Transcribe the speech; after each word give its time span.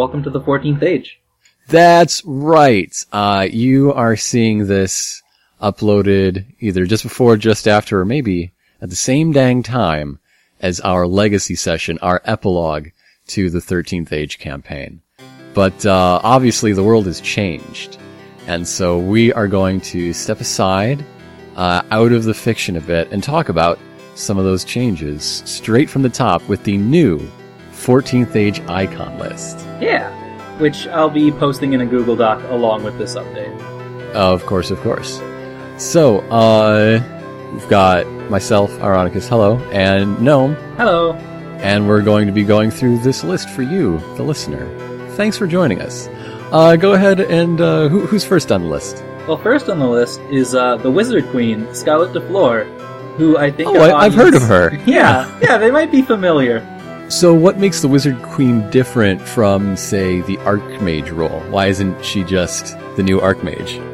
Welcome 0.00 0.22
to 0.22 0.30
the 0.30 0.40
14th 0.40 0.82
Age. 0.82 1.20
That's 1.68 2.22
right. 2.24 2.90
Uh, 3.12 3.46
you 3.50 3.92
are 3.92 4.16
seeing 4.16 4.66
this 4.66 5.22
uploaded 5.60 6.46
either 6.58 6.86
just 6.86 7.02
before, 7.02 7.36
just 7.36 7.68
after, 7.68 8.00
or 8.00 8.06
maybe 8.06 8.50
at 8.80 8.88
the 8.88 8.96
same 8.96 9.30
dang 9.30 9.62
time 9.62 10.18
as 10.58 10.80
our 10.80 11.06
legacy 11.06 11.54
session, 11.54 11.98
our 12.00 12.22
epilogue 12.24 12.88
to 13.26 13.50
the 13.50 13.58
13th 13.58 14.10
Age 14.10 14.38
campaign. 14.38 15.02
But 15.52 15.84
uh, 15.84 16.18
obviously, 16.24 16.72
the 16.72 16.82
world 16.82 17.04
has 17.04 17.20
changed. 17.20 17.98
And 18.46 18.66
so 18.66 18.96
we 18.96 19.34
are 19.34 19.48
going 19.48 19.82
to 19.92 20.14
step 20.14 20.40
aside, 20.40 21.04
uh, 21.56 21.82
out 21.90 22.12
of 22.12 22.24
the 22.24 22.32
fiction 22.32 22.78
a 22.78 22.80
bit, 22.80 23.12
and 23.12 23.22
talk 23.22 23.50
about 23.50 23.78
some 24.14 24.38
of 24.38 24.44
those 24.44 24.64
changes 24.64 25.42
straight 25.44 25.90
from 25.90 26.00
the 26.00 26.08
top 26.08 26.48
with 26.48 26.64
the 26.64 26.78
new 26.78 27.20
14th 27.84 28.36
Age 28.36 28.60
icon 28.68 29.18
list. 29.18 29.58
Yeah, 29.80 30.10
which 30.58 30.86
I'll 30.88 31.10
be 31.10 31.30
posting 31.32 31.72
in 31.72 31.80
a 31.80 31.86
Google 31.86 32.16
Doc 32.16 32.42
along 32.50 32.84
with 32.84 32.98
this 32.98 33.14
update. 33.14 33.58
Of 34.12 34.44
course, 34.46 34.70
of 34.70 34.80
course. 34.80 35.20
So, 35.78 36.18
uh, 36.30 37.00
we've 37.52 37.68
got 37.68 38.06
myself, 38.30 38.70
Ironicus, 38.80 39.28
hello, 39.28 39.56
and 39.72 40.20
Gnome, 40.20 40.54
Hello. 40.76 41.14
and 41.14 41.88
we're 41.88 42.02
going 42.02 42.26
to 42.26 42.32
be 42.32 42.44
going 42.44 42.70
through 42.70 42.98
this 42.98 43.24
list 43.24 43.48
for 43.48 43.62
you, 43.62 43.98
the 44.16 44.22
listener. 44.22 44.66
Thanks 45.16 45.38
for 45.38 45.46
joining 45.46 45.80
us. 45.80 46.08
Uh, 46.52 46.76
go 46.76 46.92
ahead 46.92 47.20
and, 47.20 47.60
uh, 47.60 47.88
who, 47.88 48.00
who's 48.06 48.24
first 48.24 48.52
on 48.52 48.62
the 48.62 48.68
list? 48.68 49.02
Well, 49.26 49.38
first 49.38 49.68
on 49.68 49.78
the 49.78 49.86
list 49.86 50.20
is 50.30 50.54
uh, 50.54 50.76
the 50.76 50.90
Wizard 50.90 51.26
Queen, 51.30 51.72
Scarlet 51.74 52.12
de 52.12 52.20
Fleur, 52.20 52.64
who 53.16 53.38
I 53.38 53.50
think. 53.50 53.68
Oh, 53.70 53.80
I, 53.80 54.04
I've 54.06 54.14
heard 54.14 54.34
of 54.34 54.42
her. 54.42 54.74
Yeah, 54.86 55.30
yeah, 55.40 55.56
they 55.58 55.70
might 55.70 55.90
be 55.92 56.02
familiar. 56.02 56.60
So, 57.10 57.34
what 57.34 57.58
makes 57.58 57.80
the 57.80 57.88
Wizard 57.88 58.22
Queen 58.22 58.70
different 58.70 59.20
from, 59.20 59.76
say, 59.76 60.20
the 60.20 60.36
Archmage 60.38 61.10
role? 61.12 61.40
Why 61.50 61.66
isn't 61.66 62.04
she 62.04 62.22
just 62.22 62.78
the 62.94 63.02
new 63.02 63.18
Archmage? 63.18 63.84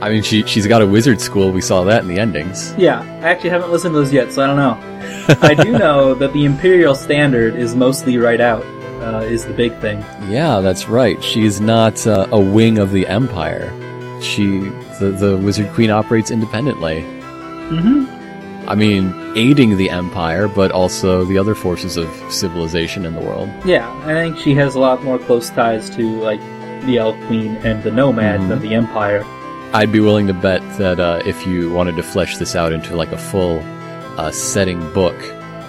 I 0.00 0.08
mean, 0.08 0.22
she 0.22 0.42
she's 0.44 0.66
got 0.66 0.80
a 0.80 0.86
wizard 0.86 1.20
school. 1.20 1.52
We 1.52 1.60
saw 1.60 1.84
that 1.84 2.00
in 2.00 2.08
the 2.08 2.18
endings. 2.18 2.74
Yeah, 2.78 3.02
I 3.02 3.28
actually 3.28 3.50
haven't 3.50 3.70
listened 3.70 3.92
to 3.92 3.98
those 4.00 4.10
yet, 4.10 4.32
so 4.32 4.42
I 4.42 4.46
don't 4.46 4.56
know. 4.56 5.38
I 5.42 5.52
do 5.52 5.72
know 5.78 6.14
that 6.14 6.32
the 6.32 6.46
Imperial 6.46 6.94
Standard 6.94 7.56
is 7.56 7.76
mostly 7.76 8.16
right 8.16 8.40
out, 8.40 8.64
uh, 9.02 9.18
is 9.18 9.44
the 9.44 9.52
big 9.52 9.76
thing. 9.80 10.00
Yeah, 10.30 10.60
that's 10.60 10.88
right. 10.88 11.22
She's 11.22 11.60
not 11.60 12.06
uh, 12.06 12.26
a 12.32 12.40
wing 12.40 12.78
of 12.78 12.90
the 12.90 13.06
Empire. 13.06 13.70
She, 14.22 14.60
the 14.98 15.14
the 15.14 15.36
Wizard 15.36 15.70
Queen, 15.74 15.90
operates 15.90 16.30
independently. 16.30 17.02
hmm 17.02 18.21
I 18.66 18.74
mean, 18.74 19.12
aiding 19.36 19.76
the 19.76 19.90
Empire, 19.90 20.48
but 20.48 20.70
also 20.70 21.24
the 21.24 21.38
other 21.38 21.54
forces 21.54 21.96
of 21.96 22.08
civilization 22.30 23.04
in 23.04 23.14
the 23.14 23.20
world. 23.20 23.48
Yeah, 23.64 23.90
I 24.04 24.14
think 24.14 24.38
she 24.38 24.54
has 24.54 24.74
a 24.74 24.80
lot 24.80 25.02
more 25.02 25.18
close 25.18 25.50
ties 25.50 25.90
to, 25.96 26.02
like, 26.20 26.40
the 26.86 26.98
Elf 26.98 27.16
Queen 27.26 27.56
and 27.64 27.82
the 27.82 27.90
Nomad 27.90 28.40
Mhm. 28.40 28.48
than 28.48 28.60
the 28.60 28.74
Empire. 28.74 29.24
I'd 29.72 29.90
be 29.92 30.00
willing 30.00 30.26
to 30.26 30.34
bet 30.34 30.60
that 30.78 31.00
uh, 31.00 31.20
if 31.24 31.46
you 31.46 31.72
wanted 31.72 31.96
to 31.96 32.02
flesh 32.02 32.36
this 32.36 32.54
out 32.54 32.72
into 32.72 32.94
like 32.94 33.10
a 33.12 33.16
full 33.16 33.62
uh, 34.18 34.30
setting 34.30 34.80
book 34.92 35.14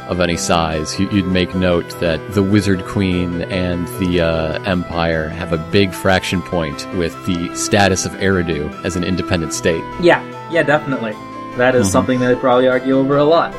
of 0.10 0.20
any 0.20 0.36
size, 0.36 1.00
you, 1.00 1.10
you'd 1.12 1.26
make 1.28 1.56
note 1.56 1.88
that 2.02 2.20
the 2.34 2.44
Wizard 2.44 2.84
Queen 2.84 3.44
and 3.44 3.88
the 4.00 4.20
uh, 4.20 4.62
Empire 4.64 5.30
have 5.30 5.54
a 5.54 5.58
big 5.72 5.94
fraction 5.94 6.42
point 6.42 6.86
with 6.98 7.14
the 7.26 7.56
status 7.56 8.06
of 8.06 8.12
Eridu 8.14 8.70
as 8.84 8.98
an 8.98 9.04
independent 9.06 9.54
state. 9.54 9.84
Yeah, 10.02 10.22
yeah, 10.52 10.64
definitely. 10.64 11.14
That 11.58 11.76
is 11.76 11.88
Mhm. 11.88 11.92
something 11.92 12.20
they 12.20 12.36
probably 12.36 12.68
argue 12.68 12.98
over 12.98 13.18
a 13.18 13.24
lot. 13.24 13.54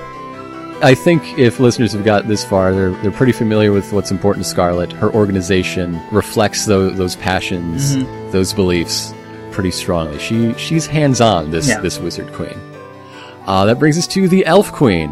I 0.83 0.95
think 0.95 1.39
if 1.39 1.61
listeners 1.61 1.93
have 1.93 2.05
got 2.05 2.27
this 2.29 2.45
far, 2.45 2.75
they're 2.75 2.91
they're 3.03 3.11
pretty 3.13 3.33
familiar 3.33 3.73
with 3.73 3.93
what's 3.93 4.11
important 4.11 4.45
to 4.45 4.51
Scarlet. 4.51 4.93
Her 4.93 5.11
organization 5.15 6.01
reflects 6.11 6.67
those 6.67 6.97
those 6.97 7.15
passions, 7.17 7.97
those 8.33 8.53
beliefs 8.53 9.15
pretty 9.53 9.71
strongly. 9.71 10.19
She 10.19 10.53
she's 10.57 10.87
hands 10.87 11.21
on 11.21 11.51
this 11.53 11.69
Yeah. 11.69 11.81
this 11.81 12.01
wizard 12.01 12.33
queen. 12.33 12.57
Uh, 13.47 13.65
that 13.67 13.79
brings 13.79 13.97
us 13.99 14.07
to 14.09 14.27
the 14.27 14.45
elf 14.47 14.73
queen, 14.73 15.11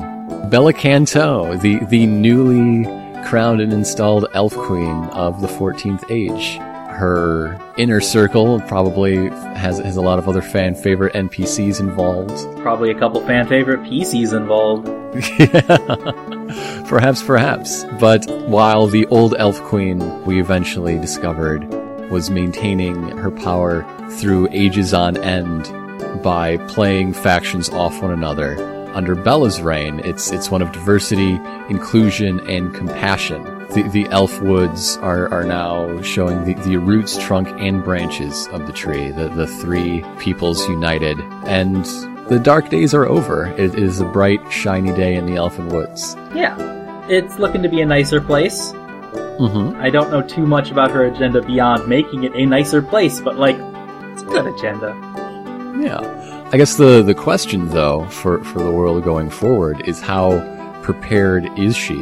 Bella 0.50 0.72
Canto, 0.72 1.56
the 1.59 1.78
the 1.88 2.06
newly 2.06 2.84
crowned 3.25 3.60
and 3.60 3.72
installed 3.72 4.26
elf 4.34 4.54
queen 4.56 5.04
of 5.12 5.41
the 5.41 5.49
14th 5.49 6.03
age. 6.10 6.59
Her 6.93 7.59
inner 7.77 8.01
circle 8.01 8.61
probably 8.61 9.29
has 9.57 9.79
has 9.79 9.97
a 9.97 10.03
lot 10.03 10.19
of 10.19 10.29
other 10.29 10.43
fan 10.43 10.75
favorite 10.75 11.15
NPCs 11.15 11.81
involved. 11.81 12.47
Probably 12.61 12.91
a 12.91 12.99
couple 12.99 13.21
fan 13.27 13.49
favorite 13.49 13.81
PCs 13.81 14.33
involved. 14.37 14.89
Yeah. 15.39 16.83
perhaps, 16.89 17.23
perhaps. 17.23 17.85
But 17.99 18.25
while 18.49 18.87
the 18.87 19.07
old 19.07 19.35
elf 19.39 19.61
queen 19.63 20.25
we 20.25 20.41
eventually 20.41 20.99
discovered 20.99 21.69
was 22.11 22.31
maintaining 22.31 23.17
her 23.19 23.31
power 23.31 23.87
through 24.11 24.49
ages 24.53 24.93
on 24.93 25.17
end 25.17 25.65
by 26.23 26.59
playing 26.69 27.15
factions 27.15 27.71
off 27.71 28.03
one 28.03 28.11
another, 28.13 28.57
under 28.95 29.15
Bella's 29.15 29.63
reign, 29.63 30.01
it's 30.01 30.31
it's 30.31 30.51
one 30.51 30.63
of 30.63 30.73
diversity, 30.73 31.41
inclusion, 31.69 32.41
and 32.49 32.75
compassion. 32.75 33.62
The, 33.75 33.88
the 33.91 34.06
elf 34.10 34.41
woods 34.43 34.99
are, 34.99 35.33
are 35.33 35.44
now 35.44 36.03
showing 36.03 36.44
the, 36.44 36.55
the 36.65 36.77
roots, 36.77 37.16
trunk, 37.16 37.49
and 37.59 37.83
branches 37.83 38.47
of 38.49 38.66
the 38.66 38.72
tree, 38.72 39.10
the, 39.10 39.28
the 39.31 39.47
three 39.47 40.05
peoples 40.19 40.69
united. 40.69 41.19
And 41.47 41.87
the 42.28 42.38
dark 42.38 42.69
days 42.69 42.93
are 42.93 43.06
over. 43.06 43.47
It 43.59 43.75
is 43.75 44.00
a 44.00 44.05
bright, 44.05 44.41
shiny 44.53 44.93
day 44.93 45.15
in 45.15 45.25
the 45.25 45.37
Elfin 45.37 45.69
Woods. 45.69 46.15
Yeah, 46.34 46.55
it's 47.09 47.38
looking 47.38 47.62
to 47.62 47.69
be 47.71 47.81
a 47.81 47.87
nicer 47.87 48.21
place. 48.21 48.72
Mm-hmm. 48.72 49.81
I 49.81 49.88
don't 49.88 50.11
know 50.11 50.21
too 50.21 50.47
much 50.47 50.71
about 50.71 50.91
her 50.91 51.06
agenda 51.06 51.41
beyond 51.41 51.88
making 51.88 52.25
it 52.25 52.32
a 52.34 52.44
nicer 52.44 52.82
place, 52.82 53.21
but 53.21 53.38
like, 53.38 53.56
it's 54.12 54.22
a 54.22 54.27
good 54.27 54.47
agenda. 54.47 54.94
Yeah. 55.81 56.49
I 56.53 56.59
guess 56.59 56.77
the, 56.77 57.03
the 57.03 57.15
question, 57.15 57.69
though, 57.71 58.05
for, 58.06 58.44
for 58.44 58.62
the 58.62 58.71
world 58.71 59.03
going 59.03 59.31
forward 59.31 59.88
is 59.88 60.00
how 60.00 60.41
prepared 60.82 61.47
is 61.59 61.75
she? 61.75 61.99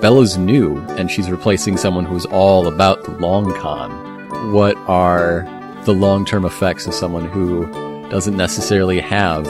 Bella's 0.00 0.38
new, 0.38 0.78
and 0.90 1.10
she's 1.10 1.28
replacing 1.28 1.76
someone 1.76 2.04
who's 2.04 2.24
all 2.26 2.68
about 2.68 3.02
the 3.02 3.10
long 3.12 3.52
con. 3.54 4.52
What 4.52 4.76
are 4.86 5.42
the 5.84 5.92
long 5.92 6.24
term 6.24 6.44
effects 6.44 6.86
of 6.86 6.94
someone 6.94 7.28
who 7.28 7.66
doesn't 8.08 8.36
necessarily 8.36 9.00
have 9.00 9.44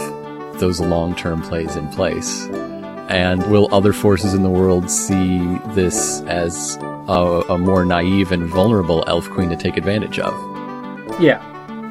those 0.58 0.80
long 0.80 1.14
term 1.14 1.42
plays 1.42 1.76
in 1.76 1.88
place? 1.88 2.46
And 3.08 3.42
will 3.50 3.72
other 3.74 3.92
forces 3.92 4.32
in 4.32 4.42
the 4.42 4.50
world 4.50 4.90
see 4.90 5.38
this 5.74 6.22
as 6.22 6.78
a, 7.08 7.42
a 7.50 7.58
more 7.58 7.84
naive 7.84 8.32
and 8.32 8.46
vulnerable 8.46 9.04
elf 9.06 9.28
queen 9.28 9.50
to 9.50 9.56
take 9.56 9.76
advantage 9.76 10.18
of? 10.18 10.32
Yeah, 11.20 11.42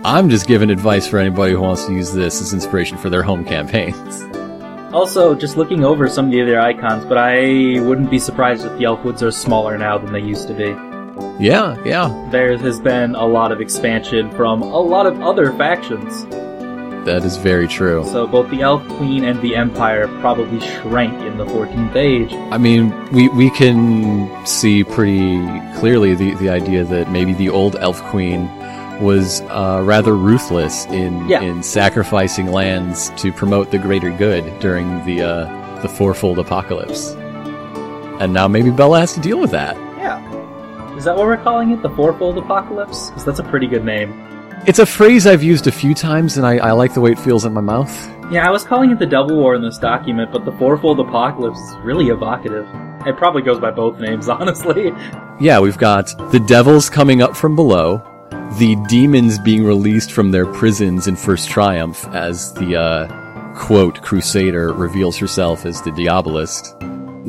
I'm 0.04 0.30
just 0.30 0.48
giving 0.48 0.72
advice 0.72 1.08
for 1.08 1.20
anybody 1.20 1.54
who 1.54 1.62
wants 1.62 1.86
to 1.86 1.94
use 1.94 2.14
this 2.14 2.42
as 2.42 2.54
inspiration 2.54 2.98
for 2.98 3.10
their 3.10 3.24
home 3.24 3.46
campaigns. 3.46 4.24
Also, 4.98 5.36
just 5.36 5.58
looking 5.58 5.86
over 5.86 6.10
some 6.10 6.26
of 6.26 6.32
the 6.32 6.42
other 6.42 6.60
icons, 6.60 7.06
but 7.06 7.20
I 7.20 7.80
wouldn't 7.82 8.10
be 8.10 8.18
surprised 8.18 8.66
if 8.66 8.72
the 8.80 8.86
Elfwoods 8.86 9.22
are 9.22 9.30
smaller 9.30 9.78
now 9.78 10.00
than 10.00 10.12
they 10.12 10.22
used 10.22 10.48
to 10.48 10.56
be. 10.56 10.70
Yeah, 11.40 11.78
yeah, 11.86 12.28
There 12.32 12.58
has 12.58 12.80
been 12.80 13.14
a 13.14 13.28
lot 13.28 13.52
of 13.52 13.62
expansion 13.62 14.32
from 14.32 14.64
a 14.64 14.80
lot 14.80 15.06
of 15.06 15.22
other 15.22 15.54
factions. 15.54 16.26
that 17.06 17.24
is 17.24 17.38
very 17.38 17.68
true. 17.68 18.04
So 18.06 18.26
both 18.26 18.50
the 18.50 18.62
Elf 18.62 18.88
Queen 18.98 19.24
and 19.24 19.40
the 19.40 19.56
Empire 19.56 20.08
probably 20.20 20.60
shrank 20.60 21.14
in 21.22 21.38
the 21.38 21.46
14th 21.46 21.96
Age. 21.96 22.34
I 22.52 22.58
mean, 22.58 22.92
we 23.12 23.30
we 23.30 23.52
can 23.52 24.28
see 24.48 24.84
pretty 24.84 25.38
clearly 25.80 26.16
the 26.16 26.34
the 26.42 26.50
idea 26.50 26.84
that 26.86 27.12
maybe 27.12 27.34
the 27.34 27.50
old 27.50 27.76
elf 27.76 28.02
queen 28.10 28.50
was 29.02 29.42
uh, 29.42 29.82
rather 29.84 30.16
ruthless 30.16 30.86
in 30.88 31.28
Yeah. 31.28 31.42
in 31.42 31.62
sacrificing 31.64 32.52
lands 32.52 33.10
to 33.18 33.32
promote 33.32 33.72
the 33.72 33.78
greater 33.78 34.10
good 34.12 34.60
during 34.60 35.04
the 35.06 35.22
uh, 35.22 35.82
the 35.82 35.90
fourfold 35.90 36.40
apocalypse. 36.40 37.14
And 38.20 38.34
now 38.34 38.48
maybe 38.48 38.72
Bella 38.72 39.00
has 39.00 39.14
to 39.14 39.20
deal 39.20 39.40
with 39.40 39.52
that. 39.52 39.76
Yeah. 39.98 40.96
Is 40.96 41.04
that 41.06 41.16
what 41.16 41.28
we're 41.28 41.38
calling 41.38 41.70
it? 41.72 41.84
The 41.84 41.92
Fourfold 41.92 42.40
Apocalypse? 42.40 43.10
Because 43.10 43.24
that's 43.26 43.38
a 43.40 43.44
pretty 43.44 43.68
good 43.68 43.86
name. 43.86 44.12
It's 44.66 44.80
a 44.80 44.86
phrase 44.88 45.28
I've 45.28 45.44
used 45.44 45.68
a 45.68 45.72
few 45.72 45.94
times, 45.94 46.38
and 46.38 46.46
I, 46.46 46.58
I 46.58 46.72
like 46.72 46.96
the 46.96 47.02
way 47.02 47.12
it 47.12 47.20
feels 47.20 47.46
in 47.46 47.54
my 47.54 47.62
mouth. 47.62 47.94
Yeah, 48.32 48.48
I 48.48 48.50
was 48.50 48.64
calling 48.64 48.90
it 48.90 48.98
the 48.98 49.06
Double 49.06 49.38
War 49.38 49.54
in 49.54 49.62
this 49.62 49.78
document, 49.78 50.32
but 50.32 50.44
the 50.46 50.52
Fourfold 50.54 51.00
Apocalypse 51.00 51.60
is 51.60 51.76
really 51.84 52.08
evocative. 52.08 52.68
It 53.06 53.16
probably 53.16 53.44
goes 53.44 53.60
by 53.60 53.70
both 53.70 54.00
names, 54.00 54.28
honestly. 54.40 54.92
Yeah, 55.40 55.60
we've 55.60 55.78
got 55.78 56.08
the 56.32 56.40
devils 56.40 56.90
coming 56.90 57.22
up 57.22 57.38
from 57.38 57.56
below, 57.56 58.02
the 58.54 58.76
demons 58.88 59.38
being 59.40 59.64
released 59.66 60.12
from 60.12 60.32
their 60.32 60.46
prisons 60.46 61.08
in 61.08 61.16
First 61.16 61.50
Triumph 61.50 62.06
as 62.08 62.54
the, 62.54 62.76
uh, 62.80 63.54
quote, 63.56 64.02
Crusader 64.02 64.74
reveals 64.74 65.18
herself 65.18 65.66
as 65.66 65.82
the 65.82 65.92
Diabolist, 65.92 66.74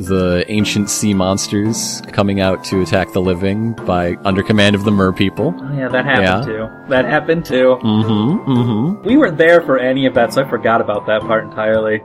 the 0.05 0.45
ancient 0.47 0.89
sea 0.89 1.13
monsters 1.13 2.01
coming 2.13 2.39
out 2.39 2.63
to 2.65 2.81
attack 2.81 3.11
the 3.11 3.21
living 3.21 3.73
by 3.85 4.15
under 4.23 4.41
command 4.41 4.75
of 4.75 4.85
the 4.85 4.91
Mer 4.91 5.11
people. 5.11 5.53
Oh 5.59 5.73
yeah, 5.77 5.89
that 5.89 6.05
happened 6.05 6.25
Yeah. 6.25 6.41
too. 6.67 6.69
That 6.87 7.05
happened 7.05 7.45
too. 7.45 7.77
Mm-hmm, 7.83 8.51
mm-hmm. 8.51 9.07
We 9.07 9.17
weren't 9.17 9.37
there 9.37 9.61
for 9.61 9.77
any 9.77 10.05
of 10.05 10.13
that, 10.13 10.33
so 10.33 10.43
I 10.43 10.49
forgot 10.49 10.79
about 10.81 11.05
that 11.07 11.21
part 11.21 11.43
entirely. 11.43 12.01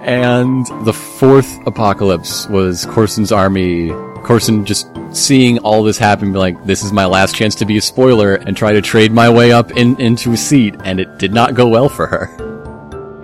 And 0.00 0.66
the 0.84 0.92
fourth 0.92 1.58
apocalypse 1.66 2.48
was 2.48 2.86
Corson's 2.86 3.32
army 3.32 3.90
Corson 4.26 4.64
just 4.64 4.88
seeing 5.12 5.58
all 5.60 5.84
this 5.84 5.98
happen, 5.98 6.32
be 6.32 6.38
like, 6.38 6.64
this 6.64 6.82
is 6.82 6.92
my 6.92 7.06
last 7.06 7.36
chance 7.36 7.54
to 7.54 7.64
be 7.64 7.76
a 7.76 7.80
spoiler 7.80 8.34
and 8.34 8.56
try 8.56 8.72
to 8.72 8.82
trade 8.82 9.12
my 9.12 9.30
way 9.30 9.52
up 9.52 9.70
in, 9.70 9.98
into 10.00 10.32
a 10.32 10.36
seat, 10.36 10.74
and 10.84 10.98
it 10.98 11.18
did 11.18 11.32
not 11.32 11.54
go 11.54 11.68
well 11.68 11.88
for 11.88 12.08
her. 12.08 12.26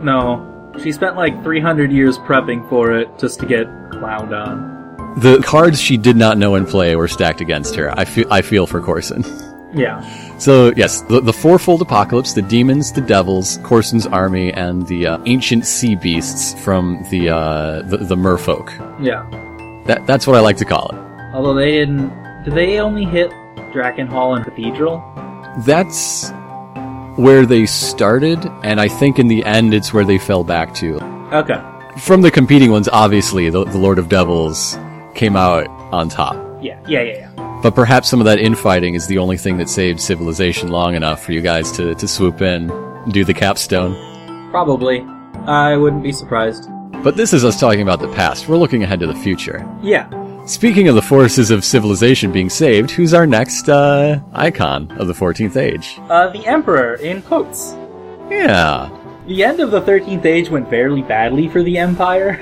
No. 0.01 0.49
She 0.81 0.93
spent 0.93 1.17
like 1.17 1.43
300 1.43 1.91
years 1.91 2.19
prepping 2.19 2.69
for 2.69 2.93
it 2.93 3.09
just 3.19 3.41
to 3.41 3.47
get 3.47 3.67
clowned 3.91 4.33
on. 4.33 5.21
The 5.21 5.43
cards 5.43 5.81
she 5.81 5.97
did 5.97 6.17
not 6.17 6.39
know 6.39 6.55
in 6.55 6.67
play 6.67 6.95
were 6.95 7.09
stacked 7.09 7.41
against 7.41 7.75
her. 7.75 7.93
I 7.99 8.05
feel, 8.05 8.33
I 8.33 8.43
feel 8.43 8.67
for 8.67 8.81
Corson. 8.81 9.25
Yeah. 9.75 10.03
So, 10.37 10.71
yes, 10.77 11.01
the, 11.01 11.23
the 11.23 11.33
fourfold 11.33 11.81
apocalypse, 11.81 12.35
the 12.35 12.43
demons, 12.43 12.93
the 12.93 13.01
devils, 13.01 13.59
Corson's 13.63 14.07
army, 14.07 14.53
and 14.53 14.87
the 14.87 15.07
uh, 15.07 15.19
ancient 15.25 15.65
sea 15.65 15.95
beasts 15.95 16.53
from 16.63 17.03
the, 17.11 17.31
uh, 17.31 17.81
the, 17.81 17.97
the 17.97 18.15
merfolk. 18.15 18.69
Yeah. 19.03 19.27
That, 19.87 20.07
that's 20.07 20.27
what 20.27 20.37
I 20.37 20.41
like 20.41 20.57
to 20.59 20.65
call 20.65 20.91
it. 20.91 20.99
Although 21.35 21.55
they 21.55 21.73
didn't. 21.73 22.09
Did 22.45 22.55
they 22.55 22.79
only 22.79 23.05
hit 23.05 23.31
Drakkenhall 23.73 24.37
and 24.37 24.45
Cathedral? 24.45 25.03
That's 25.67 26.31
where 27.17 27.45
they 27.45 27.67
started, 27.67 28.39
and 28.63 28.81
I 28.81 28.89
think 28.89 29.19
in 29.19 29.29
the 29.29 29.45
end 29.45 29.75
it's 29.75 29.93
where 29.93 30.05
they 30.05 30.19
fell 30.19 30.45
back 30.45 30.75
to. 30.77 31.03
Okay. 31.33 31.61
From 31.99 32.23
the 32.23 32.31
competing 32.31 32.71
ones, 32.71 32.89
obviously, 32.89 33.51
the, 33.51 33.65
the 33.65 33.79
Lord 33.79 33.99
of 33.99 34.09
Devils 34.09 34.79
came 35.15 35.37
out 35.37 35.69
on 35.93 36.09
top. 36.09 36.35
Yeah, 36.63 36.81
yeah, 36.87 37.03
yeah, 37.03 37.31
yeah. 37.37 37.61
But 37.63 37.75
perhaps 37.75 38.09
some 38.09 38.21
of 38.21 38.25
that 38.25 38.39
infighting 38.39 38.95
is 38.95 39.07
the 39.07 39.19
only 39.19 39.37
thing 39.37 39.59
that 39.59 39.69
saved 39.69 40.01
civilization 40.01 40.69
long 40.69 40.95
enough 40.95 41.23
for 41.23 41.33
you 41.33 41.41
guys 41.41 41.71
to, 41.73 41.95
to 41.95 42.09
swoop 42.09 42.41
in, 42.41 42.69
do 43.11 43.25
the 43.25 43.35
capstone. 43.35 44.51
Probably. 44.51 45.07
I 45.47 45.77
wouldn't 45.77 46.03
be 46.03 46.13
surprised. 46.13 46.69
But 47.03 47.17
this 47.17 47.33
is 47.33 47.45
us 47.45 47.59
talking 47.59 47.83
about 47.83 47.99
the 48.01 48.09
past. 48.13 48.49
We're 48.49 48.57
looking 48.57 48.83
ahead 48.85 49.01
to 49.01 49.07
the 49.07 49.15
future. 49.15 49.69
Yeah. 49.83 50.09
Speaking 50.47 50.89
of 50.89 50.95
the 50.95 51.03
forces 51.03 51.51
of 51.51 51.65
civilization 51.65 52.31
being 52.33 52.49
saved, 52.51 52.91
who's 52.93 53.13
our 53.15 53.27
next 53.27 53.69
uh, 53.69 54.21
icon 54.33 54.91
of 54.93 55.07
the 55.09 55.13
14th 55.13 55.57
Age? 55.57 55.99
Uh, 56.09 56.29
the 56.31 56.47
Emperor 56.47 56.95
in 56.95 57.23
quotes. 57.23 57.73
Yeah. 58.31 58.91
The 59.27 59.43
end 59.45 59.61
of 59.61 59.71
the 59.71 59.81
13th 59.83 60.25
Age 60.25 60.49
went 60.49 60.69
fairly 60.71 61.03
badly 61.03 61.49
for 61.49 61.63
the 61.63 61.79
Empire. 61.79 62.37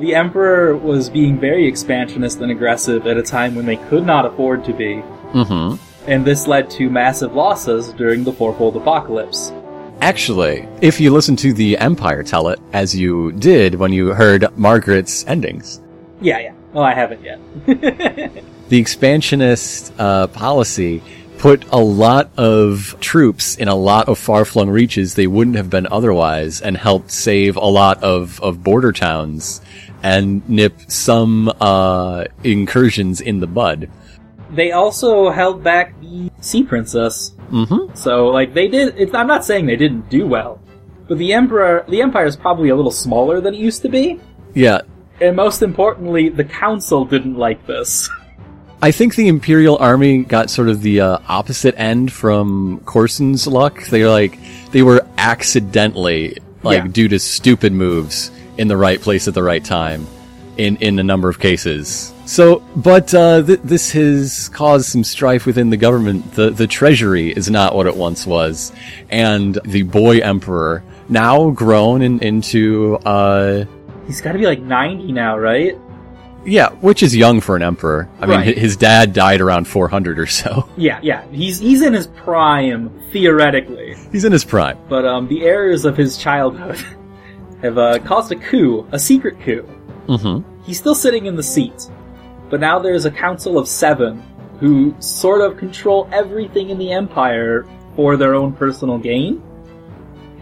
The 0.00 0.14
Emperor 0.14 0.76
was 0.76 1.08
being 1.08 1.38
very 1.40 1.66
expansionist 1.66 2.40
and 2.40 2.50
aggressive 2.50 3.06
at 3.06 3.16
a 3.16 3.22
time 3.22 3.54
when 3.54 3.64
they 3.66 3.76
could 3.76 4.04
not 4.06 4.26
afford 4.26 4.64
to 4.66 4.72
be, 4.72 5.02
Mm-hmm. 5.32 5.76
and 6.10 6.24
this 6.24 6.46
led 6.46 6.70
to 6.70 6.88
massive 6.88 7.34
losses 7.34 7.92
during 7.94 8.24
the 8.24 8.32
Fourfold 8.32 8.76
Apocalypse. 8.76 9.52
Actually, 10.00 10.68
if 10.82 11.00
you 11.00 11.12
listen 11.12 11.36
to 11.36 11.52
the 11.52 11.78
Empire 11.78 12.22
tell 12.22 12.48
it, 12.48 12.60
as 12.72 12.94
you 12.94 13.32
did 13.32 13.74
when 13.74 13.92
you 13.92 14.08
heard 14.08 14.46
Margaret's 14.56 15.24
endings, 15.26 15.80
Yeah, 16.20 16.38
yeah. 16.38 16.52
Well, 16.72 16.84
I 16.84 16.94
haven't 16.94 17.22
yet. 17.22 17.40
the 18.68 18.78
expansionist 18.78 19.92
uh, 19.98 20.26
policy 20.28 21.02
put 21.38 21.64
a 21.70 21.78
lot 21.78 22.30
of 22.36 22.96
troops 23.00 23.56
in 23.56 23.68
a 23.68 23.74
lot 23.74 24.08
of 24.08 24.18
far-flung 24.18 24.70
reaches 24.70 25.14
they 25.14 25.26
wouldn't 25.26 25.56
have 25.56 25.70
been 25.70 25.86
otherwise 25.90 26.60
and 26.60 26.76
helped 26.76 27.10
save 27.10 27.56
a 27.56 27.60
lot 27.60 28.02
of, 28.02 28.40
of 28.40 28.62
border 28.62 28.92
towns 28.92 29.60
and 30.02 30.48
nip 30.48 30.74
some 30.88 31.52
uh, 31.60 32.24
incursions 32.44 33.20
in 33.20 33.40
the 33.40 33.46
bud. 33.46 33.90
They 34.50 34.72
also 34.72 35.30
held 35.30 35.62
back 35.62 35.98
the 36.00 36.30
Sea 36.40 36.62
Princess. 36.62 37.32
Mm-hmm. 37.50 37.94
So, 37.94 38.28
like, 38.28 38.54
they 38.54 38.68
did. 38.68 38.94
It's, 38.98 39.14
I'm 39.14 39.26
not 39.26 39.44
saying 39.44 39.66
they 39.66 39.76
didn't 39.76 40.08
do 40.10 40.26
well, 40.26 40.60
but 41.08 41.18
the 41.18 41.32
Emperor, 41.32 41.84
the 41.88 42.02
Empire 42.02 42.26
is 42.26 42.36
probably 42.36 42.68
a 42.70 42.76
little 42.76 42.90
smaller 42.90 43.40
than 43.40 43.54
it 43.54 43.58
used 43.60 43.82
to 43.82 43.88
be, 43.88 44.20
Yeah, 44.54 44.80
and 45.20 45.36
most 45.36 45.62
importantly, 45.62 46.28
the 46.28 46.44
Council 46.44 47.04
didn't 47.04 47.36
like 47.36 47.66
this. 47.66 48.08
I 48.82 48.90
think 48.92 49.14
the 49.14 49.28
Imperial 49.28 49.78
Army 49.78 50.22
got 50.24 50.50
sort 50.50 50.68
of 50.68 50.82
the 50.82 51.00
uh, 51.00 51.18
opposite 51.28 51.74
end 51.78 52.12
from 52.12 52.80
Corson's 52.84 53.46
luck. 53.46 53.82
They 53.86 54.02
were 54.02 54.10
like 54.10 54.38
they 54.70 54.82
were 54.82 55.06
accidentally 55.16 56.36
like 56.62 56.82
Yeah. 56.84 56.88
due 56.88 57.08
to 57.08 57.18
stupid 57.18 57.72
moves 57.72 58.30
in 58.58 58.68
the 58.68 58.76
right 58.76 59.00
place 59.00 59.28
at 59.28 59.34
the 59.34 59.42
right 59.42 59.64
time 59.64 60.06
in 60.58 60.76
in 60.76 60.98
a 60.98 61.02
number 61.02 61.30
of 61.30 61.38
cases. 61.40 62.12
So, 62.26 62.58
but 62.74 63.14
uh, 63.14 63.42
th- 63.42 63.60
this 63.62 63.92
has 63.92 64.48
caused 64.48 64.86
some 64.86 65.04
strife 65.04 65.46
within 65.46 65.70
the 65.70 65.76
government. 65.76 66.32
The 66.32 66.50
the 66.50 66.66
treasury 66.66 67.30
is 67.30 67.48
not 67.48 67.74
what 67.74 67.86
it 67.86 67.96
once 67.96 68.26
was, 68.26 68.72
and 69.10 69.56
the 69.64 69.82
boy 69.82 70.18
emperor 70.18 70.82
now 71.08 71.50
grown 71.50 72.02
in, 72.02 72.18
into 72.20 72.96
uh, 73.06 73.64
He's 74.08 74.20
got 74.20 74.32
to 74.32 74.38
be 74.38 74.46
like 74.46 74.60
90 74.60 75.12
now, 75.12 75.38
right? 75.38 75.78
yeah, 76.44 76.70
which 76.80 77.02
is 77.02 77.14
young 77.14 77.40
for 77.40 77.56
an 77.56 77.62
emperor. 77.62 78.08
I 78.20 78.26
mean, 78.26 78.36
Right. 78.38 78.54
hi- 78.54 78.60
his 78.60 78.76
dad 78.76 79.12
died 79.12 79.40
around 79.40 79.66
400 79.66 80.18
or 80.18 80.26
so. 80.26 80.68
Yeah, 80.76 80.98
yeah. 81.02 81.24
He's 81.32 81.58
he's 81.60 81.82
in 81.82 81.92
his 81.92 82.08
prime 82.08 82.90
theoretically, 83.12 83.94
He's 84.12 84.24
in 84.24 84.32
his 84.32 84.44
prime. 84.44 84.78
but 84.88 85.04
um, 85.06 85.28
the 85.28 85.44
errors 85.44 85.84
of 85.84 85.96
his 85.96 86.16
childhood 86.18 86.78
have 87.62 87.78
uh, 87.78 87.98
caused 88.00 88.32
a 88.32 88.36
coup, 88.36 88.84
a 88.90 88.98
secret 88.98 89.40
coup. 89.42 89.64
Mm-hmm. 90.08 90.62
He's 90.64 90.78
still 90.78 90.94
sitting 90.96 91.26
in 91.26 91.34
the 91.36 91.42
seat, 91.42 91.88
but 92.50 92.60
now 92.60 92.78
there's 92.78 93.04
a 93.04 93.10
council 93.10 93.58
of 93.58 93.68
seven 93.68 94.22
who 94.60 94.94
sort 95.00 95.40
of 95.40 95.56
control 95.58 96.08
everything 96.12 96.70
in 96.70 96.78
the 96.78 96.92
empire 96.92 97.66
for 97.94 98.16
their 98.16 98.34
own 98.34 98.52
personal 98.52 98.98
gain. 98.98 99.42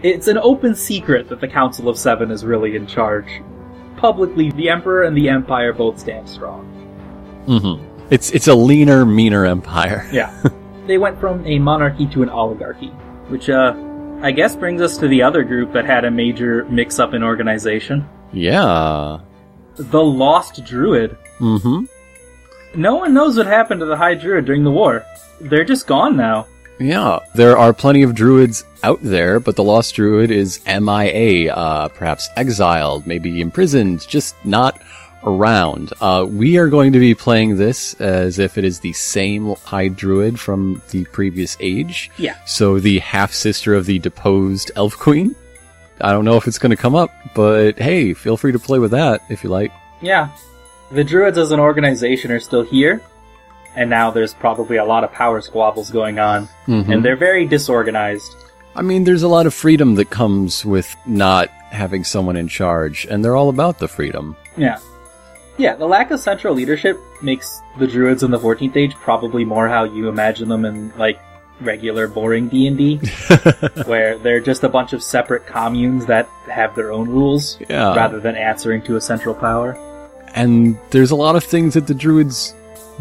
It's 0.03 0.27
an 0.27 0.37
open 0.37 0.75
secret 0.75 1.29
that 1.29 1.41
the 1.41 1.47
Council 1.47 1.89
of 1.89 1.97
Seven 1.97 2.29
is 2.29 2.45
really 2.45 2.75
in 2.75 2.85
charge. 2.85 3.41
Publicly, 3.97 4.51
the 4.51 4.69
Emperor 4.69 5.03
and 5.03 5.17
the 5.17 5.29
Empire 5.29 5.73
both 5.73 5.99
stand 5.99 6.29
strong. 6.29 6.65
Mm-hmm. 7.47 8.03
It's 8.11 8.29
it's 8.31 8.47
a 8.47 8.53
leaner, 8.53 9.05
meaner 9.05 9.45
empire. 9.45 10.07
Yeah. 10.11 10.31
they 10.85 10.97
went 10.97 11.19
from 11.19 11.45
a 11.47 11.57
monarchy 11.59 12.05
to 12.07 12.21
an 12.23 12.29
oligarchy, 12.29 12.89
which, 13.29 13.49
uh, 13.49 13.73
I 14.21 14.31
guess 14.31 14.55
brings 14.55 14.81
us 14.81 14.97
to 14.97 15.07
the 15.07 15.23
other 15.23 15.43
group 15.43 15.73
that 15.73 15.85
had 15.85 16.05
a 16.05 16.11
major 16.11 16.65
mix 16.65 16.99
up 16.99 17.13
in 17.13 17.23
organization 17.23 18.07
Yeah. 18.31 19.19
the 19.75 20.03
Lost 20.03 20.63
Druid. 20.65 21.17
Mm-hmm. 21.39 21.85
No 22.75 22.95
one 22.95 23.13
knows 23.13 23.37
what 23.37 23.47
happened 23.47 23.79
to 23.79 23.85
the 23.85 23.95
High 23.97 24.15
Druid 24.15 24.45
during 24.45 24.63
the 24.63 24.71
war. 24.71 25.05
They're 25.39 25.63
just 25.63 25.87
gone 25.87 26.17
now. 26.17 26.47
Yeah. 26.79 27.19
There 27.33 27.57
are 27.57 27.73
plenty 27.73 28.03
of 28.03 28.15
druids 28.15 28.65
out 28.83 28.99
there, 29.01 29.39
but 29.39 29.55
the 29.55 29.63
lost 29.63 29.95
druid 29.95 30.31
is 30.31 30.59
MIA, 30.65 31.53
uh, 31.53 31.87
perhaps 31.89 32.29
exiled, 32.35 33.07
maybe 33.07 33.41
imprisoned, 33.41 34.05
just 34.07 34.35
not 34.45 34.81
around. 35.23 35.93
Uh, 36.01 36.25
we 36.29 36.57
are 36.57 36.67
going 36.67 36.93
to 36.93 36.99
be 36.99 37.15
playing 37.15 37.57
this 37.57 37.93
as 37.95 38.39
if 38.39 38.57
it 38.57 38.63
is 38.63 38.79
the 38.79 38.93
same 38.93 39.55
high 39.55 39.87
druid 39.87 40.39
from 40.39 40.81
the 40.91 41.05
previous 41.05 41.57
age. 41.59 42.11
Yeah. 42.17 42.35
So 42.45 42.79
the 42.79 42.99
half 42.99 43.33
sister 43.33 43.73
of 43.73 43.85
the 43.85 43.99
deposed 43.99 44.71
elf 44.75 44.97
queen. 44.97 45.35
I 46.01 46.11
don't 46.11 46.25
know 46.25 46.35
if 46.35 46.45
it's 46.45 46.59
going 46.59 46.71
to 46.71 46.75
come 46.75 46.93
up, 46.93 47.11
but 47.33 47.79
hey, 47.79 48.13
feel 48.13 48.35
free 48.35 48.51
to 48.51 48.59
play 48.59 48.79
with 48.79 48.91
that 48.91 49.21
if 49.29 49.43
you 49.43 49.49
like. 49.49 49.71
Yeah. 50.01 50.29
The 50.91 51.03
Druids 51.03 51.37
as 51.37 51.51
an 51.51 51.59
organization 51.59 52.31
are 52.31 52.39
still 52.39 52.61
here, 52.63 53.01
and 53.75 53.89
now 53.89 54.11
there's 54.11 54.33
probably 54.33 54.77
a 54.77 54.85
lot 54.85 55.03
of 55.03 55.11
power 55.11 55.41
squabbles 55.41 55.89
going 55.91 56.19
on, 56.19 56.47
Mhm. 56.67 56.89
and 56.89 57.03
they're 57.05 57.15
very 57.15 57.45
disorganized. 57.45 58.35
I 58.75 58.81
mean, 58.81 59.03
there's 59.03 59.23
a 59.23 59.27
lot 59.27 59.45
of 59.45 59.53
freedom 59.53 59.95
that 59.95 60.09
comes 60.09 60.65
with 60.65 60.95
not 61.05 61.49
having 61.71 62.03
someone 62.03 62.35
in 62.37 62.47
charge, 62.47 63.05
and 63.09 63.23
they're 63.23 63.35
all 63.35 63.49
about 63.49 63.79
the 63.79 63.87
freedom. 63.87 64.35
Yeah. 64.57 64.77
Yeah, 65.57 65.75
the 65.75 65.87
lack 65.87 66.11
of 66.11 66.19
central 66.19 66.53
leadership 66.53 66.99
makes 67.21 67.61
the 67.79 67.87
Druids 67.87 68.23
in 68.23 68.31
the 68.31 68.39
14th 68.39 68.75
Age 68.75 68.93
probably 68.95 69.45
more 69.45 69.67
how 69.69 69.85
you 69.85 70.09
imagine 70.09 70.49
them 70.49 70.65
in, 70.65 70.91
like, 70.97 71.17
regular 71.61 72.07
boring 72.07 72.49
D&D, 72.49 72.97
where 73.85 74.17
they're 74.17 74.41
just 74.41 74.63
a 74.65 74.69
bunch 74.69 74.91
of 74.91 75.01
separate 75.01 75.47
communes 75.47 76.05
that 76.07 76.27
have 76.51 76.75
their 76.75 76.91
own 76.91 77.07
rules, 77.09 77.57
Yeah. 77.69 77.95
rather 77.95 78.19
than 78.19 78.35
answering 78.35 78.81
to 78.83 78.97
a 78.97 79.01
central 79.01 79.33
power. 79.33 79.77
And 80.35 80.77
there's 80.91 81.11
a 81.11 81.15
lot 81.15 81.35
of 81.35 81.43
things 81.43 81.73
that 81.73 81.87
the 81.87 81.93
druids 81.93 82.53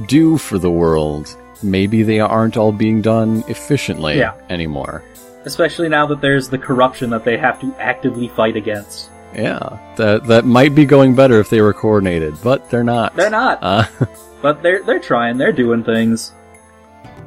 do 0.06 0.38
for 0.38 0.58
the 0.58 0.70
world. 0.70 1.36
Maybe 1.62 2.02
they 2.02 2.20
aren't 2.20 2.56
all 2.56 2.72
being 2.72 3.02
done 3.02 3.42
efficiently 3.48 4.18
Yeah. 4.18 4.32
anymore. 4.50 5.02
Especially 5.44 5.88
now 5.88 6.06
that 6.06 6.20
there's 6.20 6.48
the 6.48 6.58
corruption 6.58 7.10
that 7.10 7.24
they 7.24 7.36
have 7.36 7.60
to 7.60 7.74
actively 7.78 8.28
fight 8.28 8.56
against. 8.56 9.10
Yeah, 9.34 9.78
that 9.96 10.24
that 10.28 10.44
might 10.44 10.74
be 10.76 10.84
going 10.84 11.14
better 11.16 11.40
if 11.40 11.50
they 11.50 11.60
were 11.60 11.72
coordinated, 11.74 12.34
but 12.42 12.70
they're 12.70 12.84
not. 12.84 13.16
They're 13.16 13.30
not, 13.30 13.58
Uh, 13.62 13.84
but 14.42 14.62
they're 14.62 14.82
they're 14.84 15.00
trying, 15.00 15.36
they're 15.38 15.52
doing 15.52 15.82
things. 15.82 16.32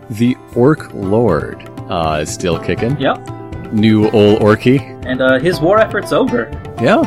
the 0.09 0.37
Orc 0.55 0.93
Lord 0.93 1.69
uh, 1.89 2.19
is 2.21 2.33
still 2.33 2.57
kicking. 2.59 2.97
Yep. 2.99 3.73
New 3.73 4.09
old 4.11 4.39
Orky. 4.39 4.79
And 5.05 5.21
uh, 5.21 5.37
his 5.39 5.59
war 5.59 5.79
effort's 5.79 6.13
over. 6.13 6.49
Yeah, 6.81 7.01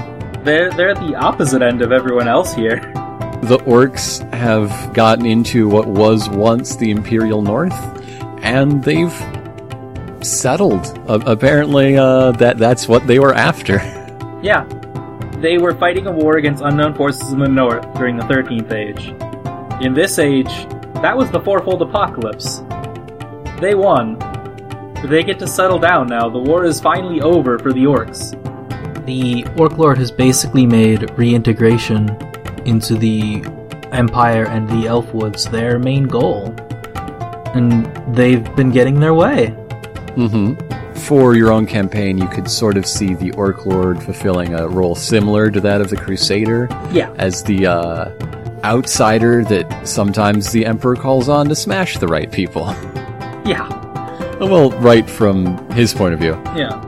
They're 0.45 0.71
they're 0.73 0.91
at 0.91 1.01
the 1.07 1.15
opposite 1.17 1.63
end 1.63 1.83
of 1.83 1.93
everyone 1.93 2.29
else 2.29 2.55
here. 2.55 2.81
the 3.43 3.59
orcs 3.67 4.21
have 4.33 4.93
gotten 4.95 5.27
into 5.27 5.69
what 5.69 5.87
was 5.89 6.29
once 6.29 6.77
the 6.77 6.91
Imperial 6.91 7.43
North, 7.43 7.75
and 8.43 8.83
they've 8.85 9.13
settled. 10.23 10.87
A- 11.09 11.31
apparently, 11.33 11.97
uh, 11.97 12.33
that 12.33 12.59
that's 12.59 12.87
what 12.89 13.07
they 13.07 13.19
were 13.19 13.35
after. 13.35 13.79
Yeah. 14.43 14.65
They 15.43 15.59
were 15.59 15.75
fighting 15.75 16.07
a 16.07 16.11
war 16.13 16.39
against 16.39 16.63
unknown 16.63 16.95
forces 16.95 17.31
in 17.33 17.39
the 17.41 17.47
north 17.49 17.85
during 17.95 18.17
the 18.17 18.23
13th 18.25 18.73
Age. 18.73 19.09
In 19.85 19.93
this 19.93 20.19
age, 20.19 20.49
that 21.03 21.15
was 21.15 21.31
the 21.31 21.41
fourfold 21.41 21.83
apocalypse. 21.83 22.61
They 23.61 23.75
won. 23.75 24.19
They 25.05 25.23
get 25.25 25.39
to 25.41 25.47
settle 25.47 25.79
down 25.79 26.07
now. 26.07 26.31
The 26.31 26.39
war 26.39 26.65
is 26.65 26.81
finally 26.81 27.21
over 27.21 27.59
for 27.59 27.75
the 27.75 27.85
orcs. 27.85 28.35
The 29.07 29.45
Orc 29.57 29.79
Lord 29.79 29.99
has 29.99 30.11
basically 30.11 30.67
made 30.67 31.11
reintegration 31.19 32.09
into 32.65 32.95
the 32.97 33.43
Empire 33.93 34.45
and 34.45 34.69
the 34.69 34.87
Elfwoods 34.87 35.51
their 35.51 35.79
main 35.79 36.05
goal. 36.05 36.55
And 37.55 37.87
they've 38.15 38.45
been 38.57 38.71
getting 38.71 39.01
their 39.01 39.15
way. 39.15 39.49
Mm-hmm. 40.17 40.95
For 41.01 41.35
your 41.35 41.51
own 41.51 41.67
campaign, 41.67 42.19
you 42.19 42.29
could 42.29 42.49
sort 42.51 42.77
of 42.77 42.87
see 42.87 43.15
the 43.15 43.33
Orc 43.33 43.65
Lord 43.67 44.03
fulfilling 44.03 44.55
a 44.55 44.69
role 44.69 44.95
similar 44.95 45.51
to 45.51 45.61
that 45.63 45.81
of 45.81 45.89
the 45.91 45.97
Crusader, 45.97 46.69
Yeah. 46.93 47.13
as 47.17 47.43
the 47.43 47.67
uh, 47.67 48.11
outsider 48.63 49.43
that 49.45 49.89
sometimes 49.89 50.53
the 50.53 50.67
Emperor 50.67 50.95
calls 50.95 51.29
on 51.29 51.49
to 51.49 51.57
smash 51.57 51.97
the 51.99 52.07
right 52.07 52.31
people. 52.31 52.67
Yeah. 53.47 53.67
well, 54.39 54.71
right 54.73 55.09
from 55.09 55.69
his 55.71 55.93
point 55.95 56.13
of 56.15 56.21
view. 56.21 56.41
Yeah. 56.55 56.79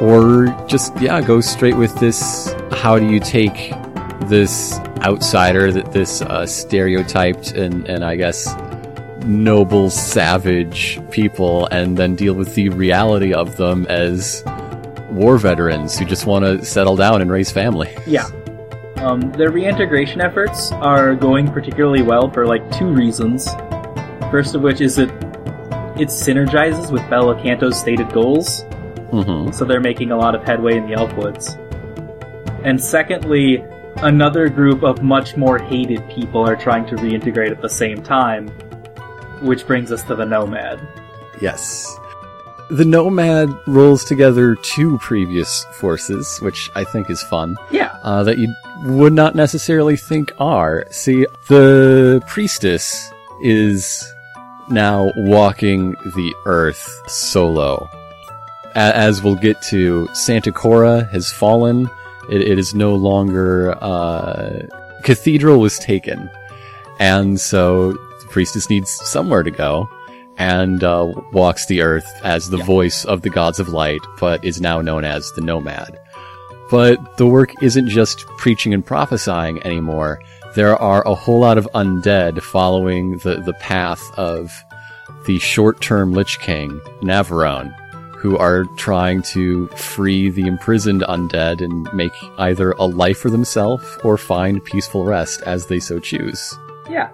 Or 0.00 0.46
just, 0.68 0.94
yeah, 1.00 1.20
go 1.20 1.40
straight 1.40 1.76
with 1.76 1.94
this. 1.96 2.54
How 2.72 2.98
do 2.98 3.08
you 3.08 3.20
take 3.20 3.72
this 4.28 4.78
outsider, 5.00 5.72
that 5.72 5.92
this 5.92 6.20
uh, 6.22 6.46
stereotyped 6.46 7.52
and, 7.52 7.88
and 7.88 8.04
I 8.04 8.16
guess 8.16 8.54
noble, 9.24 9.90
savage 9.90 11.00
people, 11.10 11.66
and 11.66 11.96
then 11.96 12.14
deal 12.14 12.34
with 12.34 12.54
the 12.54 12.68
reality 12.68 13.32
of 13.32 13.56
them 13.56 13.86
as 13.86 14.44
war 15.10 15.38
veterans 15.38 15.98
who 15.98 16.04
just 16.04 16.26
want 16.26 16.44
to 16.44 16.64
settle 16.64 16.96
down 16.96 17.22
and 17.22 17.30
raise 17.30 17.50
family? 17.50 17.96
Yeah. 18.06 18.26
Um, 18.96 19.32
their 19.32 19.50
reintegration 19.50 20.20
efforts 20.20 20.72
are 20.72 21.14
going 21.14 21.50
particularly 21.50 22.02
well 22.02 22.30
for 22.30 22.46
like 22.46 22.70
two 22.70 22.88
reasons. 22.88 23.48
First 24.30 24.54
of 24.54 24.62
which 24.62 24.80
is 24.80 24.96
that 24.96 25.08
it 25.98 26.08
synergizes 26.08 26.92
with 26.92 27.08
Bella 27.08 27.40
Canto's 27.42 27.78
stated 27.78 28.12
goals, 28.12 28.64
Mm-hmm. 29.10 29.52
so 29.52 29.64
they're 29.64 29.80
making 29.80 30.10
a 30.10 30.16
lot 30.16 30.34
of 30.34 30.42
headway 30.42 30.76
in 30.76 30.88
the 30.88 30.96
Elfwoods. 30.96 31.62
And 32.64 32.82
secondly, 32.82 33.64
another 33.98 34.48
group 34.48 34.82
of 34.82 35.02
much 35.02 35.36
more 35.36 35.58
hated 35.58 36.08
people 36.08 36.40
are 36.46 36.56
trying 36.56 36.86
to 36.86 36.96
reintegrate 36.96 37.50
at 37.50 37.62
the 37.62 37.68
same 37.68 38.02
time, 38.02 38.48
which 39.42 39.66
brings 39.66 39.92
us 39.92 40.02
to 40.04 40.14
the 40.14 40.24
Nomad. 40.24 40.80
Yes. 41.40 41.96
The 42.68 42.84
Nomad 42.84 43.56
rolls 43.68 44.04
together 44.04 44.56
two 44.56 44.98
previous 44.98 45.64
forces, 45.74 46.38
which 46.40 46.68
I 46.74 46.82
think 46.82 47.08
is 47.08 47.22
fun. 47.22 47.56
Yeah, 47.70 47.96
uh, 48.02 48.24
that 48.24 48.38
you 48.38 48.52
would 48.84 49.12
not 49.12 49.36
necessarily 49.36 49.96
think 49.96 50.32
are. 50.40 50.84
See, 50.90 51.26
the 51.46 52.20
priestess 52.26 53.12
is 53.40 54.04
now 54.68 55.12
walking 55.16 55.92
the 55.92 56.34
earth 56.44 57.02
solo. 57.06 57.88
As 58.76 59.22
we'll 59.22 59.36
get 59.36 59.62
to, 59.62 60.06
Santa 60.12 60.52
Cora 60.52 61.04
has 61.10 61.32
fallen. 61.32 61.88
It, 62.28 62.42
it 62.42 62.58
is 62.58 62.74
no 62.74 62.94
longer, 62.94 63.74
uh, 63.82 64.66
cathedral 65.02 65.60
was 65.60 65.78
taken. 65.78 66.30
And 66.98 67.40
so 67.40 67.92
the 67.92 68.26
priestess 68.28 68.68
needs 68.68 68.90
somewhere 68.90 69.42
to 69.42 69.50
go 69.50 69.88
and 70.36 70.84
uh, 70.84 71.10
walks 71.32 71.64
the 71.64 71.80
earth 71.80 72.06
as 72.22 72.50
the 72.50 72.58
voice 72.58 73.06
of 73.06 73.22
the 73.22 73.30
gods 73.30 73.58
of 73.58 73.70
light, 73.70 74.02
but 74.20 74.44
is 74.44 74.60
now 74.60 74.82
known 74.82 75.04
as 75.04 75.32
the 75.32 75.40
nomad. 75.40 75.98
But 76.70 77.16
the 77.16 77.26
work 77.26 77.54
isn't 77.62 77.88
just 77.88 78.26
preaching 78.36 78.74
and 78.74 78.84
prophesying 78.84 79.62
anymore. 79.64 80.20
There 80.54 80.76
are 80.76 81.02
a 81.06 81.14
whole 81.14 81.38
lot 81.38 81.56
of 81.56 81.66
undead 81.74 82.42
following 82.42 83.16
the, 83.18 83.40
the 83.40 83.54
path 83.54 84.02
of 84.18 84.52
the 85.24 85.38
short-term 85.38 86.12
Lich 86.12 86.38
King, 86.40 86.78
Navarone, 87.00 87.74
who 88.16 88.36
are 88.36 88.64
trying 88.76 89.22
to 89.22 89.68
free 89.68 90.30
the 90.30 90.46
imprisoned 90.46 91.02
undead 91.02 91.60
and 91.60 91.88
make 91.92 92.12
either 92.38 92.72
a 92.72 92.84
life 92.84 93.18
for 93.18 93.30
themselves 93.30 93.98
or 94.02 94.16
find 94.16 94.64
peaceful 94.64 95.04
rest 95.04 95.42
as 95.42 95.66
they 95.66 95.78
so 95.78 95.98
choose. 95.98 96.54
yeah. 96.88 97.10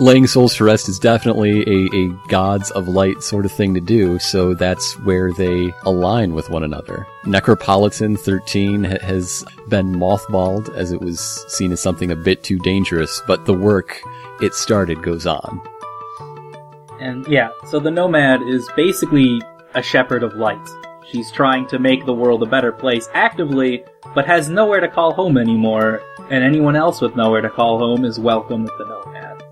Laying 0.00 0.26
souls 0.26 0.56
to 0.56 0.64
rest 0.64 0.88
is 0.88 0.98
definitely 0.98 1.60
a, 1.68 1.88
a 1.94 2.08
gods 2.26 2.72
of 2.72 2.88
light 2.88 3.22
sort 3.22 3.44
of 3.44 3.52
thing 3.52 3.74
to 3.74 3.80
do, 3.80 4.18
so 4.18 4.52
that's 4.52 4.98
where 5.04 5.32
they 5.32 5.72
align 5.84 6.34
with 6.34 6.50
one 6.50 6.64
another. 6.64 7.06
Necropolitan 7.24 8.16
13 8.16 8.82
ha- 8.82 8.98
has 9.02 9.44
been 9.68 9.94
mothballed 9.94 10.74
as 10.74 10.90
it 10.90 11.00
was 11.00 11.44
seen 11.46 11.70
as 11.70 11.80
something 11.80 12.10
a 12.10 12.16
bit 12.16 12.42
too 12.42 12.58
dangerous, 12.58 13.22
but 13.28 13.44
the 13.44 13.54
work 13.54 14.02
it 14.42 14.52
started 14.54 15.00
goes 15.00 15.28
on. 15.28 15.60
And 16.98 17.24
yeah, 17.28 17.50
so 17.68 17.78
the 17.78 17.92
Nomad 17.92 18.42
is 18.42 18.68
basically 18.74 19.40
a 19.74 19.82
shepherd 19.82 20.22
of 20.22 20.34
light. 20.34 20.68
She's 21.10 21.30
trying 21.30 21.66
to 21.68 21.78
make 21.78 22.06
the 22.06 22.14
world 22.14 22.42
a 22.42 22.46
better 22.46 22.72
place 22.72 23.08
actively, 23.12 23.84
but 24.14 24.26
has 24.26 24.48
nowhere 24.48 24.80
to 24.80 24.88
call 24.88 25.12
home 25.12 25.36
anymore, 25.36 26.02
and 26.30 26.42
anyone 26.42 26.76
else 26.76 27.00
with 27.00 27.16
nowhere 27.16 27.40
to 27.40 27.50
call 27.50 27.78
home 27.78 28.04
is 28.04 28.18
welcome 28.18 28.66
at 28.66 28.78
the 28.78 28.84
Nomad. 28.84 29.42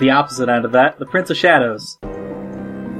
The 0.00 0.10
opposite 0.10 0.48
end 0.48 0.64
of 0.64 0.72
that, 0.72 0.98
the 0.98 1.06
Prince 1.06 1.30
of 1.30 1.36
Shadows. 1.36 1.98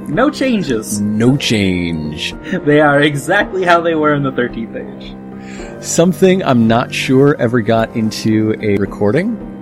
No 0.07 0.29
changes. 0.29 1.01
No 1.01 1.37
change. 1.37 2.33
They 2.65 2.79
are 2.79 3.01
exactly 3.01 3.63
how 3.63 3.81
they 3.81 3.95
were 3.95 4.13
in 4.13 4.23
the 4.23 4.31
13th 4.31 4.75
age. 4.75 5.83
Something 5.83 6.43
I'm 6.43 6.67
not 6.67 6.93
sure 6.93 7.35
ever 7.37 7.61
got 7.61 7.95
into 7.95 8.55
a 8.61 8.77
recording, 8.77 9.54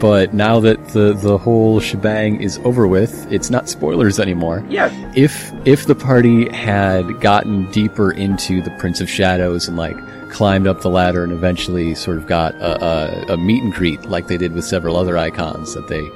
but 0.00 0.32
now 0.32 0.60
that 0.60 0.88
the, 0.88 1.12
the 1.12 1.38
whole 1.38 1.80
shebang 1.80 2.40
is 2.40 2.58
over 2.64 2.86
with, 2.86 3.30
it's 3.32 3.50
not 3.50 3.68
spoilers 3.68 4.20
anymore. 4.20 4.64
Yeah, 4.68 4.90
if 5.16 5.52
if 5.66 5.86
the 5.86 5.94
party 5.94 6.48
had 6.50 7.20
gotten 7.20 7.70
deeper 7.70 8.12
into 8.12 8.62
the 8.62 8.70
Prince 8.78 9.00
of 9.00 9.10
Shadows 9.10 9.68
and 9.68 9.76
like 9.76 9.96
climbed 10.30 10.66
up 10.66 10.82
the 10.82 10.90
ladder 10.90 11.24
and 11.24 11.32
eventually 11.32 11.94
sort 11.94 12.18
of 12.18 12.26
got 12.26 12.54
a, 12.56 12.84
a, 12.84 13.34
a 13.34 13.36
meet 13.36 13.62
and 13.62 13.72
greet 13.72 14.04
like 14.04 14.26
they 14.26 14.36
did 14.36 14.52
with 14.52 14.64
several 14.64 14.96
other 14.96 15.16
icons 15.16 15.74
that 15.74 15.88
they 15.88 16.08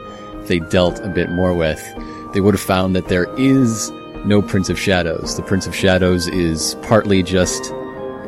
they 0.46 0.58
dealt 0.58 1.00
a 1.00 1.08
bit 1.08 1.30
more 1.30 1.54
with, 1.54 1.82
they 2.32 2.40
would 2.40 2.54
have 2.54 2.60
found 2.60 2.94
that 2.96 3.08
there 3.08 3.32
is 3.38 3.90
no 4.24 4.42
Prince 4.42 4.68
of 4.68 4.78
Shadows. 4.78 5.36
The 5.36 5.42
Prince 5.42 5.66
of 5.66 5.74
Shadows 5.74 6.28
is 6.28 6.76
partly 6.82 7.22
just 7.22 7.72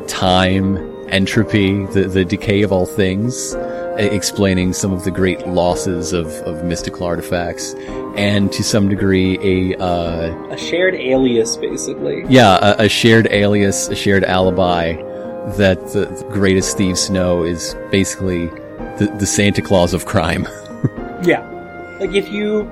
time, 0.07 0.77
entropy, 1.09 1.85
the, 1.87 2.03
the 2.03 2.25
decay 2.25 2.61
of 2.61 2.71
all 2.71 2.85
things, 2.85 3.55
explaining 3.97 4.73
some 4.73 4.91
of 4.91 5.03
the 5.03 5.11
great 5.11 5.47
losses 5.47 6.13
of, 6.13 6.27
of 6.43 6.63
mystical 6.63 7.05
artifacts, 7.05 7.73
and 8.15 8.51
to 8.51 8.63
some 8.63 8.87
degree 8.89 9.37
a 9.73 9.77
uh, 9.81 10.33
a 10.49 10.57
shared 10.57 10.95
alias, 10.95 11.57
basically. 11.57 12.23
yeah, 12.27 12.75
a, 12.79 12.85
a 12.85 12.89
shared 12.89 13.27
alias, 13.31 13.87
a 13.89 13.95
shared 13.95 14.23
alibi 14.23 14.93
that 15.57 15.79
the, 15.93 16.05
the 16.05 16.27
greatest 16.31 16.75
thieves 16.77 17.09
know 17.09 17.43
is 17.43 17.75
basically 17.91 18.47
the, 18.97 19.13
the 19.19 19.25
Santa 19.25 19.61
Claus 19.61 19.93
of 19.93 20.05
crime. 20.05 20.47
Yeah. 21.23 21.41
Like, 21.99 22.13
if 22.13 22.29
you 22.29 22.69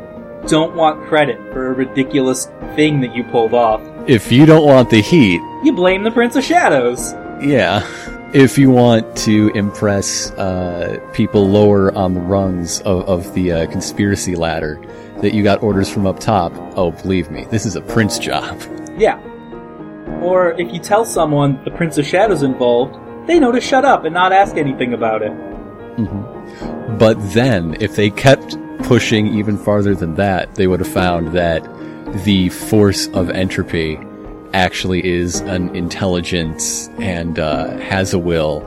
don't 0.48 0.75
want 0.75 1.08
credit 1.08 1.38
for 1.53 1.68
a 1.70 1.74
ridiculous 1.74 2.46
thing 2.75 3.00
that 3.01 3.15
you 3.15 3.24
pulled 3.24 3.53
off, 3.53 3.82
if 4.08 4.32
you 4.32 4.46
don't 4.46 4.65
want 4.65 4.89
the 4.89 5.01
heat, 5.01 5.39
you 5.63 5.72
blame 5.74 6.03
the 6.03 6.12
Prince 6.12 6.36
of 6.36 6.44
Shadows. 6.44 7.13
yeah. 7.42 7.82
If 8.33 8.57
you 8.57 8.71
want 8.71 9.15
to 9.17 9.49
impress 9.49 10.31
uh, 10.31 10.99
people 11.13 11.47
lower 11.47 11.95
on 11.95 12.15
the 12.15 12.19
rungs 12.19 12.79
of, 12.81 13.07
of 13.07 13.33
the 13.35 13.51
uh, 13.51 13.67
conspiracy 13.67 14.35
ladder, 14.35 14.83
that 15.21 15.35
you 15.35 15.43
got 15.43 15.61
orders 15.61 15.87
from 15.87 16.07
up 16.07 16.19
top, 16.19 16.51
oh, 16.75 16.89
believe 16.91 17.29
me, 17.29 17.45
this 17.45 17.63
is 17.63 17.75
a 17.75 17.81
prince 17.81 18.17
job. 18.17 18.59
Yeah. 18.97 19.21
Or 20.19 20.53
if 20.53 20.73
you 20.73 20.79
tell 20.79 21.05
someone 21.05 21.63
the 21.63 21.69
Prince 21.69 21.99
of 21.99 22.07
Shadows 22.07 22.41
involved, 22.41 22.97
they 23.27 23.39
know 23.39 23.51
to 23.51 23.61
shut 23.61 23.85
up 23.85 24.03
and 24.03 24.15
not 24.15 24.33
ask 24.33 24.57
anything 24.57 24.93
about 24.93 25.21
it. 25.21 25.31
But 26.97 27.15
then, 27.33 27.77
if 27.81 27.95
they 27.95 28.09
kept 28.09 28.57
pushing 28.79 29.27
even 29.27 29.59
farther 29.59 29.93
than 29.93 30.15
that, 30.15 30.55
they 30.55 30.65
would 30.65 30.79
have 30.79 30.91
found 30.91 31.33
that 31.33 31.63
the 32.23 32.49
force 32.49 33.07
of 33.09 33.29
entropy 33.29 33.99
actually 34.53 35.05
is 35.05 35.41
an 35.41 35.75
intelligence 35.75 36.89
and 37.00 37.39
uh, 37.39 37.77
has 37.77 38.13
a 38.13 38.19
will, 38.19 38.62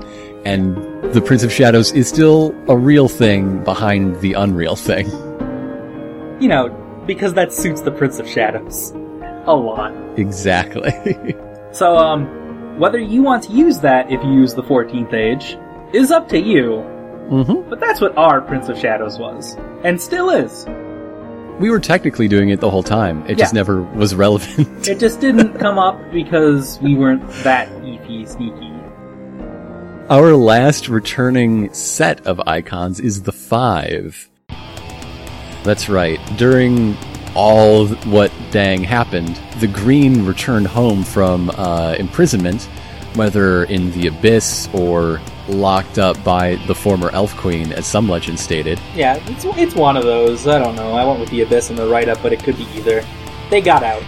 and 0.45 0.77
the 1.13 1.21
Prince 1.21 1.43
of 1.43 1.53
Shadows 1.53 1.93
is 1.93 2.09
still 2.09 2.55
a 2.69 2.77
real 2.77 3.09
thing 3.09 3.63
behind 3.65 4.21
the 4.21 4.35
unreal 4.35 4.77
thing. 4.77 5.09
You 6.41 6.49
know, 6.49 6.69
because 7.07 7.35
that 7.35 7.53
suits 7.53 7.81
the 7.81 7.91
Prince 7.93 8.19
of 8.19 8.29
Shadows. 8.29 8.93
A 9.47 9.55
lot. 9.55 9.95
Exactly. 10.19 10.93
So, 11.73 11.99
um, 11.99 12.79
whether 12.79 12.99
you 12.99 13.23
want 13.23 13.43
to 13.45 13.53
use 13.53 13.81
that 13.81 14.11
if 14.11 14.23
you 14.25 14.33
use 14.33 14.55
the 14.55 14.63
14th 14.63 15.13
Age 15.13 15.59
is 15.93 16.11
up 16.11 16.27
to 16.31 16.39
you, 16.41 16.81
hmm 17.29 17.69
but 17.69 17.81
that's 17.81 18.01
what 18.01 18.17
our 18.17 18.41
Prince 18.41 18.71
of 18.71 18.79
Shadows 18.79 19.19
was. 19.19 19.57
And 19.85 20.01
still 20.01 20.31
is. 20.31 20.65
We 21.59 21.71
were 21.71 21.81
technically 21.81 22.29
doing 22.29 22.51
it 22.51 22.61
the 22.61 22.71
whole 22.71 22.83
time. 22.83 23.25
It 23.27 23.39
just 23.39 23.55
Yeah. 23.55 23.61
never 23.61 23.81
was 23.83 24.15
relevant. 24.15 24.87
It 24.87 24.99
just 24.99 25.21
didn't 25.21 25.59
come 25.59 25.79
up 25.79 25.99
because 26.13 26.79
we 26.83 26.95
weren't 26.95 27.27
that 27.45 27.69
beefy 27.83 28.27
sneaky. 28.27 28.73
Our 30.11 30.35
last 30.37 30.89
returning 30.89 31.73
set 31.73 32.27
of 32.27 32.41
icons 32.47 33.01
is 33.01 33.23
the 33.23 33.33
five. 33.33 34.29
That's 35.65 35.89
right. 35.89 36.21
During 36.37 36.97
all 37.35 37.87
what 37.89 38.31
dang 38.51 38.85
happened, 38.85 39.41
the 39.59 39.67
Green 39.67 40.25
returned 40.27 40.67
home 40.69 41.03
from 41.03 41.51
uh, 41.57 41.97
imprisonment, 41.99 42.69
whether 43.17 43.65
in 43.65 43.91
the 43.93 44.09
Abyss 44.09 44.69
or 44.73 45.21
locked 45.49 45.99
up 45.99 46.23
by 46.25 46.57
the 46.67 46.75
former 46.75 47.11
Elf 47.11 47.37
Queen, 47.37 47.73
as 47.73 47.87
some 47.87 48.09
legends 48.09 48.41
stated. 48.43 48.81
Yeah, 48.95 49.17
it's, 49.27 49.45
it's 49.45 49.75
one 49.75 49.97
of 49.97 50.05
those. 50.05 50.47
I 50.47 50.59
don't 50.59 50.77
know. 50.77 50.93
I 50.93 51.05
went 51.05 51.21
with 51.21 51.31
the 51.31 51.43
Abyss 51.43 51.71
in 51.71 51.77
the 51.77 51.87
write 51.87 52.09
up, 52.09 52.23
but 52.23 52.33
it 52.33 52.43
could 52.43 52.57
be 52.57 52.65
either. 52.75 53.05
They 53.51 53.61
got 53.61 53.83
out. 53.83 54.03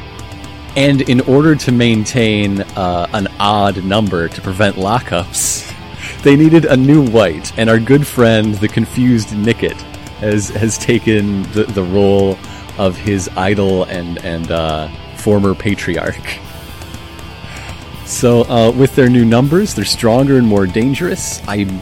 And 0.76 1.02
in 1.02 1.20
order 1.22 1.56
to 1.56 1.72
maintain 1.72 2.60
uh, 2.60 3.08
an 3.12 3.28
odd 3.40 3.84
number 3.84 4.28
to 4.28 4.40
prevent 4.40 4.76
lockups, 4.76 5.72
they 6.22 6.36
needed 6.36 6.64
a 6.66 6.76
new 6.76 7.08
white, 7.08 7.56
and 7.58 7.70
our 7.70 7.78
good 7.78 8.06
friend, 8.06 8.54
the 8.56 8.68
confused 8.68 9.36
Nicket, 9.36 9.80
has 10.20 10.48
has 10.50 10.76
taken 10.78 11.42
the, 11.52 11.64
the 11.64 11.82
role 11.82 12.38
of 12.76 12.96
his 12.96 13.28
idol 13.36 13.84
and 13.84 14.24
and 14.24 14.50
uh, 14.50 14.88
former 15.16 15.54
patriarch. 15.54 16.38
So, 18.08 18.42
uh, 18.44 18.70
with 18.72 18.96
their 18.96 19.10
new 19.10 19.24
numbers, 19.26 19.74
they're 19.74 19.84
stronger 19.84 20.38
and 20.38 20.46
more 20.46 20.66
dangerous. 20.66 21.42
I'm 21.46 21.80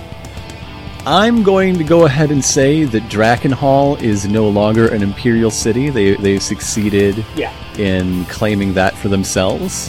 I'm 1.06 1.44
going 1.44 1.78
to 1.78 1.84
go 1.84 2.04
ahead 2.04 2.32
and 2.32 2.44
say 2.44 2.82
that 2.82 3.04
Drakkenhall 3.04 4.02
is 4.02 4.26
no 4.26 4.48
longer 4.48 4.88
an 4.88 5.04
imperial 5.04 5.52
city. 5.52 5.88
They 5.88 6.16
they've 6.16 6.42
succeeded 6.42 7.24
Yeah. 7.36 7.52
in 7.78 8.24
claiming 8.24 8.74
that 8.74 8.94
for 8.96 9.08
themselves. 9.08 9.88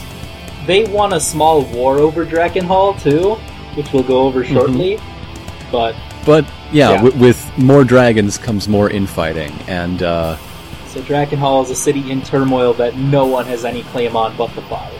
They 0.67 0.84
won 0.86 1.13
a 1.13 1.20
small 1.20 1.63
war 1.63 1.98
over 1.98 2.24
Drakkenhall, 2.24 3.01
too, 3.01 3.36
which 3.75 3.91
we'll 3.91 4.03
go 4.03 4.22
over 4.27 4.46
shortly. 4.46 5.00
But, 5.72 5.96
But 6.25 6.46
yeah, 6.72 6.91
Yeah. 6.91 7.01
W- 7.03 7.20
with 7.20 7.58
more 7.58 7.84
dragons 7.84 8.38
comes 8.38 8.67
more 8.67 8.89
infighting, 8.89 9.53
and 9.67 10.03
uh, 10.03 10.38
so 10.94 11.01
Drakkenhall 11.01 11.63
is 11.63 11.72
a 11.72 11.75
city 11.75 12.12
in 12.12 12.22
turmoil 12.22 12.74
that 12.74 12.96
no 12.96 13.25
one 13.25 13.46
has 13.46 13.65
any 13.65 13.82
claim 13.84 14.15
on 14.15 14.38
but 14.38 14.53
the 14.56 14.62
Five. 14.63 14.94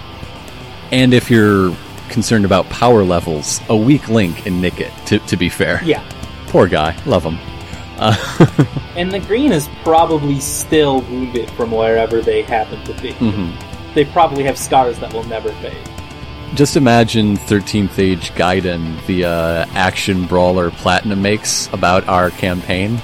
And 0.91 1.13
if 1.13 1.29
you're 1.29 1.75
concerned 2.10 2.46
about 2.46 2.67
power 2.70 3.03
levels, 3.03 3.60
a 3.70 3.75
weak 3.75 4.08
link 4.10 4.46
in 4.48 4.62
Nicket. 4.62 4.91
To 5.08 5.20
to 5.20 5.38
be 5.38 5.50
fair, 5.50 5.82
Yeah. 5.84 6.03
poor 6.48 6.67
guy, 6.67 6.96
love 7.06 7.24
him. 7.24 7.38
And 8.98 9.12
the 9.12 9.20
Green 9.20 9.51
is 9.51 9.67
probably 9.84 10.39
still 10.39 11.01
wounded 11.01 11.51
from 11.51 11.70
wherever 11.72 12.20
they 12.22 12.41
happen 12.41 12.84
to 12.86 12.94
be. 13.01 13.12
hmm 13.13 13.51
They 13.94 14.06
probably 14.06 14.44
have 14.44 14.58
scars 14.58 14.98
that 15.00 15.13
will 15.13 15.24
never 15.25 15.51
fade. 15.53 15.77
Just 16.56 16.75
imagine 16.77 17.38
13th 17.38 18.00
Age 18.00 18.32
Gaiden, 18.32 19.06
the 19.06 19.25
uh, 19.25 19.65
action 19.75 20.25
brawler 20.25 20.72
Platinum 20.72 21.22
makes 21.22 21.67
about 21.74 22.08
our 22.08 22.32
campaign. 22.32 23.00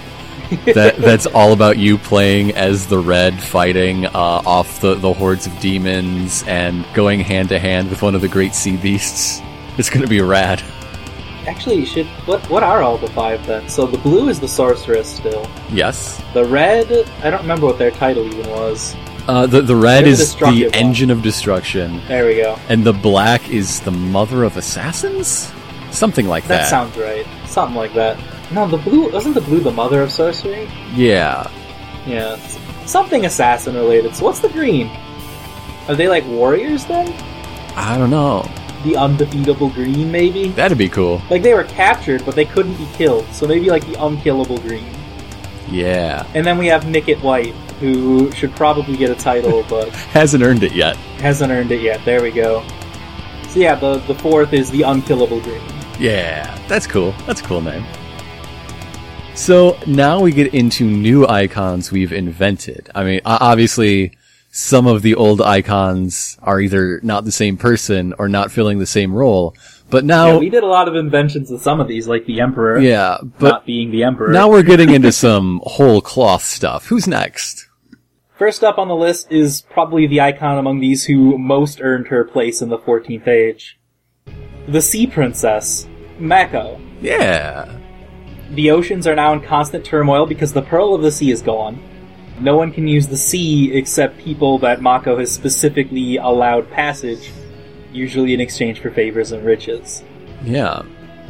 that 0.74 0.98
that's 0.98 1.26
all 1.28 1.54
about 1.54 1.78
you 1.78 1.98
playing 1.98 2.52
as 2.54 2.88
the 2.88 2.98
red 3.00 3.40
fighting 3.42 4.06
uh, 4.06 4.10
off 4.14 4.80
the, 4.82 4.96
the 4.96 5.14
hordes 5.14 5.46
of 5.48 5.58
demons 5.60 6.44
and 6.48 6.86
going 6.94 7.20
hand 7.20 7.50
to 7.50 7.60
hand 7.60 7.90
with 7.90 8.02
one 8.02 8.16
of 8.16 8.22
the 8.22 8.28
great 8.28 8.54
sea 8.56 8.78
beasts. 8.78 9.42
It's 9.78 9.90
gonna 9.90 10.08
be 10.08 10.22
rad. 10.22 10.62
Actually, 11.48 11.76
you 11.78 11.86
should. 11.86 12.06
What 12.26 12.48
what 12.50 12.64
are 12.64 12.82
all 12.82 12.98
the 12.98 13.08
five 13.10 13.46
then? 13.46 13.68
So 13.68 13.86
the 13.86 13.98
blue 13.98 14.30
is 14.30 14.40
the 14.40 14.48
sorceress 14.48 15.14
still. 15.16 15.46
Yes. 15.72 16.24
The 16.34 16.46
red, 16.46 16.92
I 17.22 17.30
don't 17.30 17.42
remember 17.42 17.66
what 17.66 17.78
their 17.78 17.92
title 17.92 18.24
even 18.26 18.50
was. 18.50 18.96
Uh, 19.28 19.46
the 19.48 19.62
the 19.62 19.76
red 19.76 20.06
the 20.06 20.10
is 20.10 20.36
the 20.36 20.44
one. 20.46 20.74
engine 20.74 21.10
of 21.10 21.22
destruction, 21.22 22.02
There 22.08 22.26
we 22.26 22.36
go. 22.36 22.58
and 22.70 22.84
the 22.84 22.94
black 22.94 23.50
is 23.50 23.80
the 23.82 23.92
mother 23.92 24.44
of 24.44 24.58
assassins. 24.58 25.52
Something 25.92 26.28
like 26.28 26.44
That 26.48 26.64
that. 26.64 26.70
sounds 26.70 26.98
right. 26.98 27.26
Something 27.46 27.76
like 27.76 27.94
that. 27.94 28.18
No, 28.54 28.68
the 28.68 28.78
blue 28.78 29.12
wasn't 29.12 29.36
the 29.36 29.42
blue 29.42 29.60
the 29.60 29.72
mother 29.72 30.02
of 30.02 30.12
sorcery? 30.12 30.70
yeah. 30.94 31.50
Yeah, 32.06 32.36
something 32.86 33.26
assassin 33.26 33.76
related. 33.76 34.14
So 34.16 34.26
what's 34.26 34.40
the 34.40 34.50
green? 34.50 34.88
Are 35.88 35.96
they 35.96 36.10
like 36.10 36.26
warriors 36.28 36.86
then? 36.86 37.08
I 37.78 37.98
don't 37.98 38.10
know. 38.10 38.46
The 38.84 38.98
undefeatable 38.98 39.70
green, 39.70 40.12
maybe? 40.12 40.50
That'd 40.50 40.78
be 40.78 40.90
cool. 40.90 41.22
Like 41.30 41.42
they 41.44 41.54
were 41.54 41.64
captured, 41.64 42.26
but 42.26 42.36
they 42.36 42.44
couldn't 42.44 42.76
be 42.76 42.86
killed. 42.94 43.26
So 43.32 43.48
maybe 43.48 43.70
like 43.70 43.86
the 43.86 44.04
unkillable 44.04 44.58
green. 44.58 44.86
Yeah. 45.70 46.28
And 46.36 46.46
then 46.46 46.58
we 46.58 46.68
have 46.68 46.86
Nicket 46.86 47.22
White, 47.24 47.54
who 47.80 48.30
should 48.34 48.54
probably 48.54 48.98
get 48.98 49.10
a 49.10 49.16
title, 49.16 49.64
but 49.70 49.88
Hasn't 49.90 50.44
earned 50.44 50.64
it 50.64 50.74
yet. 50.74 50.98
hasn't 51.22 51.52
earned 51.54 51.72
it 51.72 51.80
yet. 51.82 52.04
There 52.04 52.22
we 52.22 52.32
go. 52.32 52.64
So 53.48 53.60
yeah, 53.62 53.76
the 53.76 54.00
the 54.00 54.16
fourth 54.16 54.52
is 54.52 54.70
the 54.72 54.82
unkillable 54.82 55.40
green. 55.40 55.62
Yeah, 56.00 56.54
that's 56.68 56.86
cool. 56.86 57.14
That's 57.26 57.40
a 57.40 57.44
cool 57.46 57.62
name. 57.62 57.86
So 59.36 59.78
now 59.88 60.22
we 60.22 60.32
get 60.32 60.54
into 60.54 60.86
new 60.86 61.28
icons 61.28 61.92
we've 61.92 62.14
invented. 62.14 62.90
I 62.96 63.04
mean, 63.04 63.22
obviously, 63.26 64.16
some 64.52 64.86
of 64.88 65.02
the 65.02 65.16
old 65.16 65.42
icons 65.42 66.38
are 66.42 66.60
either 66.62 67.00
not 67.04 67.26
the 67.26 67.32
same 67.32 67.58
person 67.58 68.14
or 68.20 68.30
not 68.30 68.52
filling 68.52 68.80
the 68.80 68.86
same 68.86 69.14
role. 69.14 69.56
But 69.90 70.04
Yeah, 70.04 70.08
now, 70.08 70.38
we 70.40 70.50
did 70.50 70.64
a 70.64 70.68
lot 70.68 70.88
of 70.88 70.96
inventions 70.96 71.52
of 71.52 71.62
some 71.62 71.80
of 71.80 71.88
these, 71.88 72.08
like 72.08 72.26
the 72.26 72.40
Emperor. 72.42 72.80
yeah, 72.80 73.18
not 73.22 73.40
but 73.40 73.66
being 73.66 73.92
the 73.92 74.04
Emperor. 74.04 74.32
now 74.32 74.50
we're 74.50 74.64
getting 74.64 74.92
into 74.92 75.12
some 75.26 75.62
whole 75.66 76.00
cloth 76.02 76.44
stuff. 76.44 76.88
Who's 76.88 77.08
next? 77.08 77.68
First 78.38 78.64
up 78.64 78.78
on 78.78 78.88
the 78.88 78.96
list 78.96 79.32
is 79.32 79.62
probably 79.62 80.08
the 80.08 80.22
icon 80.22 80.58
among 80.58 80.80
these 80.80 81.06
who 81.06 81.38
most 81.38 81.80
earned 81.82 82.08
her 82.08 82.24
place 82.24 82.62
in 82.62 82.70
the 82.70 82.78
14th 82.80 83.28
Age. 83.28 83.80
The 84.68 84.82
Sea 84.82 85.08
Princess, 85.08 85.88
Mako. 86.20 86.80
Yeah. 87.02 87.80
The 88.54 88.70
oceans 88.70 89.08
are 89.08 89.16
now 89.16 89.34
in 89.34 89.42
constant 89.42 89.84
turmoil 89.84 90.26
because 90.28 90.54
the 90.54 90.62
Pearl 90.62 90.94
of 90.94 91.02
the 91.02 91.12
Sea 91.12 91.32
is 91.32 91.42
gone. 91.42 91.82
No 92.40 92.56
one 92.56 92.72
can 92.72 92.88
use 92.88 93.08
the 93.08 93.18
sea 93.18 93.74
except 93.74 94.20
people 94.20 94.60
that 94.60 94.82
Mako 94.82 95.18
has 95.18 95.32
specifically 95.32 96.18
allowed 96.18 96.70
passage, 96.70 97.32
usually 97.92 98.34
in 98.34 98.40
exchange 98.40 98.80
for 98.80 98.92
favors 98.92 99.32
and 99.32 99.44
riches. 99.44 100.04
Yeah. 100.44 100.84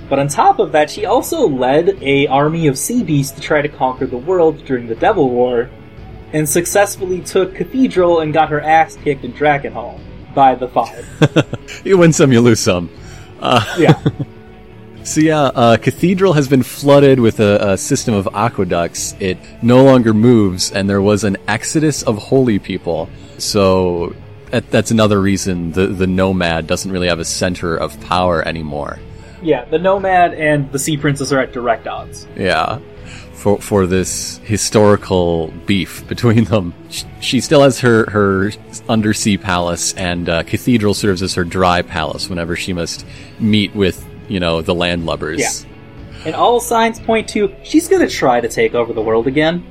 But 0.10 0.20
on 0.20 0.28
top 0.28 0.60
of 0.60 0.74
that, 0.74 0.90
she 0.90 1.06
also 1.06 1.48
led 1.48 1.98
a 2.02 2.28
army 2.28 2.68
of 2.68 2.78
sea 2.78 3.04
beasts 3.04 3.32
to 3.34 3.42
try 3.42 3.62
to 3.62 3.70
conquer 3.70 4.06
the 4.06 4.18
world 4.18 4.66
during 4.66 4.88
the 4.88 4.96
Devil 4.96 5.30
War, 5.30 5.70
and 6.34 6.48
successfully 6.48 7.22
took 7.22 7.56
Cathedral 7.56 8.20
and 8.20 8.34
got 8.34 8.50
her 8.50 8.60
ass 8.60 8.98
kicked 8.98 9.24
in 9.24 9.32
Drakkenhall 9.34 10.00
by 10.34 10.56
the 10.56 10.68
Five. 10.68 11.08
You 11.86 11.98
win 11.98 12.14
some, 12.14 12.32
you 12.32 12.40
lose 12.40 12.60
some. 12.60 12.90
Uh, 13.40 13.64
yeah, 13.78 14.02
So 15.04 15.20
yeah, 15.20 15.42
uh, 15.42 15.78
Cathedral 15.78 16.34
has 16.34 16.48
been 16.48 16.64
flooded 16.64 17.20
with 17.20 17.40
a, 17.40 17.74
a 17.74 17.78
system 17.78 18.14
of 18.14 18.28
aqueducts. 18.34 19.16
It 19.20 19.38
no 19.62 19.84
longer 19.84 20.14
moves, 20.14 20.72
and 20.72 20.90
there 20.90 21.02
was 21.02 21.24
an 21.24 21.38
exodus 21.48 22.04
of 22.04 22.18
holy 22.18 22.58
people. 22.58 23.10
So 23.38 24.16
that, 24.52 24.72
that's 24.72 24.92
another 24.92 25.20
reason 25.20 25.74
the 25.74 25.88
the 25.88 26.08
Nomad 26.08 26.68
doesn't 26.68 26.90
really 26.90 27.10
have 27.10 27.20
a 27.20 27.26
center 27.26 27.76
of 27.76 28.00
power 28.02 28.42
anymore. 28.48 29.00
yeah. 29.42 29.66
The 29.66 29.78
Nomad 29.78 30.36
and 30.36 30.72
the 30.72 30.80
Sea 30.80 30.96
Princess 30.98 31.32
are 31.34 31.40
at 31.40 31.52
direct 31.52 31.86
odds. 31.86 32.26
Yeah, 32.38 32.80
for 33.34 33.60
for 33.60 33.86
this 33.86 34.38
historical 34.46 35.50
beef 35.66 36.08
between 36.08 36.46
them. 36.46 36.74
She, 36.90 37.06
she 37.20 37.42
still 37.42 37.62
has 37.62 37.82
her 37.82 38.10
her 38.10 38.52
undersea 38.88 39.38
palace, 39.38 39.94
and 39.96 40.30
uh, 40.30 40.44
Cathedral 40.44 40.94
serves 40.94 41.22
as 41.22 41.34
her 41.34 41.44
dry 41.44 41.82
palace 41.82 42.30
whenever 42.30 42.56
she 42.56 42.72
must 42.72 43.06
meet 43.38 43.76
with 43.76 44.08
you 44.34 44.40
know 44.40 44.62
the 44.62 44.74
landlubbers. 44.74 45.40
Yeah. 45.40 46.26
And 46.26 46.36
all 46.36 46.60
signs 46.60 47.00
point 47.00 47.30
to 47.30 47.54
she's 47.64 47.88
gonna 47.88 48.10
try 48.10 48.42
to 48.42 48.50
take 48.50 48.74
over 48.74 48.92
the 48.92 49.02
world 49.02 49.28
again. 49.28 49.64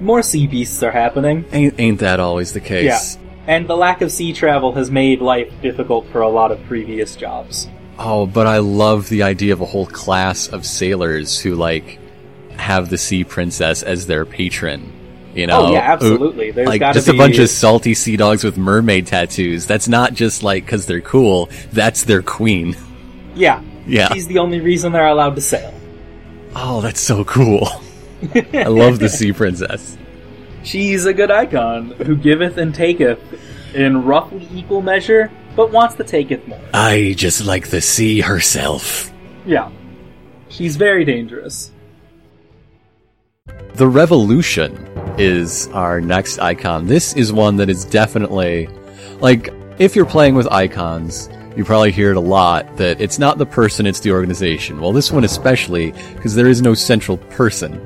More 0.00 0.22
sea 0.22 0.46
beasts 0.46 0.82
are 0.82 0.90
happening. 0.90 1.44
Ain't 1.52 1.78
ain't 1.78 2.00
that 2.00 2.18
always 2.18 2.52
the 2.52 2.60
case? 2.60 3.16
Yeah. 3.16 3.22
And 3.46 3.68
the 3.68 3.76
lack 3.76 4.00
of 4.00 4.10
sea 4.10 4.32
travel 4.32 4.72
has 4.72 4.90
made 4.90 5.20
life 5.20 5.52
difficult 5.62 6.08
for 6.08 6.20
a 6.20 6.28
lot 6.28 6.50
of 6.50 6.62
previous 6.66 7.14
jobs. 7.14 7.68
Oh, 7.96 8.26
but 8.26 8.48
I 8.48 8.58
love 8.58 9.08
the 9.08 9.22
idea 9.22 9.52
of 9.52 9.60
a 9.60 9.64
whole 9.64 9.86
class 9.86 10.48
of 10.48 10.66
sailors 10.66 11.38
who 11.38 11.54
like 11.54 12.00
have 12.56 12.90
the 12.90 12.98
sea 12.98 13.22
princess 13.22 13.84
as 13.84 14.08
their 14.08 14.26
patron. 14.26 14.92
You 15.34 15.44
oh, 15.44 15.46
know, 15.46 15.66
oh 15.66 15.72
yeah, 15.72 15.92
absolutely. 15.92 16.50
There's 16.50 16.66
like 16.66 16.80
just 16.80 16.94
be 16.94 16.98
Just 16.98 17.08
a 17.08 17.12
bunch 17.12 17.38
of 17.38 17.48
salty 17.48 17.94
sea 17.94 18.16
dogs 18.16 18.42
with 18.42 18.56
mermaid 18.56 19.06
tattoos. 19.06 19.66
That's 19.66 19.86
not 19.86 20.14
just 20.14 20.42
like 20.42 20.64
because 20.64 20.86
they're 20.86 21.00
cool. 21.00 21.48
That's 21.72 22.02
their 22.04 22.22
queen. 22.22 22.74
Yeah. 23.36 23.62
Yeah. 23.86 24.12
She's 24.12 24.26
the 24.26 24.38
only 24.38 24.60
reason 24.60 24.92
they're 24.92 25.06
allowed 25.06 25.36
to 25.36 25.40
sail. 25.40 25.72
Oh, 26.54 26.80
that's 26.80 27.00
so 27.00 27.24
cool. 27.24 27.68
I 28.34 28.64
love 28.64 28.98
the 28.98 29.08
sea 29.08 29.32
princess. 29.32 29.96
She's 30.62 31.04
a 31.06 31.14
good 31.14 31.30
icon, 31.30 31.90
who 31.92 32.16
giveth 32.16 32.56
and 32.56 32.74
taketh 32.74 33.20
in 33.74 34.04
roughly 34.04 34.48
equal 34.52 34.82
measure, 34.82 35.30
but 35.54 35.70
wants 35.70 35.94
to 35.96 36.04
taketh 36.04 36.46
more. 36.48 36.60
I 36.74 37.14
just 37.16 37.44
like 37.44 37.68
the 37.68 37.80
sea 37.80 38.20
herself. 38.20 39.12
Yeah. 39.44 39.70
She's 40.48 40.76
very 40.76 41.04
dangerous. 41.04 41.70
The 43.74 43.86
Revolution 43.86 44.74
is 45.18 45.68
our 45.68 46.00
next 46.00 46.38
icon. 46.38 46.86
This 46.86 47.14
is 47.14 47.32
one 47.32 47.56
that 47.56 47.68
is 47.68 47.84
definitely 47.84 48.68
like 49.20 49.50
if 49.78 49.94
you're 49.94 50.06
playing 50.06 50.34
with 50.34 50.50
icons, 50.50 51.28
you 51.56 51.64
probably 51.64 51.90
hear 51.90 52.10
it 52.10 52.16
a 52.16 52.20
lot 52.20 52.76
that 52.76 53.00
it's 53.00 53.18
not 53.18 53.38
the 53.38 53.46
person, 53.46 53.86
it's 53.86 54.00
the 54.00 54.12
organization. 54.12 54.80
Well, 54.80 54.92
this 54.92 55.10
one 55.10 55.24
especially 55.24 55.92
because 56.14 56.34
there 56.34 56.48
is 56.48 56.60
no 56.60 56.74
central 56.74 57.16
person. 57.16 57.80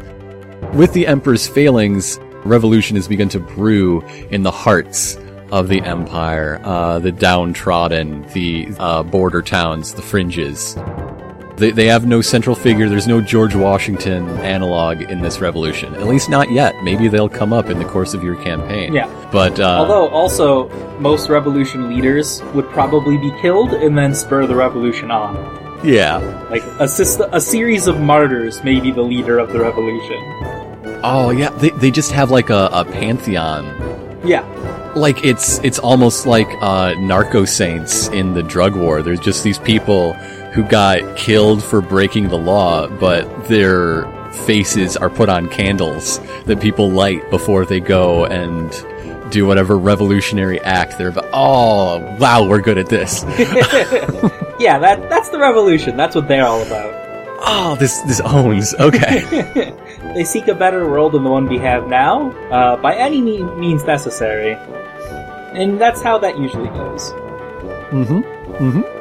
with 0.75 0.93
the 0.93 1.07
Emperor's 1.07 1.49
failings, 1.49 2.19
revolution 2.45 2.97
has 2.97 3.09
begun 3.09 3.29
to 3.31 3.41
brew 3.41 4.03
in 4.31 4.43
the 4.43 4.51
hearts 4.51 5.17
of 5.51 5.69
the 5.69 5.81
Empire, 5.83 6.61
uh, 6.65 6.99
the 6.99 7.13
downtrodden, 7.13 8.23
the 8.35 8.69
uh, 8.79 9.03
border 9.03 9.43
towns, 9.43 9.95
the 9.95 10.03
fringes. 10.03 10.77
They, 11.61 11.71
they 11.71 11.87
have 11.87 12.07
no 12.07 12.21
central 12.21 12.57
figure. 12.57 12.89
There's 12.89 13.07
no 13.07 13.21
George 13.21 13.55
Washington 13.55 14.29
analog 14.41 15.03
in 15.03 15.21
this 15.23 15.41
revolution. 15.41 15.95
At 15.95 16.07
least 16.09 16.29
not 16.29 16.51
yet. 16.51 16.75
Maybe 16.83 17.07
they'll 17.09 17.29
come 17.29 17.53
up 17.53 17.67
in 17.71 17.79
the 17.79 17.85
course 17.85 18.15
of 18.15 18.25
your 18.25 18.35
campaign. 18.43 18.93
Yeah. 18.93 19.07
But 19.31 19.61
uh, 19.61 19.79
Although, 19.79 20.09
also, 20.09 20.69
most 20.99 21.29
revolution 21.29 21.89
leaders 21.89 22.43
would 22.55 22.69
probably 22.71 23.17
be 23.19 23.31
killed 23.41 23.73
and 23.75 23.97
then 23.97 24.15
spur 24.15 24.47
the 24.47 24.57
revolution 24.57 25.11
on. 25.11 25.37
yeah. 25.85 26.17
Like, 26.51 26.63
a, 26.81 26.89
a 27.33 27.41
series 27.41 27.87
of 27.87 28.01
martyrs 28.01 28.65
may 28.65 28.81
be 28.81 28.91
the 28.91 29.03
leader 29.03 29.39
of 29.39 29.53
the 29.53 29.61
revolution. 29.61 30.19
Oh 31.03 31.31
yeah. 31.31 31.51
They 31.51 31.71
they 31.71 31.91
just 31.91 32.13
have 32.13 32.31
like 32.31 32.51
a, 32.51 32.69
a 32.73 32.85
pantheon 32.85 33.65
Yeah. 34.25 34.43
like 34.95 35.25
it's 35.25 35.59
it's 35.65 35.79
almost 35.79 36.27
like 36.27 36.49
uh, 36.61 36.93
narco 36.99 37.45
saints 37.47 38.09
in 38.09 38.35
the 38.35 38.43
drug 38.43 38.77
war. 38.77 39.01
There's 39.03 39.21
just 39.21 39.43
these 39.43 39.59
people 39.59 40.15
who 40.53 40.63
got 40.65 41.17
killed 41.17 41.63
for 41.63 41.81
breaking 41.81 42.29
the 42.29 42.39
law, 42.39 42.87
but 42.89 43.49
their 43.49 44.05
faces 44.47 44.97
are 44.97 45.11
put 45.11 45.29
on 45.29 45.49
candles 45.49 46.19
that 46.45 46.61
people 46.61 46.89
light 46.91 47.29
before 47.31 47.65
they 47.65 47.81
go 47.81 48.25
and 48.27 48.71
do 49.33 49.47
whatever 49.47 49.79
revolutionary 49.79 50.61
act 50.63 50.99
they're 50.99 51.09
about. 51.09 51.27
Oh, 51.33 51.99
wow, 52.19 52.47
we're 52.49 52.61
good 52.61 52.79
at 52.79 52.89
this. 52.89 53.25
Yeah, 54.61 54.79
that 54.79 55.09
that's 55.09 55.31
the 55.31 55.39
revolution. 55.39 55.97
That's 55.97 56.15
what 56.15 56.29
they're 56.29 56.45
all 56.47 56.61
about. 56.61 56.93
Oh, 57.43 57.77
this 57.81 57.99
this 58.03 58.21
owns. 58.21 58.75
Okay. 58.75 59.73
They 60.15 60.25
seek 60.25 60.49
a 60.49 60.55
better 60.55 60.87
world 60.91 61.13
than 61.13 61.23
the 61.25 61.31
one 61.31 61.47
we 61.47 61.57
have 61.59 61.87
now, 61.87 62.31
uh, 62.51 62.77
by 62.77 62.95
any 62.97 63.21
means 63.23 63.85
necessary. 63.85 64.55
And 65.55 65.81
that's 65.81 66.03
how 66.03 66.19
that 66.19 66.37
usually 66.37 66.69
goes. 66.69 67.13
mm-hmm. 67.93 68.21
Mm-hmm. 68.59 69.00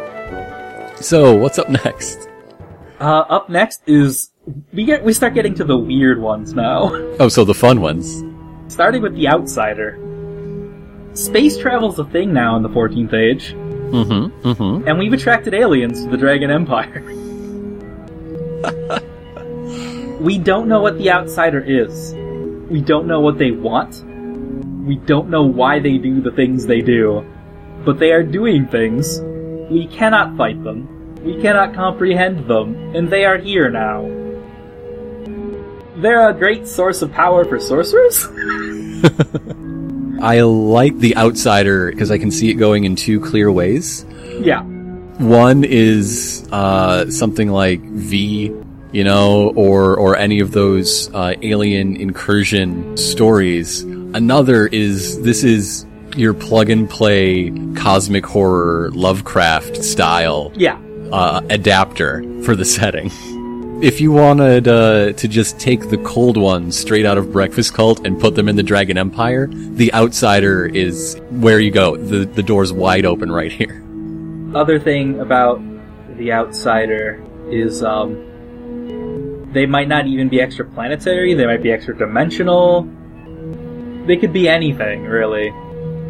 So, 1.02 1.36
what's 1.36 1.58
up 1.58 1.70
next? 1.70 2.28
Uh, 3.00 3.20
up 3.30 3.50
next 3.50 3.82
is 3.88 4.32
we 4.74 4.84
get 4.86 5.04
we 5.04 5.14
start 5.14 5.34
getting 5.34 5.54
to 5.56 5.64
the 5.64 5.78
weird 5.78 6.20
ones 6.22 6.54
now. 6.54 6.90
Oh, 7.20 7.30
so 7.30 7.46
the 7.46 7.54
fun 7.54 7.82
ones. 7.82 8.24
Starting 8.72 9.02
with 9.02 9.16
the 9.16 9.28
outsider. 9.28 9.98
Space 11.14 11.58
travel's 11.58 11.98
a 12.00 12.06
thing 12.06 12.32
now 12.34 12.56
in 12.56 12.62
the 12.64 12.70
14th 12.70 13.14
age, 13.14 13.54
Mm-hmm. 13.54 14.48
Mm-hmm. 14.48 14.88
and 14.88 15.00
we've 15.00 15.12
attracted 15.14 15.54
aliens 15.56 16.04
to 16.04 16.10
the 16.10 16.18
Dragon 16.18 16.52
Empire. 16.52 17.02
we 20.22 20.38
don't 20.38 20.68
know 20.68 20.82
what 20.82 20.98
the 21.00 21.10
outsider 21.10 21.62
is. 21.62 22.14
We 22.70 22.82
don't 22.82 23.08
know 23.08 23.22
what 23.22 23.38
they 23.40 23.52
want. 23.52 24.04
We 24.86 24.98
don't 24.98 25.30
know 25.30 25.44
why 25.44 25.80
they 25.80 25.98
do 25.98 26.22
the 26.22 26.32
things 26.32 26.66
they 26.68 26.82
do. 26.82 27.26
But 27.86 27.98
they 27.98 28.12
are 28.12 28.22
doing 28.24 28.68
things. 28.68 29.20
We 29.70 29.88
cannot 29.88 30.36
fight 30.36 30.64
them. 30.64 30.88
We 31.24 31.42
cannot 31.42 31.74
comprehend 31.76 32.48
them, 32.48 32.96
and 32.96 33.10
they 33.10 33.26
are 33.26 33.38
here 33.38 33.70
now. 33.70 34.02
They're 35.98 36.30
a 36.30 36.34
great 36.34 36.68
source 36.68 37.02
of 37.02 37.12
power 37.12 37.44
for 37.44 37.60
sorcerers? 37.60 38.26
I 40.22 40.42
like 40.42 40.98
the 40.98 41.16
outsider 41.18 41.92
because 41.92 42.10
I 42.10 42.18
can 42.18 42.32
see 42.32 42.50
it 42.50 42.56
going 42.56 42.86
in 42.86 42.96
two 42.96 43.20
clear 43.20 43.52
ways. 43.52 44.06
yeah. 44.42 44.64
One 45.20 45.66
is 45.66 46.48
uh, 46.52 47.12
something 47.12 47.50
like 47.50 47.82
V, 47.82 48.54
you 48.94 49.04
know, 49.04 49.50
or 49.56 49.98
or 49.98 50.16
any 50.16 50.40
of 50.40 50.52
those 50.52 51.14
uh, 51.14 51.34
alien 51.42 51.98
incursion 51.98 52.96
stories. 52.96 53.82
Another 53.82 54.68
is 54.68 55.22
this 55.22 55.44
is 55.44 55.86
your 56.16 56.34
plug 56.34 56.70
and 56.70 56.90
play 56.90 57.52
cosmic 57.76 58.26
horror 58.26 58.92
Lovecraft 58.94 59.84
style 59.84 60.52
Yeah. 60.56 60.78
uh, 61.12 61.42
adapter 61.50 62.24
for 62.44 62.56
the 62.56 62.66
setting. 62.78 63.12
If 63.82 64.02
you 64.02 64.12
wanted 64.12 64.68
uh, 64.68 65.14
to 65.14 65.28
just 65.30 65.58
take 65.60 65.90
the 65.90 65.98
cold 66.00 66.36
ones 66.36 66.78
straight 66.78 67.06
out 67.06 67.18
of 67.18 67.32
Breakfast 67.32 67.74
Cult 67.74 68.06
and 68.06 68.20
put 68.20 68.36
them 68.36 68.50
in 68.50 68.58
the 68.58 68.64
Dragon 68.64 68.98
Empire, 68.98 69.48
the 69.48 69.94
Outsider 69.94 70.66
is 70.66 71.18
where 71.30 71.62
you 71.62 71.72
go. 71.72 71.96
The 71.96 72.26
the 72.26 72.44
door's 72.44 72.74
wide 72.74 73.06
open 73.06 73.32
right 73.32 73.52
here. 73.52 73.82
other 74.54 74.80
thing 74.80 75.20
about 75.22 75.62
the 76.18 76.34
outsider 76.34 77.24
is 77.50 77.82
um, 77.82 79.50
they 79.54 79.66
might 79.66 79.88
not 79.88 80.06
even 80.08 80.28
be 80.28 80.38
extraplanetary 80.38 81.38
they 81.38 81.46
might 81.46 81.64
be 81.64 81.72
extra 81.72 81.96
dimensional 81.98 82.82
they 84.06 84.18
could 84.18 84.34
be 84.34 84.50
anything 84.50 85.04
really 85.06 85.52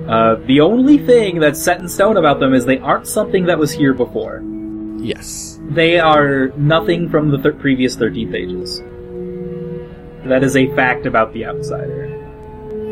uh, 0.10 0.36
the 0.48 0.60
only 0.60 0.98
thing 0.98 1.40
that's 1.40 1.62
set 1.62 1.80
in 1.80 1.88
stone 1.88 2.18
about 2.18 2.40
them 2.40 2.54
is 2.54 2.66
they 2.66 2.80
aren't 2.80 3.08
something 3.08 3.46
that 3.46 3.58
was 3.60 3.72
here 3.72 3.94
before 3.94 4.42
Yes. 4.98 5.60
they 5.70 6.00
are 6.00 6.48
nothing 6.58 7.10
from 7.10 7.30
the 7.32 7.38
th- 7.38 7.58
previous 7.60 7.96
13th 7.96 8.34
ages 8.34 8.82
that 10.28 10.44
is 10.44 10.56
a 10.58 10.68
fact 10.76 11.06
about 11.06 11.32
the 11.34 11.46
outsider 11.46 12.08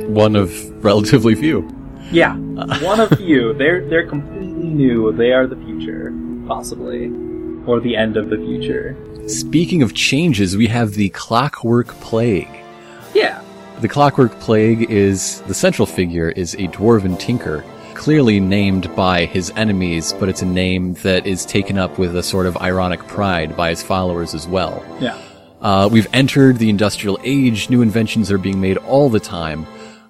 One 0.07 0.35
of 0.35 0.51
relatively 0.83 1.35
few. 1.35 1.67
yeah 2.11 2.35
one 2.81 2.99
of 2.99 3.09
few 3.17 3.53
they're 3.59 3.81
they're 3.89 4.07
completely 4.07 4.69
new 4.69 5.11
they 5.11 5.31
are 5.33 5.45
the 5.47 5.57
future 5.65 6.13
possibly 6.47 7.07
or 7.65 7.79
the 7.81 7.95
end 7.97 8.15
of 8.17 8.29
the 8.29 8.37
future 8.37 8.95
Speaking 9.27 9.83
of 9.83 9.93
changes, 9.93 10.55
we 10.55 10.67
have 10.67 10.93
the 10.93 11.09
Clockwork 11.09 11.87
Plague. 11.99 12.47
Yeah. 13.13 13.41
The 13.79 13.87
Clockwork 13.87 14.39
Plague 14.39 14.89
is 14.89 15.41
the 15.41 15.53
central 15.53 15.85
figure 15.85 16.29
is 16.29 16.55
a 16.55 16.67
dwarven 16.69 17.19
tinker, 17.19 17.63
clearly 17.93 18.39
named 18.39 18.93
by 18.95 19.25
his 19.25 19.51
enemies, 19.55 20.13
but 20.19 20.29
it's 20.29 20.41
a 20.41 20.47
name 20.47 20.95
that 21.03 21.27
is 21.27 21.45
taken 21.45 21.77
up 21.77 21.99
with 21.99 22.15
a 22.15 22.23
sort 22.23 22.47
of 22.47 22.57
ironic 22.57 23.05
pride 23.07 23.55
by 23.55 23.69
his 23.69 23.83
followers 23.83 24.33
as 24.33 24.47
well. 24.47 24.83
Yeah. 24.99 25.21
Uh, 25.61 25.89
we've 25.91 26.07
entered 26.11 26.57
the 26.57 26.71
industrial 26.71 27.19
age. 27.23 27.69
New 27.69 27.83
inventions 27.83 28.31
are 28.31 28.39
being 28.39 28.59
made 28.59 28.77
all 28.77 29.09
the 29.11 29.19
time. 29.19 29.67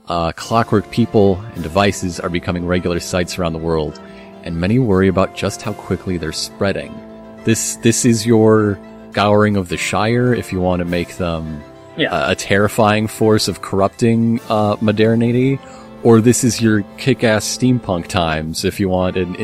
Uh, 0.07 0.31
clockwork 0.31 0.89
people 0.89 1.35
and 1.53 1.61
devices 1.61 2.21
are 2.21 2.29
becoming 2.29 2.65
regular 2.65 3.01
sights 3.01 3.37
around 3.37 3.51
the 3.51 3.59
world, 3.59 3.99
and 4.43 4.55
many 4.55 4.79
worry 4.79 5.09
about 5.09 5.35
just 5.35 5.61
how 5.61 5.73
quickly 5.73 6.17
they're 6.17 6.31
spreading. 6.31 6.95
This 7.43 7.75
this 7.77 8.05
is 8.05 8.25
your 8.25 8.79
scouring 9.11 9.57
of 9.57 9.67
the 9.67 9.75
Shire 9.75 10.33
if 10.33 10.53
you 10.53 10.61
want 10.61 10.79
to 10.79 10.85
make 10.85 11.17
them 11.17 11.61
Yeah. 11.97 12.27
a, 12.27 12.31
a 12.31 12.35
terrifying 12.35 13.07
force 13.07 13.47
of 13.47 13.61
corrupting 13.61 14.39
uh, 14.49 14.77
modernity, 14.81 15.59
or 16.03 16.21
this 16.21 16.43
is 16.43 16.61
your 16.61 16.83
kick-ass 16.97 17.45
steampunk 17.57 18.07
times 18.07 18.63
if 18.63 18.79
you 18.79 18.87
want 18.89 19.17
an 19.17 19.35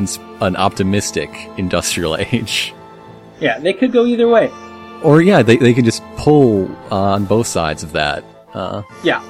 an 0.41 0.55
optimistic 0.55 1.29
industrial 1.57 2.15
age. 2.31 2.73
yeah, 3.39 3.59
they 3.59 3.73
could 3.73 3.91
go 3.91 4.05
either 4.05 4.27
way. 4.27 4.49
Or 5.03 5.21
yeah, 5.21 5.41
they 5.41 5.57
they 5.57 5.73
can 5.73 5.83
just 5.83 6.03
pull 6.15 6.69
uh, 6.91 7.13
on 7.15 7.25
both 7.25 7.47
sides 7.47 7.83
of 7.83 7.91
that. 7.93 8.23
Uh, 8.53 8.83
Yeah. 9.03 9.21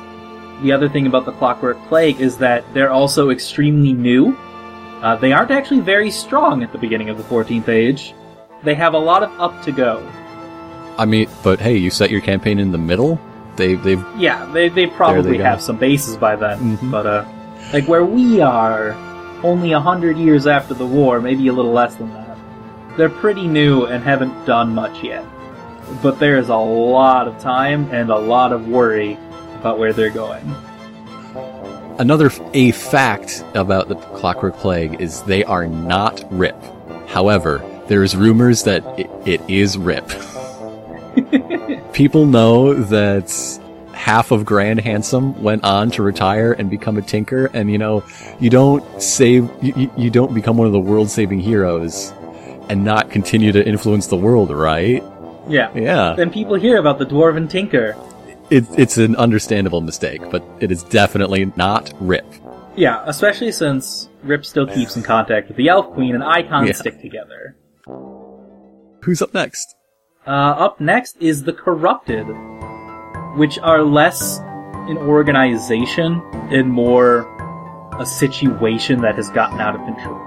The 0.62 0.72
other 0.72 0.88
thing 0.88 1.08
about 1.08 1.26
the 1.26 1.32
Clockwork 1.34 1.78
Plague 1.90 2.22
is 2.22 2.38
that 2.38 2.64
they're 2.74 2.92
also 2.92 3.32
extremely 3.32 3.92
new. 3.92 4.38
Uh, 5.02 5.16
they 5.18 5.34
aren't 5.34 5.52
actually 5.52 5.82
very 5.82 6.10
strong 6.12 6.64
at 6.64 6.72
the 6.72 6.78
beginning 6.78 7.10
of 7.10 7.18
the 7.18 7.24
14th 7.24 7.68
Age. 7.68 8.14
They 8.64 8.76
have 8.76 8.94
a 8.94 8.98
lot 9.00 9.24
of 9.24 9.32
up 9.42 9.62
to 9.64 9.72
go. 9.74 10.00
I 10.98 11.06
mean, 11.06 11.28
but 11.44 11.60
hey, 11.60 11.78
you 11.78 11.90
set 11.90 12.12
your 12.12 12.22
campaign 12.22 12.60
in 12.60 12.72
the 12.72 12.78
middle. 12.78 13.20
They 13.56 13.76
they've 13.76 14.04
Yeah, 14.18 14.46
they, 14.54 14.70
they 14.70 14.88
probably 14.88 15.38
go. 15.38 15.44
have 15.44 15.62
some 15.62 15.78
bases 15.78 16.18
by 16.18 16.36
then. 16.36 16.78
Mhm. 16.78 16.92
But, 16.92 17.06
uh, 17.08 17.26
like 17.72 17.88
where 17.88 18.04
we 18.06 18.42
are, 18.42 18.94
only 19.44 19.72
a 19.74 19.80
hundred 19.80 20.18
years 20.18 20.48
after 20.48 20.74
the 20.74 20.86
war, 20.86 21.20
maybe 21.22 21.48
a 21.48 21.54
little 21.54 21.72
less 21.72 21.96
than 21.96 22.14
that. 22.14 22.38
They're 22.98 23.10
pretty 23.10 23.48
new 23.48 23.86
and 23.86 24.04
haven't 24.04 24.46
done 24.46 24.74
much 24.76 25.04
yet. 25.04 25.26
But 26.02 26.20
there's 26.20 26.50
a 26.50 26.56
lot 26.56 27.28
of 27.28 27.40
time 27.40 27.90
and 27.92 28.10
a 28.10 28.18
lot 28.18 28.54
of 28.54 28.68
worry 28.68 29.18
about 29.60 29.80
where 29.80 29.94
they're 29.94 30.10
going. 30.10 30.44
another 32.00 32.32
a 32.54 32.72
fact 32.72 33.44
about 33.56 33.88
the 33.90 33.96
Clockwork 33.96 34.56
Plague 34.58 35.00
is 35.02 35.22
they 35.24 35.44
are 35.44 35.68
not 35.68 36.24
Rip. 36.32 36.56
However, 37.08 37.62
there's 37.88 38.16
rumors 38.16 38.64
that 38.64 38.84
it, 39.00 39.10
it 39.26 39.42
is 39.50 39.78
Rip. 39.78 40.10
People 41.94 42.26
know 42.26 42.74
that 42.74 43.32
half 43.94 44.32
of 44.32 44.46
Grand 44.46 44.80
Handsome 44.82 45.42
went 45.44 45.64
on 45.64 45.92
to 45.92 46.02
retire 46.04 46.54
and 46.54 46.70
become 46.70 46.98
a 46.98 47.02
tinker, 47.02 47.46
and 47.54 47.72
you 47.72 47.78
know, 47.78 48.04
you 48.40 48.50
don't 48.50 48.84
save, 49.02 49.50
you, 49.62 49.92
you- 49.96 50.10
don't 50.10 50.34
become 50.34 50.58
one 50.58 50.66
of 50.68 50.74
the 50.74 50.80
world-saving 50.80 51.40
heroes 51.40 52.12
and 52.70 52.84
not 52.84 53.12
continue 53.12 53.52
to 53.52 53.66
influence 53.66 54.08
the 54.08 54.18
world, 54.18 54.50
right? 54.50 55.04
Yeah. 55.48 55.70
Yeah, 55.76 56.14
Then 56.16 56.32
people 56.32 56.56
hear 56.56 56.78
about 56.78 56.98
the 57.00 57.06
Dwarven 57.06 57.50
Tinker. 57.50 57.96
it, 58.50 58.66
it's 58.78 58.98
an 58.98 59.16
understandable 59.18 59.82
mistake, 59.82 60.22
but 60.32 60.44
it 60.60 60.72
is 60.72 60.82
definitely 60.84 61.52
not 61.56 61.94
Rip. 62.00 62.26
Yeah, 62.76 63.04
especially 63.06 63.52
since 63.52 64.10
Rip 64.24 64.46
still 64.46 64.66
keeps 64.66 64.96
in 64.96 65.04
contact 65.04 65.48
with 65.50 65.58
the 65.58 65.70
Elf 65.70 65.94
Queen 65.94 66.16
and 66.16 66.24
icons 66.24 66.68
Yeah. 66.70 66.74
stick 66.74 67.02
together. 67.02 67.56
Who's 69.04 69.22
up 69.22 69.34
next? 69.34 69.76
Uh, 70.26 70.30
up 70.30 70.80
next 70.80 71.18
is 71.20 71.44
the 71.44 71.54
Corrupted. 71.54 72.26
which 73.36 73.58
are 73.60 73.82
less 73.82 74.40
an 74.90 74.98
organization 74.98 76.22
and 76.52 76.70
more 76.72 77.28
a 78.00 78.06
situation 78.06 79.02
that 79.02 79.16
has 79.16 79.30
gotten 79.32 79.60
out 79.60 79.76
of 79.76 79.82
control. 79.86 80.18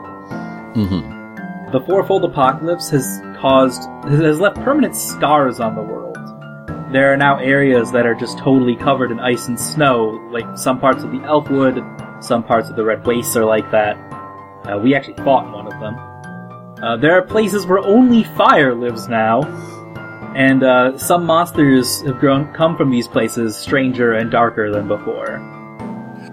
hmm 0.74 1.70
The 1.72 1.80
fourfold 1.86 2.24
apocalypse 2.24 2.90
has 2.90 3.20
caused 3.40 3.82
has 4.08 4.40
left 4.40 4.56
permanent 4.56 4.96
scars 4.96 5.60
on 5.60 5.74
the 5.76 5.82
world. 5.82 6.16
There 6.92 7.12
are 7.12 7.16
now 7.16 7.38
areas 7.38 7.90
that 7.92 8.06
are 8.06 8.14
just 8.14 8.38
totally 8.38 8.76
covered 8.76 9.10
in 9.10 9.18
ice 9.20 9.48
and 9.48 9.58
snow, 9.58 10.20
like 10.30 10.46
some 10.56 10.78
parts 10.80 11.02
of 11.04 11.10
the 11.10 11.18
Elfwood, 11.18 11.76
some 12.22 12.42
parts 12.44 12.68
of 12.70 12.76
the 12.76 12.84
Red 12.84 13.06
Wastes 13.06 13.36
are 13.36 13.44
like 13.44 13.70
that. 13.72 13.94
Uh, 14.66 14.78
we 14.78 14.94
actually 14.94 15.22
fought 15.24 15.46
in 15.46 15.52
one 15.52 15.66
of 15.66 15.78
them. 15.80 15.96
Uh, 16.82 16.96
there 16.96 17.16
are 17.18 17.22
places 17.22 17.66
where 17.66 17.78
only 17.80 18.22
fire 18.24 18.74
lives 18.74 19.08
now, 19.08 19.42
and 20.36 20.62
uh, 20.62 20.98
some 20.98 21.24
monsters 21.24 22.02
have 22.02 22.18
grown 22.18 22.52
come 22.52 22.76
from 22.76 22.90
these 22.90 23.08
places 23.08 23.56
stranger 23.56 24.12
and 24.12 24.30
darker 24.30 24.70
than 24.70 24.86
before. 24.86 25.40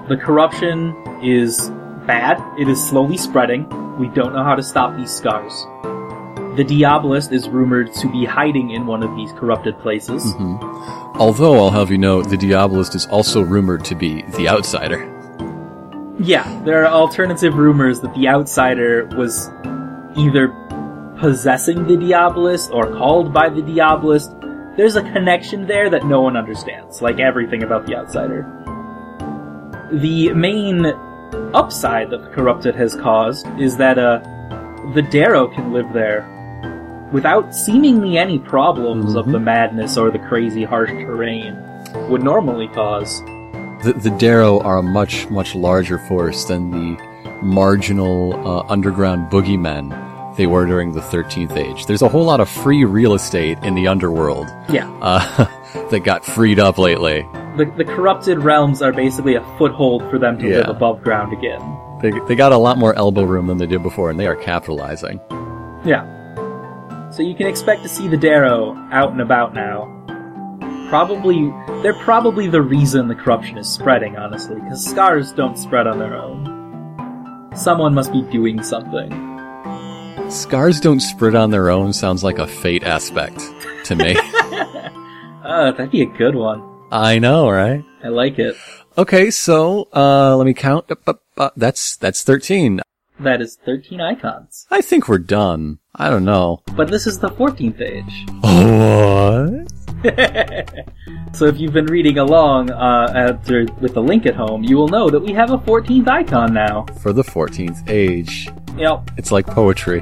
The 0.09 0.17
corruption 0.17 0.93
is 1.23 1.69
bad. 2.05 2.37
It 2.59 2.67
is 2.67 2.85
slowly 2.85 3.15
spreading. 3.15 3.63
We 3.97 4.09
don't 4.09 4.33
know 4.33 4.43
how 4.43 4.55
to 4.55 4.63
stop 4.63 4.97
these 4.97 5.09
scars. 5.09 5.53
The 6.57 6.65
Diabolist 6.65 7.31
is 7.31 7.47
rumored 7.47 7.93
to 7.93 8.11
be 8.11 8.25
hiding 8.25 8.71
in 8.71 8.85
one 8.85 9.03
of 9.03 9.15
these 9.15 9.31
corrupted 9.31 9.79
places. 9.79 10.21
hmm 10.33 10.57
Although 11.15 11.59
I'll 11.59 11.71
have 11.71 11.89
you 11.89 11.97
know, 11.97 12.21
the 12.21 12.35
Diabolist 12.35 12.95
is 12.95 13.05
also 13.05 13.41
rumored 13.41 13.85
to 13.85 13.95
be 13.95 14.23
the 14.35 14.49
outsider. 14.49 15.09
Yeah, 16.19 16.61
there 16.65 16.83
are 16.83 16.87
alternative 16.87 17.55
rumors 17.55 18.01
that 18.01 18.13
the 18.15 18.27
Outsider 18.27 19.05
was 19.15 19.49
either 20.15 20.49
possessing 21.19 21.85
the 21.87 21.95
Diabolist 21.95 22.71
or 22.71 22.87
called 22.87 23.33
by 23.33 23.49
the 23.49 23.61
Diabolist. 23.61 24.39
There's 24.77 24.95
a 24.95 25.01
connection 25.01 25.67
there 25.67 25.89
that 25.89 26.05
no 26.05 26.21
one 26.21 26.35
understands, 26.35 27.01
like 27.01 27.19
everything 27.19 27.63
about 27.63 27.85
the 27.85 27.95
Outsider. 27.95 28.45
The 29.91 30.33
main 30.33 30.85
upside 31.53 32.09
that 32.09 32.23
the 32.23 32.29
Corrupted 32.29 32.75
has 32.75 32.95
caused 32.95 33.47
is 33.59 33.77
that 33.77 33.99
uh, 33.99 34.19
the 34.95 35.01
Derro 35.03 35.53
can 35.53 35.71
live 35.71 35.91
there 35.93 36.29
without 37.11 37.53
seemingly 37.53 38.17
any 38.17 38.39
problems 38.39 39.15
of 39.15 39.25
Mhm. 39.27 39.31
the 39.33 39.39
madness 39.39 39.97
or 39.97 40.09
the 40.09 40.17
crazy 40.19 40.63
harsh 40.63 40.89
terrain 40.89 41.55
would 42.09 42.23
normally 42.23 42.67
cause. 42.69 43.21
The, 43.83 43.93
the 43.95 44.09
Derro 44.09 44.63
are 44.65 44.79
a 44.79 44.83
much, 44.83 45.29
much 45.29 45.53
larger 45.53 45.99
force 45.99 46.45
than 46.45 46.71
the 46.71 46.97
marginal 47.43 48.33
uh, 48.47 48.63
underground 48.69 49.29
boogeymen 49.29 49.91
they 50.37 50.47
were 50.47 50.65
during 50.65 50.93
the 50.93 50.99
13th 51.01 51.55
Age. 51.57 51.85
There's 51.85 52.01
a 52.01 52.09
whole 52.09 52.25
lot 52.25 52.39
of 52.39 52.49
free 52.49 52.83
real 52.85 53.13
estate 53.13 53.57
in 53.63 53.75
the 53.75 53.87
underworld 53.87 54.47
Yeah. 54.69 54.89
uh, 55.01 55.45
that 55.91 56.01
got 56.03 56.25
freed 56.25 56.59
up 56.59 56.77
lately. 56.77 57.21
the, 57.57 57.71
the 57.77 57.85
corrupted 57.85 58.39
realms 58.39 58.81
are 58.81 58.91
basically 58.91 59.35
a 59.35 59.57
foothold 59.57 60.01
for 60.09 60.17
them 60.17 60.39
to 60.39 60.47
Yeah. 60.49 60.57
live 60.57 60.69
above 60.69 61.03
ground 61.03 61.33
again. 61.33 61.61
They, 62.01 62.11
they 62.27 62.35
got 62.35 62.51
a 62.51 62.57
lot 62.57 62.77
more 62.77 62.93
elbow 62.95 63.23
room 63.23 63.47
than 63.47 63.57
they 63.57 63.67
did 63.67 63.81
before, 63.83 64.09
and 64.09 64.19
they 64.19 64.27
are 64.27 64.35
capitalizing. 64.35 65.19
Yeah. 65.85 66.03
So 67.11 67.21
you 67.21 67.35
can 67.35 67.47
expect 67.47 67.83
to 67.83 67.89
see 67.89 68.07
the 68.07 68.17
Derro 68.17 68.75
out 68.91 69.11
and 69.11 69.21
about 69.21 69.53
now. 69.53 69.87
Probably, 70.89 71.49
they're 71.81 71.93
probably 72.03 72.47
the 72.47 72.61
reason 72.61 73.07
the 73.07 73.15
corruption 73.15 73.57
is 73.57 73.67
spreading, 73.69 74.17
honestly, 74.17 74.55
because 74.59 74.83
scars 74.85 75.31
don't 75.31 75.57
spread 75.57 75.87
on 75.87 75.97
their 75.99 76.15
own. 76.15 77.49
Someone 77.55 77.93
must 77.93 78.11
be 78.11 78.21
doing 78.23 78.61
something. 78.63 79.11
Scars 80.29 80.79
don't 80.79 80.99
spread 80.99 81.35
on 81.35 81.51
their 81.51 81.69
own 81.69 81.93
sounds 81.93 82.23
like 82.23 82.39
a 82.39 82.47
fate 82.47 82.83
aspect 82.83 83.39
to 83.85 83.95
me. 83.95 84.15
Uh, 85.43 85.71
that'd 85.71 85.91
be 85.91 86.01
a 86.01 86.17
good 86.17 86.35
one. 86.35 86.61
I 86.91 87.19
know, 87.19 87.49
right? 87.49 87.83
I 88.03 88.07
like 88.09 88.39
it. 88.39 88.55
Okay, 88.97 89.31
so 89.31 89.87
uh, 89.93 90.35
let 90.35 90.45
me 90.45 90.53
count. 90.53 90.89
That's 91.55 91.97
that's 91.97 92.23
thirteen. 92.23 92.81
That 93.19 93.41
is 93.41 93.57
13 93.63 94.01
icons. 94.01 94.65
I 94.71 94.81
think 94.81 95.07
we're 95.07 95.19
done. 95.19 95.79
I 95.95 96.09
don't 96.09 96.25
know. 96.25 96.61
But 96.75 96.89
this 96.89 97.05
is 97.05 97.19
the 97.19 97.29
14th 97.29 97.79
age. 97.79 98.25
What? 98.41 99.71
so 101.33 101.45
if 101.45 101.57
you've 101.59 101.73
been 101.73 101.85
reading 101.85 102.17
along 102.17 102.69
uh, 102.71 103.11
after, 103.15 103.65
with 103.79 103.93
the 103.93 104.01
link 104.01 104.25
at 104.25 104.35
home, 104.35 104.63
you 104.63 104.75
will 104.75 104.87
know 104.89 105.09
that 105.09 105.19
we 105.19 105.31
have 105.33 105.51
a 105.51 105.57
14th 105.57 106.07
icon 106.07 106.53
now. 106.53 106.85
For 107.01 107.13
the 107.13 107.23
fourteenth 107.23 107.83
age, 107.89 108.47
Yep. 108.77 109.11
it's 109.17 109.31
like 109.31 109.45
poetry. 109.47 110.01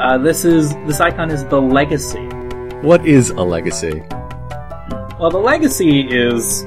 Uh, 0.00 0.18
this 0.18 0.44
is 0.44 0.74
this 0.86 1.00
icon 1.00 1.30
is 1.30 1.44
the 1.46 1.60
legacy. 1.60 2.24
What 2.82 3.06
is 3.06 3.30
a 3.30 3.42
legacy? 3.42 4.02
Well, 5.18 5.30
the 5.30 5.38
legacy 5.38 6.00
is 6.00 6.64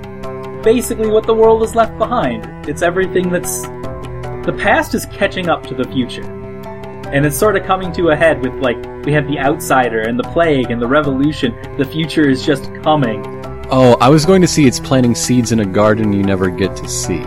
basically 0.63 1.07
what 1.09 1.25
the 1.27 1.33
world 1.35 1.61
has 1.61 1.75
left 1.75 1.97
behind. 1.97 2.45
It's 2.69 2.81
everything 2.81 3.29
that's 3.29 3.61
the 4.45 4.55
past 4.57 4.95
is 4.95 5.05
catching 5.07 5.49
up 5.49 5.63
to 5.67 5.75
the 5.75 5.83
future. 5.83 6.23
And 7.07 7.25
it's 7.25 7.37
sort 7.37 7.55
of 7.55 7.65
coming 7.65 7.91
to 7.93 8.09
a 8.09 8.15
head 8.15 8.41
with 8.41 8.53
like 8.61 8.77
we 9.05 9.13
have 9.13 9.27
the 9.27 9.39
outsider 9.39 10.01
and 10.01 10.19
the 10.19 10.23
plague 10.23 10.69
and 10.69 10.81
the 10.81 10.87
revolution. 10.87 11.55
The 11.77 11.85
future 11.85 12.29
is 12.29 12.45
just 12.45 12.65
coming. 12.83 13.23
Oh, 13.71 13.97
I 13.99 14.09
was 14.09 14.25
going 14.25 14.41
to 14.41 14.47
see 14.47 14.67
it's 14.67 14.79
planting 14.79 15.15
seeds 15.15 15.51
in 15.51 15.59
a 15.59 15.65
garden 15.65 16.13
you 16.13 16.23
never 16.23 16.49
get 16.49 16.75
to 16.75 16.87
see. 16.87 17.21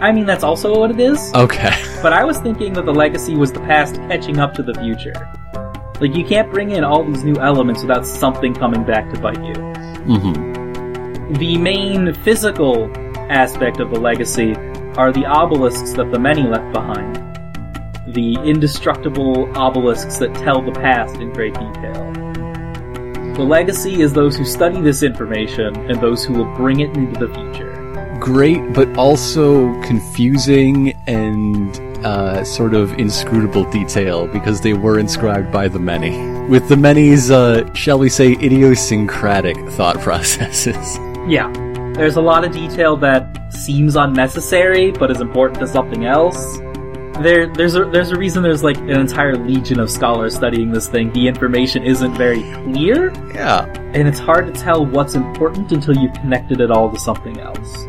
I 0.00 0.12
mean 0.12 0.24
that's 0.24 0.44
also 0.44 0.78
what 0.78 0.90
it 0.90 1.00
is. 1.00 1.32
Okay. 1.34 1.76
But 2.02 2.14
I 2.14 2.24
was 2.24 2.38
thinking 2.38 2.72
that 2.72 2.86
the 2.86 2.94
legacy 2.94 3.34
was 3.34 3.52
the 3.52 3.60
past 3.60 3.96
catching 3.96 4.38
up 4.38 4.54
to 4.54 4.62
the 4.62 4.72
future. 4.72 5.12
Like 6.00 6.14
you 6.14 6.24
can't 6.24 6.50
bring 6.50 6.70
in 6.70 6.82
all 6.82 7.04
these 7.04 7.24
new 7.24 7.36
elements 7.36 7.82
without 7.82 8.06
something 8.06 8.54
coming 8.54 8.84
back 8.84 9.12
to 9.12 9.20
bite 9.20 9.44
you. 9.44 9.52
mm-hmm. 9.52 11.34
The 11.34 11.58
main 11.58 12.14
physical 12.14 12.90
aspect 13.30 13.80
of 13.80 13.90
the 13.90 14.00
legacy 14.00 14.54
are 14.96 15.12
the 15.12 15.26
obelisks 15.26 15.92
that 15.92 16.10
the 16.10 16.18
many 16.18 16.42
left 16.42 16.72
behind. 16.72 17.29
The 18.12 18.34
indestructible 18.44 19.56
obelisks 19.56 20.16
that 20.16 20.34
tell 20.34 20.60
the 20.60 20.72
past 20.72 21.14
in 21.16 21.32
great 21.32 21.54
detail. 21.54 22.12
The 23.34 23.44
legacy 23.44 24.00
is 24.00 24.12
those 24.12 24.36
who 24.36 24.44
study 24.44 24.80
this 24.80 25.04
information 25.04 25.76
and 25.88 26.00
those 26.00 26.24
who 26.24 26.34
will 26.34 26.56
bring 26.56 26.80
it 26.80 26.90
into 26.96 27.24
the 27.24 27.32
future. 27.32 28.16
Great, 28.18 28.72
but 28.72 28.88
also 28.96 29.72
confusing 29.82 30.92
and 31.06 31.78
uh, 32.04 32.42
sort 32.42 32.74
of 32.74 32.92
inscrutable 32.98 33.70
detail 33.70 34.26
because 34.26 34.60
they 34.60 34.72
were 34.72 34.98
inscribed 34.98 35.52
by 35.52 35.68
the 35.68 35.78
many. 35.78 36.18
With 36.48 36.68
the 36.68 36.76
many's, 36.76 37.30
uh, 37.30 37.72
shall 37.74 38.00
we 38.00 38.08
say, 38.08 38.32
idiosyncratic 38.32 39.56
thought 39.70 40.00
processes. 40.00 40.98
Yeah, 41.28 41.48
there's 41.94 42.16
a 42.16 42.20
lot 42.20 42.44
of 42.44 42.52
detail 42.52 42.96
that 42.96 43.52
seems 43.52 43.94
unnecessary 43.94 44.90
but 44.90 45.12
is 45.12 45.20
important 45.20 45.60
to 45.60 45.68
something 45.68 46.06
else. 46.06 46.58
There, 47.22 47.46
there's 47.48 47.74
a 47.74 47.84
there's 47.84 48.10
a 48.12 48.16
reason 48.16 48.42
there's 48.42 48.62
like 48.64 48.78
an 48.78 48.90
entire 48.90 49.36
legion 49.36 49.78
of 49.78 49.90
scholars 49.90 50.34
studying 50.34 50.70
this 50.72 50.88
thing. 50.88 51.12
The 51.12 51.28
information 51.28 51.82
isn't 51.82 52.14
very 52.14 52.40
clear, 52.64 53.12
Yeah. 53.34 53.64
and 53.94 54.08
it's 54.08 54.18
hard 54.18 54.46
to 54.46 54.58
tell 54.58 54.86
what's 54.86 55.14
important 55.14 55.70
until 55.70 55.96
you've 55.96 56.14
connected 56.14 56.60
it 56.62 56.70
all 56.70 56.90
to 56.90 56.98
something 56.98 57.38
else. 57.38 57.86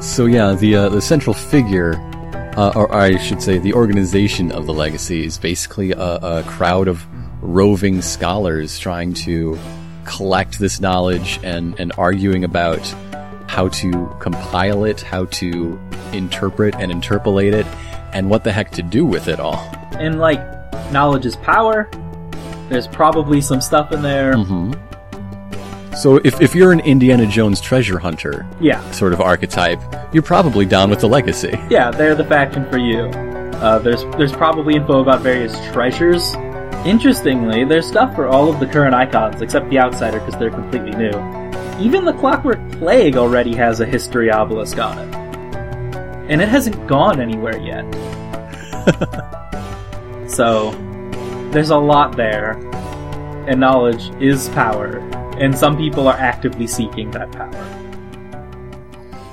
So 0.00 0.26
yeah, 0.26 0.54
the 0.54 0.76
uh, 0.76 0.88
the 0.90 1.00
central 1.00 1.34
figure, 1.34 1.94
uh, 2.56 2.72
or 2.76 2.94
I 2.94 3.16
should 3.16 3.42
say, 3.42 3.58
the 3.58 3.74
organization 3.74 4.52
of 4.52 4.66
the 4.66 4.72
legacy 4.74 5.24
is 5.24 5.38
basically 5.38 5.90
a, 5.90 5.98
a 5.98 6.42
crowd 6.44 6.86
of 6.86 7.04
roving 7.42 8.00
scholars 8.00 8.78
trying 8.78 9.12
to 9.14 9.58
collect 10.04 10.60
this 10.60 10.80
knowledge 10.80 11.40
and 11.42 11.74
and 11.80 11.92
arguing 11.98 12.44
about 12.44 12.78
how 13.48 13.66
to 13.68 14.14
compile 14.20 14.84
it, 14.84 15.00
how 15.00 15.24
to 15.24 15.80
interpret 16.12 16.76
and 16.76 16.92
interpolate 16.92 17.54
it, 17.54 17.66
and 18.12 18.28
what 18.30 18.44
the 18.44 18.52
heck 18.52 18.70
to 18.72 18.82
do 18.82 19.04
with 19.06 19.28
it 19.28 19.40
all. 19.40 19.58
And 19.92 20.18
like, 20.18 20.40
knowledge 20.92 21.26
is 21.26 21.36
power. 21.36 21.88
There's 22.68 22.86
probably 22.88 23.40
some 23.40 23.60
stuff 23.60 23.92
in 23.92 24.02
there. 24.02 24.34
hmm 24.36 24.72
So 25.96 26.16
if 26.24 26.40
if 26.40 26.54
you're 26.54 26.72
an 26.72 26.80
Indiana 26.80 27.26
Jones 27.26 27.60
treasure 27.60 27.98
hunter 27.98 28.46
Yeah, 28.60 28.80
sort 28.92 29.12
of 29.12 29.20
archetype, 29.20 29.80
you're 30.12 30.22
probably 30.22 30.64
down 30.66 30.90
with 30.90 31.00
the 31.00 31.08
legacy. 31.08 31.58
yeah, 31.70 31.90
they're 31.90 32.14
the 32.14 32.24
faction 32.24 32.68
for 32.70 32.78
you. 32.78 33.10
Uh, 33.58 33.78
there's 33.80 34.04
there's 34.16 34.32
probably 34.32 34.76
info 34.76 35.00
about 35.00 35.20
various 35.22 35.52
treasures. 35.72 36.34
Interestingly, 36.86 37.64
there's 37.64 37.86
stuff 37.86 38.14
for 38.14 38.28
all 38.28 38.48
of 38.52 38.60
the 38.60 38.66
current 38.66 38.94
icons 38.94 39.42
except 39.42 39.68
the 39.68 39.78
Outsider 39.80 40.20
because 40.20 40.38
they're 40.38 40.50
completely 40.50 40.92
new. 40.92 41.10
Even 41.80 42.04
the 42.04 42.12
Clockwork 42.12 42.60
Plague 42.78 43.16
already 43.16 43.54
has 43.56 43.80
a 43.80 43.86
history 43.86 44.30
obelisk 44.30 44.78
on 44.78 44.96
it, 44.98 45.10
and 46.28 46.40
it 46.40 46.48
hasn't 46.48 46.86
gone 46.86 47.20
anywhere 47.20 47.58
yet. 47.58 47.84
so 50.28 50.70
there's 51.50 51.70
a 51.70 51.76
lot 51.76 52.16
there, 52.16 52.52
and 53.48 53.58
knowledge 53.58 54.10
is 54.20 54.48
power, 54.50 54.98
and 55.38 55.56
some 55.56 55.76
people 55.76 56.06
are 56.06 56.16
actively 56.16 56.66
seeking 56.66 57.10
that 57.12 57.32
power. 57.32 57.78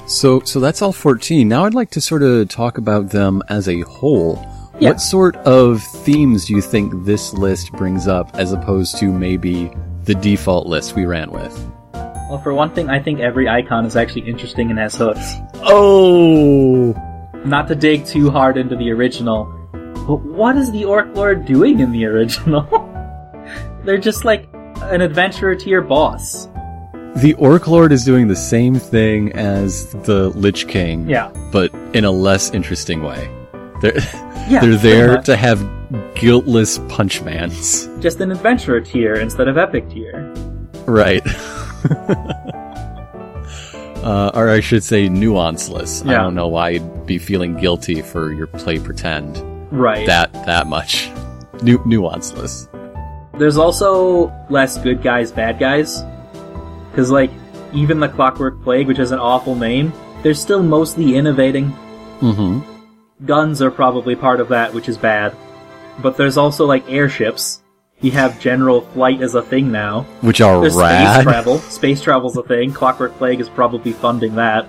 So, 0.08 0.40
so 0.42 0.60
that's 0.60 0.82
all 0.82 0.94
14. 0.94 1.48
Now 1.48 1.66
I'd 1.66 1.74
like 1.74 1.90
to 1.92 2.02
sort 2.02 2.24
of 2.24 2.48
talk 2.48 2.78
about 2.78 3.10
them 3.10 3.42
as 3.50 3.68
a 3.68 3.82
whole. 3.82 4.36
Yeah. 4.80 4.90
What 4.90 5.02
sort 5.02 5.36
of 5.38 5.82
themes 5.82 6.46
do 6.46 6.54
you 6.54 6.62
think 6.62 7.06
this 7.06 7.34
list 7.34 7.72
brings 7.72 8.08
up 8.08 8.30
as 8.36 8.52
opposed 8.52 8.98
to 9.00 9.12
maybe 9.12 9.72
the 10.04 10.14
default 10.14 10.68
list 10.68 10.96
we 10.96 11.06
ran 11.06 11.32
with? 11.32 11.54
Well, 12.30 12.40
for 12.42 12.54
one 12.54 12.72
thing, 12.74 12.90
I 12.90 13.00
think 13.00 13.20
every 13.20 13.48
icon 13.48 13.86
is 13.86 13.96
actually 13.96 14.28
interesting 14.28 14.70
and 14.72 14.80
has 14.80 14.96
hooks. 14.96 15.36
Oh! 15.56 16.94
Not 17.46 17.68
to 17.68 17.76
dig 17.76 18.06
too 18.06 18.32
hard 18.32 18.58
into 18.58 18.76
the 18.76 18.92
original, 18.92 19.46
but 20.08 20.22
what 20.22 20.58
is 20.58 20.72
the 20.72 20.86
Orc 20.86 21.16
Lord 21.16 21.46
doing 21.46 21.80
in 21.80 21.92
the 21.92 22.06
original? 22.06 22.64
They're 23.84 24.00
just 24.00 24.26
like 24.26 24.48
an 24.54 25.02
adventurer 25.02 25.56
tier 25.56 25.82
boss. 25.82 26.48
The 27.18 27.36
Orc 27.38 27.68
Lord 27.68 27.92
is 27.92 28.04
doing 28.04 28.28
the 28.28 28.36
same 28.36 28.76
thing 28.76 29.32
as 29.34 29.92
the 29.92 30.30
Lich 30.30 30.68
King, 30.68 31.08
Yeah. 31.08 31.32
but 31.52 31.72
in 31.94 32.04
a 32.06 32.12
less 32.12 32.50
interesting 32.52 33.04
way. 33.04 33.30
They're, 33.82 33.94
Yeah. 34.50 34.60
they're 34.62 34.76
there 34.78 35.18
to 35.22 35.36
have 35.36 35.60
guiltless 36.16 36.80
punchmans. 36.80 38.02
Just 38.02 38.20
an 38.20 38.32
adventurer 38.32 38.82
tier 38.82 39.14
instead 39.16 39.48
of 39.48 39.58
epic 39.60 39.88
tier. 39.90 40.34
Right. 40.88 41.22
uh, 44.04 44.32
or 44.34 44.50
I 44.50 44.60
should 44.60 44.84
say 44.84 45.08
nuanceless. 45.10 46.06
I 46.08 46.14
don't 46.14 46.36
know 46.36 46.48
why 46.48 46.70
you'd 46.70 47.06
be 47.06 47.18
feeling 47.18 47.56
guilty 47.56 48.02
for 48.02 48.32
your 48.34 48.48
play 48.48 48.80
pretend 48.80 49.42
Right. 49.72 50.06
that 50.08 50.32
that 50.46 50.68
much. 50.68 51.10
Nu- 51.62 51.84
nuanceless. 51.86 52.68
There's 53.38 53.58
also 53.58 54.32
less 54.50 54.78
good 54.78 55.02
guys, 55.04 55.32
bad 55.32 55.60
guys. 55.60 56.02
Because, 56.92 57.12
like, 57.12 57.32
even 57.74 58.00
the 58.00 58.08
Clockwork 58.08 58.64
Plague, 58.64 58.88
which 58.88 59.00
is 59.00 59.12
an 59.12 59.20
awful 59.20 59.56
name, 59.56 59.92
they're 60.24 60.34
still 60.34 60.64
mostly 60.64 61.16
innovating. 61.16 61.72
Mm-hmm. 62.22 63.26
Guns 63.26 63.62
are 63.62 63.72
probably 63.72 64.16
part 64.16 64.40
of 64.40 64.48
that, 64.50 64.74
which 64.74 64.88
is 64.88 64.98
bad. 64.98 65.36
But 66.02 66.16
there's 66.16 66.38
also, 66.38 66.66
like, 66.66 66.90
airships. 66.90 67.62
You 68.06 68.12
have 68.12 68.40
general 68.40 68.82
flight 68.82 69.24
as 69.24 69.34
a 69.34 69.42
thing 69.42 69.72
now. 69.72 70.04
Which 70.22 70.40
are 70.40 70.62
There's 70.62 70.76
space 70.76 71.24
travel. 71.24 71.58
Space 71.58 72.02
travel's 72.04 72.38
a 72.38 72.44
thing. 72.44 72.72
Clockwork 72.72 73.18
Plague 73.18 73.42
is 73.42 73.50
probably 73.50 73.94
funding 73.94 74.36
that. 74.36 74.68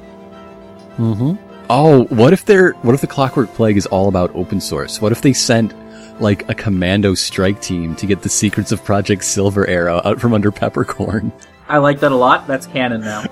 Mm-hmm. 0.96 1.34
Oh, 1.68 2.04
what 2.04 2.32
if 2.32 2.46
they're 2.46 2.72
what 2.80 2.94
if 2.94 3.02
the 3.02 3.06
Clockwork 3.06 3.52
Plague 3.52 3.76
is 3.76 3.84
all 3.84 4.08
about 4.08 4.34
open 4.34 4.58
source? 4.58 5.02
What 5.02 5.12
if 5.12 5.20
they 5.20 5.34
sent 5.34 5.74
like 6.18 6.48
a 6.48 6.54
commando 6.54 7.12
strike 7.12 7.60
team 7.60 7.94
to 7.96 8.06
get 8.06 8.22
the 8.22 8.30
secrets 8.30 8.72
of 8.72 8.82
Project 8.82 9.22
Silver 9.22 9.68
Arrow 9.68 10.00
out 10.02 10.18
from 10.18 10.32
under 10.32 10.50
Peppercorn? 10.50 11.30
I 11.68 11.76
like 11.76 12.00
that 12.00 12.12
a 12.12 12.16
lot. 12.16 12.46
That's 12.46 12.64
canon 12.64 13.02
now. 13.02 13.24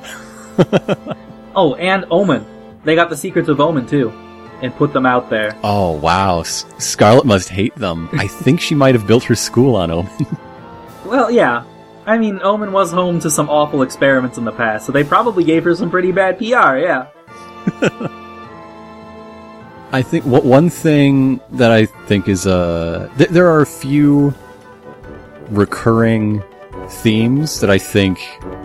oh, 1.56 1.76
and 1.76 2.04
Omen. 2.10 2.44
They 2.84 2.94
got 2.94 3.08
the 3.08 3.16
secrets 3.16 3.48
of 3.48 3.58
Omen, 3.58 3.86
too. 3.86 4.12
And 4.64 4.74
put 4.74 4.92
them 4.94 5.04
out 5.04 5.28
there. 5.28 5.54
Oh 5.62 5.92
wow, 5.92 6.40
S- 6.40 6.64
Scarlet 6.78 7.26
must 7.26 7.50
hate 7.50 7.74
them. 7.76 8.08
I 8.14 8.26
think 8.26 8.60
she 8.62 8.74
might 8.74 8.94
have 8.94 9.06
built 9.06 9.22
her 9.24 9.34
school 9.36 9.76
on 9.76 9.90
Omen. 9.90 10.10
Well, 11.04 11.30
yeah. 11.30 11.64
I 12.06 12.16
mean, 12.16 12.40
Omen 12.42 12.72
was 12.72 12.90
home 12.90 13.20
to 13.20 13.30
some 13.30 13.50
awful 13.50 13.82
experiments 13.82 14.38
in 14.38 14.44
the 14.44 14.52
past, 14.52 14.86
so 14.86 14.90
they 14.92 15.04
probably 15.04 15.44
gave 15.44 15.62
her 15.64 15.74
some 15.76 15.90
pretty 15.90 16.12
bad 16.12 16.38
PR, 16.38 16.78
yeah. 16.78 17.08
I 19.92 20.02
think 20.02 20.24
what 20.24 20.44
one 20.44 20.70
thing 20.70 21.40
that 21.52 21.70
I 21.70 21.86
think 21.86 22.26
is 22.26 22.46
uh 22.46 23.10
th- 23.18 23.30
there 23.30 23.46
are 23.48 23.60
a 23.60 23.66
few 23.66 24.34
recurring 25.50 26.42
themes 26.88 27.60
that 27.60 27.70
I 27.70 27.78
think 27.78 28.18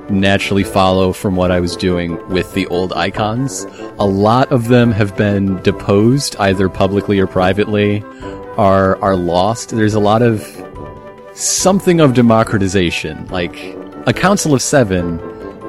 naturally 0.10 0.64
follow 0.64 1.14
from 1.14 1.36
what 1.36 1.52
I 1.52 1.60
was 1.60 1.76
doing 1.76 2.16
with 2.30 2.54
the 2.54 2.68
old 2.68 2.94
icons. 2.94 3.66
A 4.00 4.06
lot 4.06 4.52
of 4.52 4.68
them 4.68 4.92
have 4.92 5.16
been 5.18 5.62
deposed 5.62 6.36
either 6.38 6.70
publicly 6.70 7.20
or 7.20 7.28
privately 7.28 8.04
are 8.58 9.02
are 9.02 9.16
lost. 9.16 9.70
There's 9.70 9.94
a 9.94 10.00
lot 10.00 10.22
of 10.22 10.42
something 11.34 12.00
of 12.00 12.14
democratization. 12.14 13.28
Like 13.28 13.56
a 14.06 14.14
council 14.14 14.54
of 14.54 14.62
7 14.62 15.20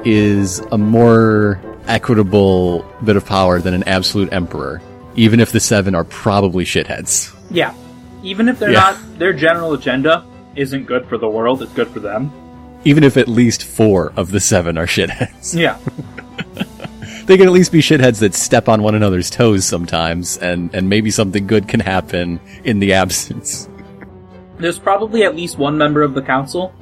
is 0.05 0.59
a 0.71 0.77
more 0.77 1.59
equitable 1.87 2.85
bit 3.03 3.15
of 3.15 3.25
power 3.25 3.59
than 3.59 3.73
an 3.73 3.83
absolute 3.83 4.31
emperor 4.33 4.81
even 5.15 5.39
if 5.39 5.51
the 5.51 5.59
seven 5.59 5.95
are 5.95 6.03
probably 6.03 6.63
shitheads. 6.63 7.35
Yeah. 7.49 7.73
Even 8.23 8.47
if 8.47 8.59
they're 8.59 8.71
Yeah. 8.71 8.79
not, 8.79 9.19
their 9.19 9.33
general 9.33 9.73
agenda 9.73 10.23
isn't 10.55 10.85
good 10.85 11.05
for 11.07 11.17
the 11.17 11.27
world, 11.27 11.61
it's 11.61 11.73
good 11.73 11.87
for 11.89 11.99
them. 11.99 12.31
Even 12.83 13.03
if 13.03 13.17
at 13.17 13.27
least 13.27 13.63
four 13.63 14.11
of 14.15 14.31
the 14.31 14.39
seven 14.39 14.77
are 14.77 14.87
shitheads. 14.87 15.55
Yeah. 15.55 15.77
They 17.31 17.37
can 17.37 17.47
at 17.47 17.53
least 17.53 17.71
be 17.71 17.79
shitheads 17.79 18.19
that 18.19 18.33
step 18.33 18.67
on 18.67 18.81
one 18.81 18.95
another's 18.95 19.29
toes 19.29 19.63
sometimes, 19.63 20.37
and, 20.39 20.73
and 20.73 20.89
maybe 20.89 21.11
something 21.11 21.47
good 21.47 21.67
can 21.67 21.79
happen 21.79 22.41
in 22.65 22.79
the 22.79 22.91
absence. 22.91 23.69
There's 24.57 24.79
probably 24.79 25.23
at 25.23 25.35
least 25.35 25.57
one 25.57 25.77
member 25.77 26.01
of 26.01 26.13
the 26.13 26.21
council 26.21 26.73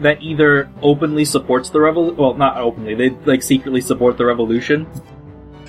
that 0.00 0.20
either 0.20 0.70
openly 0.82 1.24
supports 1.24 1.70
the 1.70 1.80
revolution, 1.80 2.16
well, 2.16 2.34
not 2.34 2.58
openly, 2.58 2.94
they 2.94 3.10
like 3.24 3.42
secretly 3.42 3.80
support 3.80 4.18
the 4.18 4.26
revolution. 4.26 4.86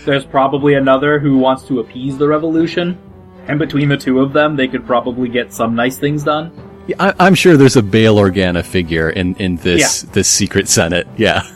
There's 0.06 0.26
probably 0.26 0.74
another 0.74 1.20
who 1.20 1.38
wants 1.38 1.64
to 1.68 1.80
appease 1.80 2.18
the 2.18 2.28
revolution, 2.28 3.00
and 3.48 3.60
between 3.60 3.90
the 3.90 3.98
two 3.98 4.20
of 4.20 4.34
them, 4.34 4.56
they 4.56 4.68
could 4.68 4.86
probably 4.86 5.30
get 5.30 5.54
some 5.54 5.76
nice 5.76 5.98
things 5.98 6.24
done. 6.24 6.52
Yeah, 6.88 6.96
I, 7.00 7.14
I'm 7.20 7.36
sure 7.36 7.58
there's 7.58 7.76
a 7.76 7.84
Bail 7.84 8.16
Organa 8.16 8.64
figure 8.64 9.10
in, 9.10 9.36
in 9.36 9.56
this, 9.58 10.02
this 10.04 10.28
secret 10.28 10.68
senate. 10.68 11.08
Yeah. 11.18 11.42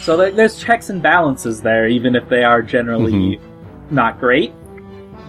So 0.00 0.16
there's 0.16 0.58
checks 0.58 0.88
and 0.88 1.02
balances 1.02 1.60
there, 1.60 1.86
even 1.86 2.16
if 2.16 2.26
they 2.30 2.42
are 2.42 2.62
generally 2.62 3.38
not 3.90 4.18
great. 4.18 4.54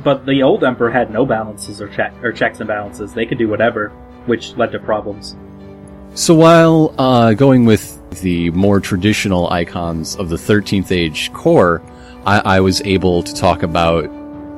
But 0.01 0.25
the 0.25 0.43
old 0.43 0.63
emperor 0.63 0.89
had 0.89 1.11
no 1.11 1.25
balances 1.25 1.81
or 1.81 1.89
check 1.89 2.13
or 2.23 2.31
checks 2.31 2.61
and 2.61 2.67
balances. 2.67 3.13
They 3.13 3.25
could 3.25 3.37
do 3.37 3.49
whatever, 3.49 3.89
which 4.27 4.55
led 4.55 4.71
to 4.71 4.79
problems. 4.79 5.35
So 6.15 6.33
while 6.33 6.95
uh, 6.97 7.33
going 7.33 7.65
with 7.65 7.99
the 8.21 8.49
more 8.51 8.79
traditional 8.79 9.49
icons 9.49 10.15
of 10.15 10.29
the 10.29 10.37
13th 10.37 10.91
Age 10.91 11.31
core, 11.33 11.81
I, 12.25 12.39
I 12.39 12.59
was 12.61 12.81
able 12.81 13.23
to 13.23 13.35
talk 13.35 13.63
about 13.63 14.03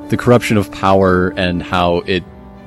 the 0.10 0.18
corruption 0.18 0.58
of 0.58 0.72
power 0.72 1.30
and 1.30 1.62
how 1.62 1.98
it, 2.02 2.24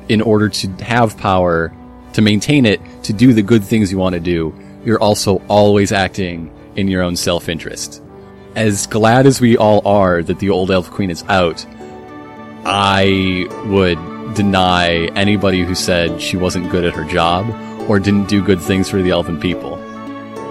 in 0.08 0.20
order 0.20 0.48
to 0.48 0.68
have 0.84 1.16
power, 1.18 1.72
to 2.12 2.22
maintain 2.22 2.64
it, 2.66 2.80
to 3.04 3.12
do 3.12 3.32
the 3.32 3.42
good 3.42 3.62
things 3.64 3.90
you 3.92 3.98
want 3.98 4.14
to 4.14 4.20
do, 4.20 4.54
you're 4.84 5.00
also 5.00 5.42
always 5.48 5.92
acting 5.92 6.50
in 6.76 6.88
your 6.88 7.02
own 7.02 7.16
self-interest. 7.16 8.02
As 8.54 8.86
glad 8.86 9.26
as 9.26 9.40
we 9.40 9.56
all 9.56 9.86
are 9.86 10.22
that 10.22 10.38
the 10.38 10.50
old 10.50 10.70
elf 10.70 10.90
queen 10.90 11.10
is 11.10 11.22
out, 11.24 11.64
I 12.64 13.46
would 13.66 14.34
deny 14.34 15.06
anybody 15.14 15.62
who 15.62 15.74
said 15.74 16.20
she 16.20 16.36
wasn't 16.36 16.70
good 16.70 16.84
at 16.84 16.94
her 16.94 17.04
job 17.04 17.48
or 17.88 17.98
didn't 17.98 18.28
do 18.28 18.42
good 18.42 18.60
things 18.60 18.88
for 18.88 19.00
the 19.02 19.10
elven 19.10 19.38
people. 19.40 19.78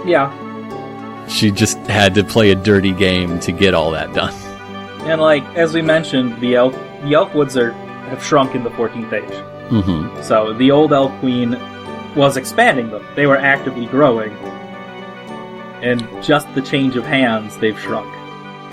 Yeah, 0.07 0.31
She 1.27 1.49
just 1.51 1.77
had 1.79 2.13
to 2.15 2.23
play 2.23 2.51
a 2.51 2.55
dirty 2.55 2.91
game 2.93 3.39
to 3.41 3.51
get 3.51 3.73
all 3.73 3.91
that 3.91 4.13
done. 4.13 4.33
and 5.09 5.19
like 5.21 5.43
as 5.55 5.73
we 5.73 5.81
mentioned, 5.81 6.39
the 6.41 6.55
elf 6.55 6.73
the 7.01 7.11
Elfwoods 7.13 7.55
are 7.59 7.71
have 8.07 8.23
shrunk 8.23 8.55
in 8.55 8.63
the 8.63 8.69
14th 8.71 9.13
age. 9.13 9.69
hmm 9.69 10.21
So 10.21 10.53
the 10.53 10.71
old 10.71 10.93
elf 10.93 11.11
queen 11.19 11.57
was 12.15 12.37
expanding 12.37 12.89
them. 12.91 13.05
They 13.15 13.25
were 13.27 13.37
actively 13.37 13.85
growing, 13.87 14.31
and 15.81 16.07
just 16.23 16.53
the 16.55 16.61
change 16.61 16.95
of 16.95 17.03
hands, 17.05 17.57
they've 17.57 17.79
shrunk. 17.79 18.11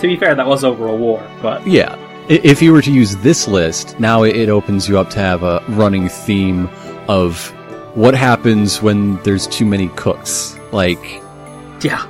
To 0.00 0.06
be 0.06 0.16
fair, 0.16 0.34
that 0.34 0.46
was 0.46 0.64
over 0.64 0.86
a 0.88 0.94
war, 0.94 1.22
but 1.40 1.66
Yeah. 1.66 1.96
If 2.28 2.62
you 2.62 2.72
were 2.72 2.82
to 2.82 2.90
use 2.92 3.16
this 3.16 3.48
list, 3.48 3.96
now 3.98 4.22
it- 4.22 4.36
it 4.36 4.48
opens 4.48 4.88
you 4.88 4.96
up 4.98 5.10
to 5.10 5.18
have 5.18 5.42
a 5.42 5.60
running 5.70 6.08
theme 6.08 6.68
of 7.08 7.52
what 7.94 8.14
happens 8.14 8.80
when 8.80 9.18
there's 9.24 9.48
too 9.48 9.66
many 9.66 9.88
cooks. 9.96 10.56
Like, 10.70 11.20
yeah, 11.82 12.02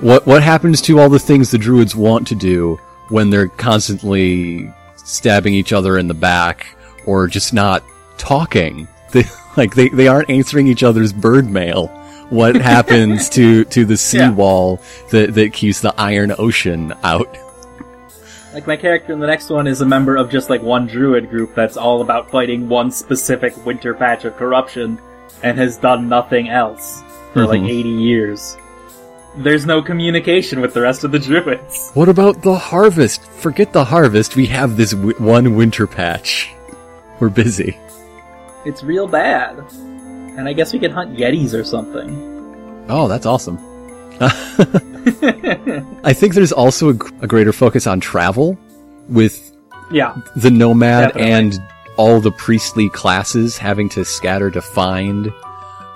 what 0.00 0.26
what 0.26 0.42
happens 0.42 0.82
to 0.82 1.00
all 1.00 1.08
the 1.08 1.18
things 1.18 1.50
the 1.50 1.58
druids 1.58 1.96
want 1.96 2.26
to 2.28 2.34
do 2.34 2.78
when 3.08 3.30
they're 3.30 3.48
constantly 3.48 4.70
stabbing 5.04 5.54
each 5.54 5.72
other 5.72 5.98
in 5.98 6.08
the 6.08 6.14
back 6.14 6.66
or 7.06 7.26
just 7.26 7.52
not 7.52 7.84
talking 8.18 8.88
they 9.12 9.24
like 9.56 9.74
they, 9.74 9.88
they 9.90 10.08
aren't 10.08 10.30
answering 10.30 10.66
each 10.66 10.82
other's 10.82 11.12
bird 11.12 11.46
mail 11.48 11.86
what 12.30 12.54
happens 12.72 13.28
to 13.28 13.64
to 13.66 13.84
the 13.84 13.96
seawall 13.96 14.80
that 15.10 15.34
that 15.34 15.52
keeps 15.52 15.80
the 15.80 15.94
iron 15.98 16.32
ocean 16.38 16.92
out 17.02 17.28
Like 18.54 18.66
my 18.66 18.76
character 18.76 19.12
in 19.12 19.18
the 19.20 19.26
next 19.26 19.50
one 19.50 19.66
is 19.66 19.80
a 19.80 19.86
member 19.86 20.16
of 20.16 20.30
just 20.30 20.48
like 20.48 20.62
one 20.62 20.86
druid 20.86 21.28
group 21.28 21.54
that's 21.54 21.76
all 21.76 22.00
about 22.00 22.30
fighting 22.30 22.68
one 22.68 22.90
specific 22.90 23.52
winter 23.66 23.94
patch 23.94 24.24
of 24.24 24.36
corruption 24.36 24.98
and 25.42 25.58
has 25.58 25.76
done 25.76 26.08
nothing 26.08 26.48
else 26.48 27.02
for 27.32 27.46
like 27.46 27.60
Mhm. 27.60 27.68
80 27.68 27.88
years. 27.90 28.56
There's 29.36 29.66
no 29.66 29.82
communication 29.82 30.60
with 30.60 30.74
the 30.74 30.80
rest 30.82 31.02
of 31.04 31.10
the 31.12 31.18
druids. 31.18 31.90
what 31.94 32.08
about 32.08 32.42
the 32.42 32.54
harvest 32.54 33.24
forget 33.32 33.72
the 33.72 33.84
harvest 33.84 34.36
we 34.36 34.46
have 34.46 34.76
this 34.76 34.92
w- 34.92 35.16
one 35.18 35.56
winter 35.56 35.86
patch 35.86 36.52
we're 37.20 37.28
busy 37.30 37.76
It's 38.64 38.82
real 38.84 39.06
bad. 39.08 39.58
And 40.38 40.48
I 40.48 40.52
guess 40.52 40.72
we 40.72 40.78
could 40.78 40.90
hunt 40.92 41.16
yetis 41.16 41.52
or 41.58 41.64
something. 41.64 42.86
oh 42.88 43.08
that's 43.08 43.26
awesome 43.26 43.58
I 46.04 46.12
think 46.12 46.34
there's 46.34 46.52
also 46.52 46.88
a, 46.90 46.94
a 47.22 47.26
greater 47.26 47.52
focus 47.52 47.86
on 47.86 48.00
travel 48.00 48.56
with 49.08 49.52
Yeah, 49.90 50.16
the 50.36 50.50
nomad 50.50 51.08
Definitely. 51.14 51.32
and 51.32 51.62
all 51.96 52.20
the 52.20 52.30
priestly 52.32 52.88
classes 52.88 53.58
having 53.58 53.88
to 53.90 54.04
scatter 54.04 54.50
to 54.50 54.60
find 54.62 55.32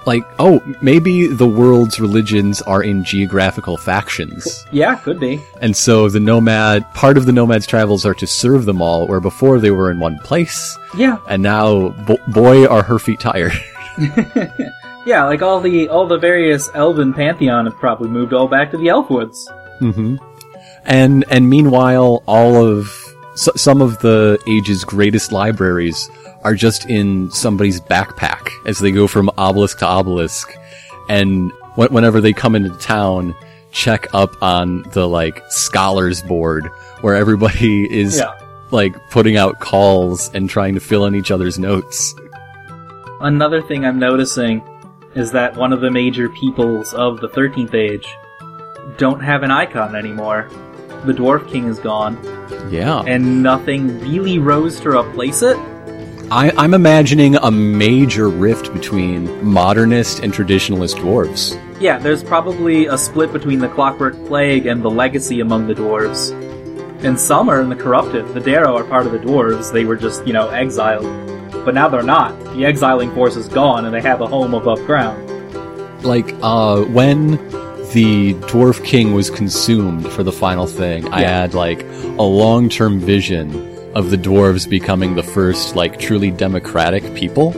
like, 0.08 0.24
oh, 0.40 0.60
maybe 0.82 1.26
the 1.28 1.46
world's 1.46 2.00
religions 2.00 2.60
are 2.62 2.82
in 2.82 3.04
geographical 3.04 3.76
factions. 3.76 4.64
Yeah, 4.72 4.96
could 4.96 5.20
be. 5.20 5.40
And 5.60 5.76
so 5.76 6.08
the 6.08 6.18
nomad, 6.20 6.92
part 6.94 7.16
of 7.18 7.26
the 7.26 7.32
nomad's 7.32 7.66
travels 7.66 8.04
are 8.04 8.14
to 8.14 8.26
serve 8.26 8.64
them 8.64 8.82
all, 8.82 9.06
where 9.06 9.20
before 9.20 9.60
they 9.60 9.70
were 9.70 9.90
in 9.90 10.00
one 10.00 10.18
place, 10.18 10.76
Yeah, 10.96 11.18
and 11.28 11.42
now, 11.42 11.90
bo- 12.06 12.18
boy, 12.28 12.66
are 12.66 12.82
her 12.82 12.98
feet 12.98 13.20
tired. 13.20 13.52
yeah, 15.06 15.24
like 15.24 15.42
all 15.42 15.60
the 15.60 15.88
all 15.88 16.06
the 16.06 16.18
various 16.18 16.70
elven 16.74 17.12
pantheon 17.12 17.66
have 17.66 17.76
probably 17.76 18.08
moved 18.08 18.32
all 18.32 18.48
back 18.48 18.70
to 18.72 18.76
the 18.78 18.86
Elfwoods. 18.86 19.36
hmm 19.78 20.16
And 20.84 21.24
and 21.30 21.48
meanwhile, 21.50 22.22
all 22.26 22.56
of 22.66 22.90
s- 23.32 23.48
some 23.56 23.82
of 23.82 23.98
the 24.00 24.38
age's 24.46 24.84
greatest 24.84 25.32
libraries 25.32 26.08
are 26.44 26.54
just 26.54 26.86
in 26.88 27.30
somebody's 27.30 27.80
backpack 27.80 28.48
as 28.66 28.78
they 28.78 28.90
go 28.92 29.06
from 29.06 29.30
obelisk 29.38 29.78
to 29.80 29.86
obelisk, 29.86 30.52
and 31.08 31.50
wh- 31.74 31.90
whenever 31.90 32.20
they 32.20 32.32
come 32.32 32.54
into 32.54 32.70
town, 32.78 33.34
check 33.72 34.06
up 34.14 34.40
on 34.42 34.82
the 34.92 35.06
like 35.08 35.42
scholars 35.50 36.22
board 36.22 36.66
where 37.00 37.14
everybody 37.14 37.90
is 37.92 38.18
Yeah. 38.18 38.32
like 38.70 38.94
putting 39.10 39.36
out 39.36 39.60
calls 39.60 40.30
and 40.34 40.48
trying 40.48 40.74
to 40.74 40.80
fill 40.80 41.04
in 41.06 41.14
each 41.14 41.30
other's 41.30 41.58
notes. 41.58 42.14
Another 43.20 43.60
thing 43.60 43.84
I'm 43.84 43.98
noticing 43.98 44.62
is 45.14 45.32
that 45.32 45.56
one 45.56 45.72
of 45.72 45.80
the 45.80 45.90
major 45.90 46.28
peoples 46.28 46.94
of 46.94 47.20
the 47.20 47.28
13th 47.28 47.74
Age 47.74 48.06
don't 48.96 49.20
have 49.20 49.42
an 49.42 49.50
icon 49.50 49.96
anymore. 49.96 50.48
The 51.04 51.12
Dwarf 51.12 51.48
King 51.50 51.66
is 51.66 51.78
gone, 51.78 52.16
Yeah, 52.70 53.02
and 53.06 53.42
nothing 53.42 54.00
really 54.00 54.38
rose 54.38 54.80
to 54.80 54.90
replace 54.90 55.42
it. 55.42 55.56
I, 56.30 56.50
I'm 56.58 56.74
imagining 56.74 57.36
a 57.36 57.50
major 57.50 58.28
rift 58.28 58.72
between 58.74 59.42
modernist 59.44 60.18
and 60.20 60.32
traditionalist 60.32 60.96
dwarves. 60.96 61.58
Yeah, 61.80 61.98
there's 61.98 62.22
probably 62.22 62.86
a 62.86 62.98
split 62.98 63.32
between 63.32 63.60
the 63.60 63.68
Clockwork 63.68 64.14
Plague 64.26 64.66
and 64.66 64.82
the 64.82 64.90
Legacy 64.90 65.40
among 65.40 65.68
the 65.68 65.74
dwarves. 65.74 66.32
And 67.02 67.18
some 67.18 67.48
are 67.48 67.62
in 67.62 67.70
the 67.70 67.76
Corrupted. 67.76 68.28
The 68.34 68.40
Derro 68.40 68.74
are 68.76 68.84
part 68.84 69.06
of 69.06 69.12
the 69.12 69.18
dwarves. 69.18 69.72
They 69.72 69.84
were 69.86 69.96
just, 69.96 70.26
you 70.26 70.32
know, 70.34 70.48
exiled. 70.50 71.04
But 71.64 71.72
now 71.74 71.88
they're 71.88 72.02
not. 72.02 72.38
The 72.54 72.66
exiling 72.66 73.14
force 73.14 73.36
is 73.36 73.48
gone, 73.48 73.86
and 73.86 73.94
they 73.94 74.02
have 74.02 74.20
a 74.20 74.26
home 74.26 74.52
above 74.54 74.84
ground. 74.84 75.24
like 76.04 76.34
uh 76.42 76.82
when 76.82 77.32
the 77.92 78.34
dwarf 78.52 78.84
king 78.84 79.14
was 79.14 79.30
consumed 79.30 80.06
for 80.12 80.22
the 80.22 80.30
final 80.30 80.64
thing 80.66 81.08
i 81.08 81.22
had 81.22 81.54
like 81.54 81.82
a 81.82 82.22
long-term 82.22 83.00
vision 83.00 83.48
of 83.94 84.10
the 84.10 84.16
dwarves 84.16 84.68
becoming 84.68 85.14
the 85.14 85.22
first 85.22 85.74
like 85.76 85.98
truly 85.98 86.30
democratic 86.30 87.02
people 87.14 87.52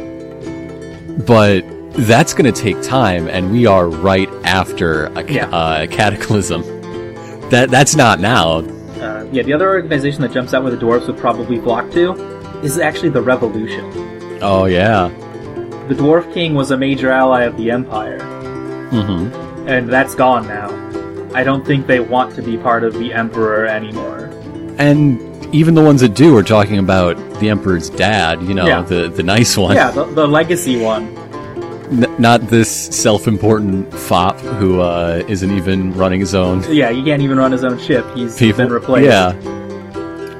but 1.27 1.63
that's 2.07 2.33
going 2.35 2.51
to 2.53 2.59
take 2.63 2.81
time 2.83 3.29
and 3.29 3.51
we 3.51 3.67
are 3.67 3.89
right 3.89 4.29
after 4.45 5.07
a 5.07 5.25
ca- 5.25 5.33
Yeah. 5.33 5.47
uh, 5.49 5.87
cataclysm 5.89 6.63
that 7.51 7.69
that's 7.71 7.97
not 7.97 8.21
now 8.21 8.61
Uh, 9.01 9.25
yeah, 9.33 9.43
the 9.43 9.53
other 9.53 9.69
organization 9.71 10.21
that 10.23 10.31
jumps 10.33 10.53
out 10.55 10.63
where 10.63 10.71
the 10.75 10.77
dwarves 10.79 11.07
would 11.07 11.17
probably 11.19 11.59
flock 11.61 11.91
to 11.93 12.13
is 12.63 12.79
actually 12.79 13.09
the 13.09 13.23
Revolution. 13.23 14.39
oh 14.43 14.67
yeah 14.67 15.09
The 15.89 15.95
Dwarf 15.97 16.33
King 16.33 16.55
was 16.55 16.71
a 16.71 16.77
major 16.77 17.11
ally 17.11 17.43
of 17.43 17.57
the 17.57 17.71
Empire, 17.71 18.21
hmm 18.91 19.29
and 19.69 19.89
that's 19.89 20.15
gone 20.15 20.47
now. 20.49 20.69
I 21.35 21.43
don't 21.45 21.65
think 21.67 21.87
they 21.87 22.01
want 22.01 22.35
to 22.37 22.43
be 22.43 22.57
part 22.57 22.83
of 22.85 22.93
the 22.95 23.13
Emperor 23.13 23.67
anymore. 23.67 24.31
and 24.79 25.19
even 25.53 25.75
the 25.75 25.83
ones 25.83 26.01
that 26.01 26.15
do 26.15 26.37
are 26.37 26.43
talking 26.43 26.79
about 26.79 27.17
the 27.41 27.49
emperor's 27.49 27.91
dad 27.91 28.43
you 28.43 28.55
know 28.55 28.67
Yeah. 28.67 28.83
the 28.83 29.09
the 29.09 29.23
nice 29.23 29.57
one 29.57 29.75
Yeah, 29.77 29.91
the, 29.91 30.05
the 30.05 30.27
legacy 30.29 30.77
one. 30.81 31.17
N- 31.91 32.15
not 32.21 32.41
this 32.43 32.71
self-important 32.97 33.93
fop 33.93 34.39
who 34.39 34.81
uh, 34.81 35.25
isn't 35.27 35.51
even 35.51 35.93
running 35.95 36.21
his 36.21 36.35
own 36.37 36.63
Yeah, 36.73 36.91
he 36.93 37.03
can't 37.03 37.21
even 37.23 37.37
run 37.39 37.51
his 37.53 37.65
own 37.65 37.79
ship. 37.81 38.05
He's 38.15 38.39
people. 38.39 38.59
been 38.65 38.73
replaced. 38.73 39.07
Yeah. 39.07 39.35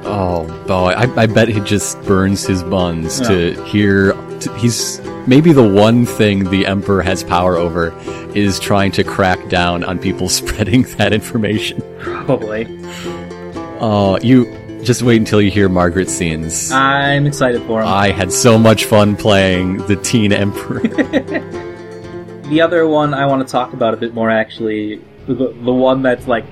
Oh 0.03 0.45
boy, 0.67 0.91
I, 0.95 1.23
I 1.23 1.25
bet 1.27 1.47
he 1.49 1.59
just 1.61 2.01
burns 2.03 2.45
his 2.45 2.63
buns 2.63 3.19
to 3.21 3.53
hear. 3.65 4.13
To, 4.39 4.53
he's 4.57 4.99
maybe 5.27 5.51
the 5.53 5.67
one 5.67 6.05
thing 6.05 6.49
the 6.49 6.65
emperor 6.65 7.01
has 7.03 7.23
power 7.23 7.55
over 7.55 7.93
is 8.33 8.59
trying 8.59 8.91
to 8.93 9.03
crack 9.03 9.47
down 9.49 9.83
on 9.83 9.99
people 9.99 10.27
spreading 10.39 10.83
that 10.97 11.13
information. 11.13 11.81
Probably. 11.99 12.65
Oh, 13.83 14.17
you 14.21 14.45
just 14.83 15.01
wait 15.03 15.17
until 15.17 15.41
you 15.41 15.51
hear 15.51 15.69
Margaret's 15.69 16.13
scenes. 16.13 16.71
I'm 16.71 17.25
excited 17.27 17.61
for 17.63 17.81
him. 17.81 17.87
I 17.87 18.11
had 18.11 18.31
so 18.31 18.57
much 18.57 18.85
fun 18.85 19.15
playing 19.15 19.77
the 19.87 19.95
teen 19.95 20.31
emperor. 20.33 20.79
the 22.49 22.61
other 22.61 22.87
one 22.87 23.13
I 23.13 23.25
want 23.25 23.45
to 23.47 23.51
talk 23.51 23.73
about 23.73 23.93
a 23.93 23.97
bit 23.97 24.13
more, 24.13 24.29
actually, 24.29 25.01
the, 25.27 25.33
the 25.63 25.73
one 25.73 26.01
that's 26.01 26.27
like 26.27 26.45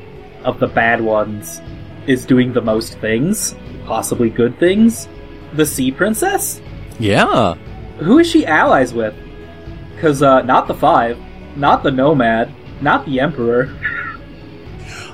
of 0.44 0.60
the 0.60 0.68
bad 0.68 1.02
ones, 1.02 1.62
is 2.08 2.26
doing 2.26 2.54
the 2.54 2.62
most 2.62 2.98
things, 3.00 3.56
possibly 3.86 4.30
good 4.30 4.58
things. 4.60 5.08
The 5.54 5.66
Sea 5.66 5.92
Princess. 5.92 6.62
yeah. 7.00 7.56
Who 8.00 8.20
is 8.20 8.30
she 8.30 8.46
allies 8.46 8.94
with? 8.94 9.14
Because 9.96 10.24
uh, 10.24 10.42
not 10.44 10.68
the 10.68 10.74
Five, 10.74 11.18
not 11.58 11.84
the 11.84 11.92
Nomad, 11.92 12.54
not 12.82 13.06
the 13.06 13.20
Emperor. 13.20 13.76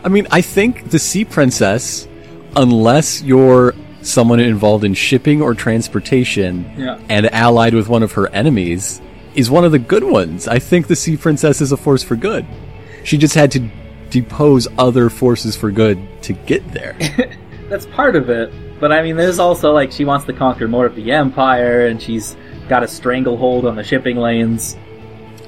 I 0.04 0.10
mean, 0.10 0.28
I 0.30 0.42
think 0.42 0.92
the 0.92 1.00
Sea 1.00 1.26
Princess, 1.26 2.08
unless 2.56 3.22
you're 3.24 3.74
someone 4.02 4.40
involved 4.40 4.84
in 4.84 4.94
shipping 4.94 5.42
or 5.42 5.54
transportation 5.54 6.70
Yeah. 6.78 7.00
and 7.10 7.32
allied 7.34 7.74
with 7.74 7.90
one 7.90 8.04
of 8.04 8.12
her 8.14 8.28
enemies, 8.30 9.02
is 9.34 9.50
one 9.50 9.66
of 9.66 9.72
the 9.72 9.80
good 9.80 10.04
ones. 10.04 10.48
I 10.48 10.60
think 10.60 10.88
the 10.88 10.96
Sea 10.96 11.18
Princess 11.18 11.60
is 11.62 11.72
a 11.72 11.78
force 11.78 12.04
for 12.04 12.16
good. 12.16 12.46
She 13.04 13.18
just 13.18 13.36
had 13.36 13.52
to 13.52 13.68
depose 14.10 14.68
other 14.78 15.10
forces 15.10 15.56
for 15.58 15.72
good 15.72 15.98
to 16.24 16.34
get 16.34 16.72
there. 16.72 16.96
That's 17.70 17.86
part 17.88 18.16
of 18.16 18.30
it. 18.30 18.54
But 18.80 18.92
I 18.92 19.02
mean, 19.02 19.16
there's 19.18 19.40
also 19.40 19.72
like 19.74 19.92
she 19.92 20.06
wants 20.06 20.26
to 20.28 20.34
conquer 20.34 20.68
more 20.68 20.86
of 20.86 20.96
the 20.96 21.12
Empire, 21.12 21.88
and 21.88 22.02
she's 22.02 22.36
got 22.70 22.84
a 22.84 22.88
stranglehold 22.88 23.66
on 23.66 23.76
the 23.76 23.84
shipping 23.84 24.18
lanes. 24.18 24.78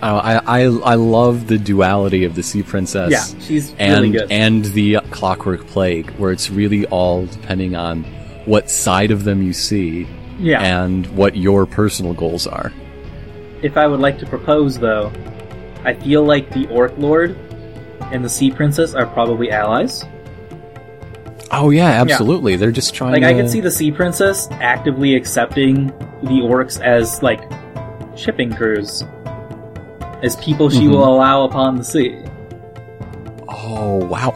I, 0.02 0.42
I 0.46 0.62
I 0.64 0.96
love 0.96 1.48
the 1.48 1.58
duality 1.58 2.24
of 2.24 2.36
the 2.36 2.44
Sea 2.44 2.64
Princess. 2.64 3.12
Yeah, 3.12 3.40
she's 3.42 3.74
and 3.80 4.04
really 4.04 4.12
good. 4.12 4.32
and 4.32 4.66
the 4.66 5.00
Clockwork 5.12 5.66
Plague, 5.68 6.12
where 6.12 6.32
it's 6.32 6.50
really 6.50 6.86
all 6.88 7.26
depending 7.26 7.76
on 7.76 8.04
what 8.46 8.70
side 8.70 9.12
of 9.12 9.24
them 9.24 9.42
you 9.42 9.54
see 9.54 10.08
yeah. 10.40 10.62
and 10.62 11.06
what 11.16 11.36
your 11.36 11.66
personal 11.66 12.14
goals 12.14 12.48
are. 12.48 12.72
If 13.62 13.76
I 13.76 13.88
would 13.88 14.00
like 14.00 14.20
to 14.20 14.26
propose, 14.26 14.78
though, 14.78 15.12
I 15.84 15.96
feel 15.96 16.24
like 16.24 16.52
the 16.52 16.68
Orc 16.68 16.98
Lord 16.98 17.32
and 18.12 18.24
the 18.24 18.30
Sea 18.30 18.52
Princess 18.52 18.94
are 18.94 19.08
probably 19.08 19.52
allies. 19.52 20.06
Oh 21.52 21.70
yeah, 21.70 21.88
absolutely. 21.88 22.56
They're 22.56 22.72
just 22.72 22.94
trying. 22.94 23.14
Like, 23.14 23.22
to... 23.24 23.30
I 23.30 23.34
could 23.34 23.50
see 23.50 23.62
the 23.62 23.72
Sea 23.72 23.92
Princess 23.92 24.48
actively 24.52 25.16
accepting 25.16 25.88
the 26.22 26.42
Orcs 26.44 26.80
as, 26.82 27.24
like, 27.24 27.42
shipping 28.18 28.54
crews. 28.54 29.04
As 30.24 30.36
people 30.38 30.70
she 30.70 30.82
Mhm. 30.88 30.92
will 30.92 31.04
allow 31.08 31.44
upon 31.44 31.78
the 31.78 31.84
sea. 31.84 32.16
Oh 33.48 33.98
wow. 34.06 34.36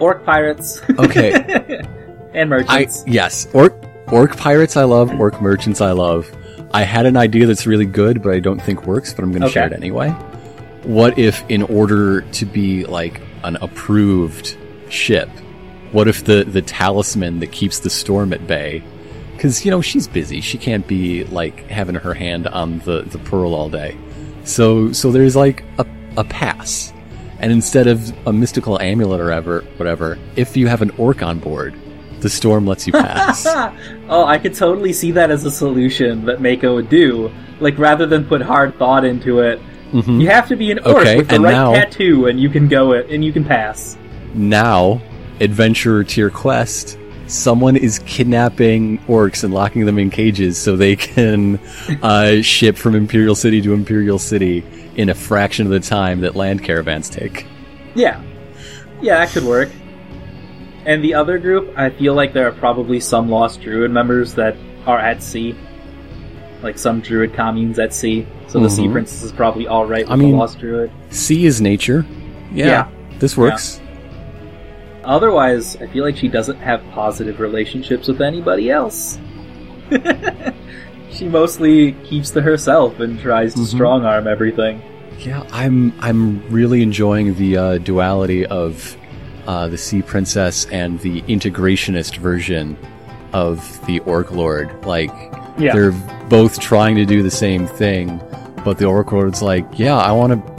Orc 0.00 0.24
pirates. 0.24 0.80
Okay. 0.98 1.32
and 2.34 2.40
I 2.42 2.44
merchants. 2.44 3.04
yes, 3.06 3.46
orc 3.52 3.74
orc 4.12 4.36
pirates 4.36 4.76
I 4.76 4.84
love, 4.84 5.10
orc 5.18 5.40
merchants 5.40 5.80
I 5.80 5.92
love. 5.92 6.30
I 6.72 6.82
had 6.82 7.06
an 7.06 7.16
idea 7.16 7.46
that's 7.46 7.66
really 7.66 7.86
good, 7.86 8.22
but 8.22 8.32
I 8.34 8.40
don't 8.40 8.60
think 8.60 8.86
works. 8.86 9.14
But 9.14 9.22
I'm 9.24 9.30
going 9.30 9.42
to 9.42 9.48
share 9.48 9.66
it 9.68 9.72
anyway. 9.72 10.10
What 10.82 11.16
if, 11.18 11.44
in 11.48 11.62
order 11.62 12.22
to 12.22 12.44
be 12.44 12.84
like 12.84 13.20
an 13.44 13.56
approved 13.62 14.56
ship, 14.88 15.28
what 15.92 16.08
if 16.08 16.24
the 16.24 16.44
the 16.44 16.60
talisman 16.62 17.38
that 17.40 17.52
keeps 17.52 17.78
the 17.78 17.90
storm 17.90 18.32
at 18.32 18.46
bay? 18.46 18.82
Because 19.32 19.64
you 19.64 19.70
know 19.70 19.80
she's 19.80 20.08
busy; 20.08 20.40
she 20.40 20.58
can't 20.58 20.86
be 20.86 21.24
like 21.24 21.68
having 21.70 21.94
her 21.94 22.12
hand 22.14 22.48
on 22.48 22.80
the 22.80 23.02
the 23.02 23.18
pearl 23.18 23.54
all 23.54 23.68
day. 23.70 23.96
So 24.44 24.92
so 24.92 25.10
there's 25.10 25.36
like 25.36 25.64
a 25.78 25.86
a 26.16 26.24
pass, 26.24 26.92
and 27.40 27.50
instead 27.50 27.86
of 27.86 28.12
a 28.26 28.32
mystical 28.32 28.80
amulet 28.80 29.20
or 29.20 29.32
ever 29.32 29.62
whatever, 29.76 30.18
if 30.36 30.56
you 30.56 30.66
have 30.68 30.82
an 30.82 30.90
orc 30.98 31.22
on 31.22 31.38
board, 31.38 31.74
the 32.20 32.28
storm 32.28 32.66
lets 32.66 32.86
you 32.86 32.92
pass. 32.92 33.46
oh, 34.08 34.24
I 34.26 34.38
could 34.38 34.54
totally 34.54 34.92
see 34.92 35.10
that 35.12 35.30
as 35.30 35.44
a 35.44 35.50
solution 35.50 36.24
that 36.26 36.40
Mako 36.40 36.74
would 36.76 36.88
do. 36.88 37.32
Like, 37.60 37.78
rather 37.78 38.06
than 38.06 38.24
put 38.26 38.42
hard 38.42 38.76
thought 38.78 39.04
into 39.04 39.40
it, 39.40 39.60
Mhm. 39.92 40.20
you 40.20 40.28
have 40.28 40.48
to 40.48 40.56
be 40.56 40.70
an 40.72 40.78
orc 40.80 40.96
Okay, 40.98 41.16
with 41.18 41.28
the 41.28 41.38
right 41.40 41.52
now- 41.52 41.72
tattoo, 41.74 42.26
and 42.26 42.38
you 42.40 42.48
can 42.48 42.66
go 42.68 42.92
it, 42.92 43.06
and 43.10 43.24
you 43.24 43.32
can 43.32 43.44
pass. 43.44 43.96
now, 44.34 45.00
adventurer 45.40 46.02
to 46.04 46.20
your 46.20 46.30
quest, 46.30 46.98
someone 47.26 47.76
is 47.76 47.98
kidnapping 48.00 48.98
orcs 49.00 49.44
and 49.44 49.52
locking 49.54 49.86
them 49.86 49.98
in 49.98 50.10
cages 50.10 50.58
so 50.58 50.76
they 50.76 50.96
can 50.96 51.58
uh, 52.02 52.40
ship 52.42 52.76
from 52.76 52.94
Imperial 52.94 53.34
City 53.34 53.60
to 53.62 53.72
Imperial 53.72 54.18
City 54.18 54.64
in 54.96 55.08
a 55.08 55.14
fraction 55.14 55.66
of 55.66 55.72
the 55.72 55.80
time 55.80 56.20
that 56.20 56.36
land 56.36 56.62
caravans 56.62 57.08
take. 57.08 57.46
Yeah. 57.94 58.22
Yeah, 59.00 59.18
that 59.18 59.30
could 59.30 59.44
work. 59.44 59.70
And 60.86 61.02
the 61.02 61.14
other 61.14 61.38
group, 61.38 61.72
I 61.78 61.90
feel 61.90 62.14
like 62.14 62.32
there 62.34 62.46
are 62.46 62.52
probably 62.52 63.00
some 63.00 63.28
lost 63.30 63.60
druid 63.62 63.90
members 63.90 64.34
that 64.34 64.56
are 64.86 64.98
at 64.98 65.22
sea. 65.22 65.54
like 66.62 66.78
some 66.78 67.02
druid 67.02 67.34
communes 67.34 67.78
at 67.78 67.92
sea. 67.92 68.26
So 68.46 68.58
the 68.58 68.70
sea 68.70 68.84
Mhm. 68.84 68.92
princess 68.92 69.22
is 69.22 69.32
probably 69.32 69.66
all 69.66 69.84
right 69.84 70.04
with 70.06 70.10
I 70.12 70.16
mean- 70.16 70.30
the 70.30 70.36
lost 70.38 70.58
druid. 70.58 70.90
Sea 71.10 71.44
is 71.44 71.60
nature. 71.60 72.06
Yeah, 72.54 72.66
Yeah. 72.66 72.86
this 73.18 73.36
works. 73.36 73.82
Otherwise, 75.04 75.76
I 75.76 75.86
feel 75.86 76.04
like 76.04 76.16
she 76.16 76.28
doesn't 76.28 76.56
have 76.58 76.82
positive 76.92 77.40
relationships 77.40 78.08
with 78.08 78.20
anybody 78.20 78.70
else. 78.70 79.18
she 81.10 81.28
mostly 81.28 81.92
keeps 82.04 82.30
to 82.30 82.40
herself 82.42 83.00
and 83.00 83.18
tries 83.20 83.54
to 83.54 83.60
Mhm. 83.60 83.66
strong 83.66 84.04
arm 84.04 84.26
everything. 84.26 84.80
Yeah, 85.20 85.44
I'm 85.52 85.92
I'm 86.00 86.42
really 86.50 86.82
enjoying 86.82 87.34
the 87.34 87.56
uh, 87.56 87.78
duality 87.78 88.44
of 88.46 88.96
uh, 89.46 89.68
the 89.68 89.76
Sea 89.78 90.02
Princess 90.02 90.66
and 90.72 90.98
the 91.00 91.20
integrationist 91.22 92.16
version 92.16 92.76
of 93.32 93.58
the 93.86 94.00
Orc 94.00 94.32
Lord. 94.32 94.70
Like 94.84 95.12
Yeah. 95.58 95.72
they're 95.74 95.92
both 96.28 96.58
trying 96.60 96.96
to 96.96 97.04
do 97.04 97.22
the 97.22 97.30
same 97.30 97.66
thing, 97.66 98.20
but 98.64 98.78
the 98.78 98.86
Orc 98.86 99.12
Lord's 99.12 99.42
like, 99.42 99.66
yeah, 99.78 99.96
I 99.96 100.10
want 100.12 100.32
to. 100.32 100.54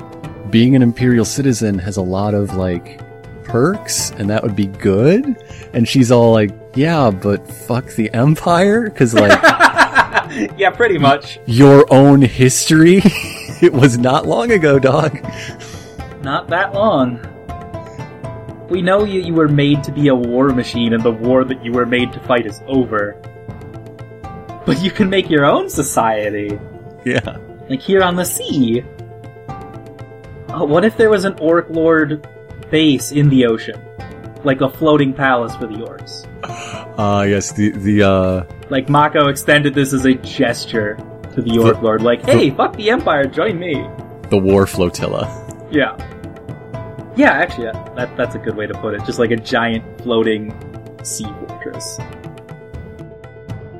Being 0.51 0.75
an 0.75 0.83
Imperial 0.83 1.25
citizen 1.25 1.79
has 1.79 1.97
a 1.97 2.01
lot 2.01 2.33
of 2.33 2.55
like 2.55 3.01
perks, 3.45 4.11
and 4.11 4.29
that 4.29 4.43
would 4.43 4.55
be 4.55 4.67
good. 4.67 5.37
And 5.73 5.87
she's 5.87 6.11
all 6.11 6.33
like, 6.33 6.51
yeah, 6.75 7.09
but 7.09 7.47
fuck 7.47 7.87
the 7.93 8.13
Empire, 8.13 8.89
because 8.89 9.13
like 9.13 9.31
yeah, 10.57 10.69
pretty 10.71 10.97
much. 10.97 11.39
your 11.45 11.85
own 11.93 12.21
history. 12.21 13.01
it 13.61 13.71
was 13.71 13.97
not 13.97 14.25
long 14.25 14.51
ago, 14.51 14.79
dog. 14.79 15.19
Not 16.21 16.47
that 16.49 16.73
long. 16.73 17.19
We 18.69 18.81
know 18.81 19.03
you, 19.05 19.21
you 19.21 19.33
were 19.33 19.47
made 19.47 19.83
to 19.83 19.91
be 19.91 20.07
a 20.07 20.15
war 20.15 20.49
machine, 20.49 20.93
and 20.93 21.03
the 21.03 21.11
war 21.11 21.43
that 21.43 21.63
you 21.63 21.71
were 21.71 21.85
made 21.85 22.11
to 22.13 22.19
fight 22.21 22.45
is 22.45 22.61
over. 22.67 23.13
But 24.65 24.81
you 24.81 24.89
can 24.89 25.09
make 25.09 25.29
your 25.29 25.45
own 25.45 25.69
society. 25.69 26.59
Yeah. 27.05 27.37
Like 27.69 27.81
here 27.81 28.01
on 28.01 28.15
the 28.15 28.25
sea. 28.25 28.83
Oh, 30.49 30.65
what 30.65 30.83
if 30.83 30.97
there 30.97 31.09
was 31.09 31.25
an 31.25 31.37
Orc 31.39 31.69
Lord 31.69 32.27
base 32.69 33.11
in 33.11 33.29
the 33.29 33.45
ocean? 33.45 33.79
Like 34.43 34.61
a 34.61 34.69
floating 34.69 35.13
palace 35.13 35.55
for 35.55 35.67
the 35.67 35.75
orcs. 35.85 36.25
Uh 36.99 37.23
yes, 37.23 37.51
the 37.53 37.71
the 37.71 38.03
uh 38.03 38.43
Like 38.69 38.89
Mako 38.89 39.27
extended 39.29 39.73
this 39.73 39.91
as 39.93 40.05
a 40.05 40.13
gesture 40.15 40.97
to 41.33 41.41
the 41.41 41.57
Orc 41.59 41.81
Lord, 41.81 42.01
like, 42.01 42.23
hey, 42.23 42.49
fuck 42.51 42.75
the 42.77 42.89
Empire, 42.89 43.25
join 43.25 43.59
me. 43.59 43.73
the 44.29 44.37
war 44.37 44.65
flotilla. 44.65 45.27
Yeah. 45.71 45.97
Yeah, 47.17 47.31
actually, 47.31 47.71
that, 47.95 48.15
that's 48.17 48.35
a 48.35 48.39
good 48.39 48.55
way 48.55 48.67
to 48.67 48.73
put 48.75 48.93
it. 48.93 49.03
Just 49.05 49.19
like 49.19 49.31
a 49.31 49.35
giant 49.37 50.01
floating 50.01 50.53
sea 51.03 51.25
fortress. 51.47 51.97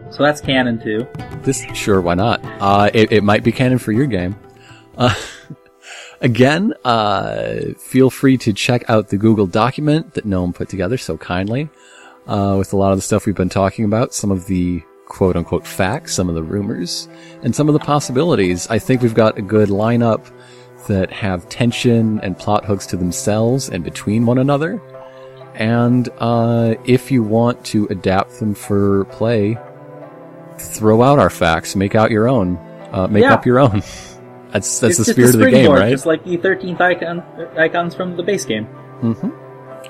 So 0.10 0.24
that's 0.24 0.40
canon 0.42 0.80
too. 0.82 1.08
This 1.44 1.62
sure, 1.74 2.02
why 2.02 2.16
not? 2.16 2.42
Uh 2.60 2.90
it, 2.94 3.12
it 3.12 3.24
might 3.24 3.44
be 3.44 3.52
canon 3.52 3.78
for 3.78 3.92
your 3.92 4.06
game. 4.08 4.36
Uh 4.98 5.14
again, 6.26 6.74
uh 6.84 7.74
feel 7.78 8.10
free 8.10 8.38
to 8.40 8.52
check 8.54 8.84
out 8.90 9.10
the 9.10 9.18
Google 9.18 9.48
document 9.48 10.14
that 10.16 10.26
Gnome 10.26 10.54
put 10.54 10.68
together 10.70 10.98
so 10.98 11.18
kindly. 11.18 11.70
Uh 12.28 12.56
with 12.58 12.74
a 12.74 12.78
lot 12.78 12.92
of 12.92 12.98
the 12.98 13.02
stuff 13.10 13.26
we've 13.26 13.36
been 13.44 13.50
talking 13.62 13.86
about, 13.86 14.14
some 14.14 14.32
of 14.32 14.46
the 14.48 14.82
quote 15.06 15.36
unquote 15.36 15.66
facts, 15.68 16.14
some 16.16 16.28
of 16.30 16.36
the 16.36 16.44
rumors, 16.44 17.08
and 17.44 17.56
some 17.56 17.68
of 17.70 17.74
the 17.74 17.80
possibilities. 17.80 18.68
I 18.68 18.80
think 18.80 19.02
we've 19.02 19.14
got 19.24 19.38
a 19.38 19.42
good 19.42 19.70
lineup 19.70 20.26
that 20.88 21.12
have 21.12 21.48
tension 21.50 22.20
and 22.22 22.38
plot 22.38 22.66
hooks 22.66 22.86
to 22.88 22.98
themselves 22.98 23.70
and 23.70 23.84
between 23.84 24.26
one 24.26 24.38
another. 24.40 24.82
And 25.56 26.10
uh, 26.20 26.76
if 26.86 27.12
you 27.12 27.24
want 27.24 27.64
to 27.68 27.88
adapt 27.90 28.40
them 28.40 28.54
for 28.56 29.06
play, 29.06 29.58
throw 30.58 31.02
out 31.02 31.18
our 31.20 31.30
facts, 31.30 31.76
make 31.76 31.96
out 31.96 32.12
your 32.12 32.28
own, 32.28 32.58
uh, 32.92 33.08
make 33.08 33.24
Yeah. 33.24 33.34
up 33.34 33.46
your 33.46 33.60
own. 33.60 33.82
That's 34.56 34.80
that's 34.80 34.98
It's 35.00 35.08
the 35.08 35.14
spirit 35.14 35.36
of 35.36 35.42
the 35.42 35.52
game, 35.52 35.70
right? 35.70 35.90
Just 35.90 36.06
like 36.06 36.24
the 36.24 36.38
13th 36.38 36.80
icon, 36.80 37.22
icons 37.58 37.94
from 37.94 38.16
the 38.16 38.24
base 38.24 38.46
game. 38.46 38.64
hmm 39.02 39.30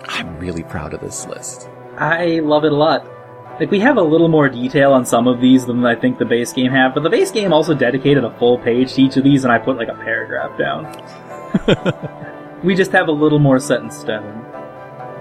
I'm 0.07 0.39
really 0.39 0.63
proud 0.63 0.95
of 0.95 1.01
this 1.01 1.27
list. 1.27 1.69
I 1.99 2.39
love 2.39 2.65
it 2.65 2.71
a 2.71 2.75
lot. 2.75 3.05
Like, 3.59 3.69
we 3.69 3.79
have 3.81 3.97
a 3.97 4.01
little 4.01 4.27
more 4.27 4.49
detail 4.49 4.91
on 4.91 5.05
some 5.05 5.27
of 5.27 5.39
these 5.39 5.67
than 5.67 5.85
I 5.85 5.95
think 5.95 6.17
the 6.17 6.25
base 6.25 6.51
game 6.51 6.71
have, 6.71 6.95
but 6.95 7.03
the 7.03 7.11
base 7.11 7.29
game 7.29 7.53
also 7.53 7.75
dedicated 7.75 8.23
a 8.23 8.35
full 8.39 8.57
page 8.57 8.93
to 8.95 9.03
each 9.03 9.17
of 9.17 9.23
these, 9.23 9.43
and 9.43 9.53
I 9.53 9.59
put 9.59 9.77
like 9.77 9.87
a 9.87 9.93
paragraph 9.93 10.57
down. 10.57 10.85
we 12.63 12.73
just 12.73 12.91
have 12.91 13.07
a 13.07 13.11
little 13.11 13.39
more 13.39 13.59
set 13.59 13.81
in 13.81 13.91
stone. 13.91 14.43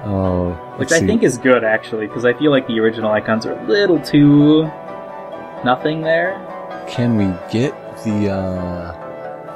Oh, 0.06 0.52
Which 0.78 0.90
I 0.90 1.00
see. 1.00 1.06
think 1.06 1.22
is 1.22 1.36
good, 1.36 1.64
actually, 1.64 2.06
because 2.06 2.24
I 2.24 2.32
feel 2.32 2.50
like 2.50 2.66
the 2.66 2.80
original 2.80 3.10
icons 3.12 3.44
are 3.44 3.52
a 3.52 3.66
little 3.66 4.00
too 4.00 4.62
nothing 5.64 6.00
there. 6.00 6.32
Can 6.88 7.16
we 7.16 7.26
get 7.52 7.72
the 8.04 8.30
uh, 8.30 9.03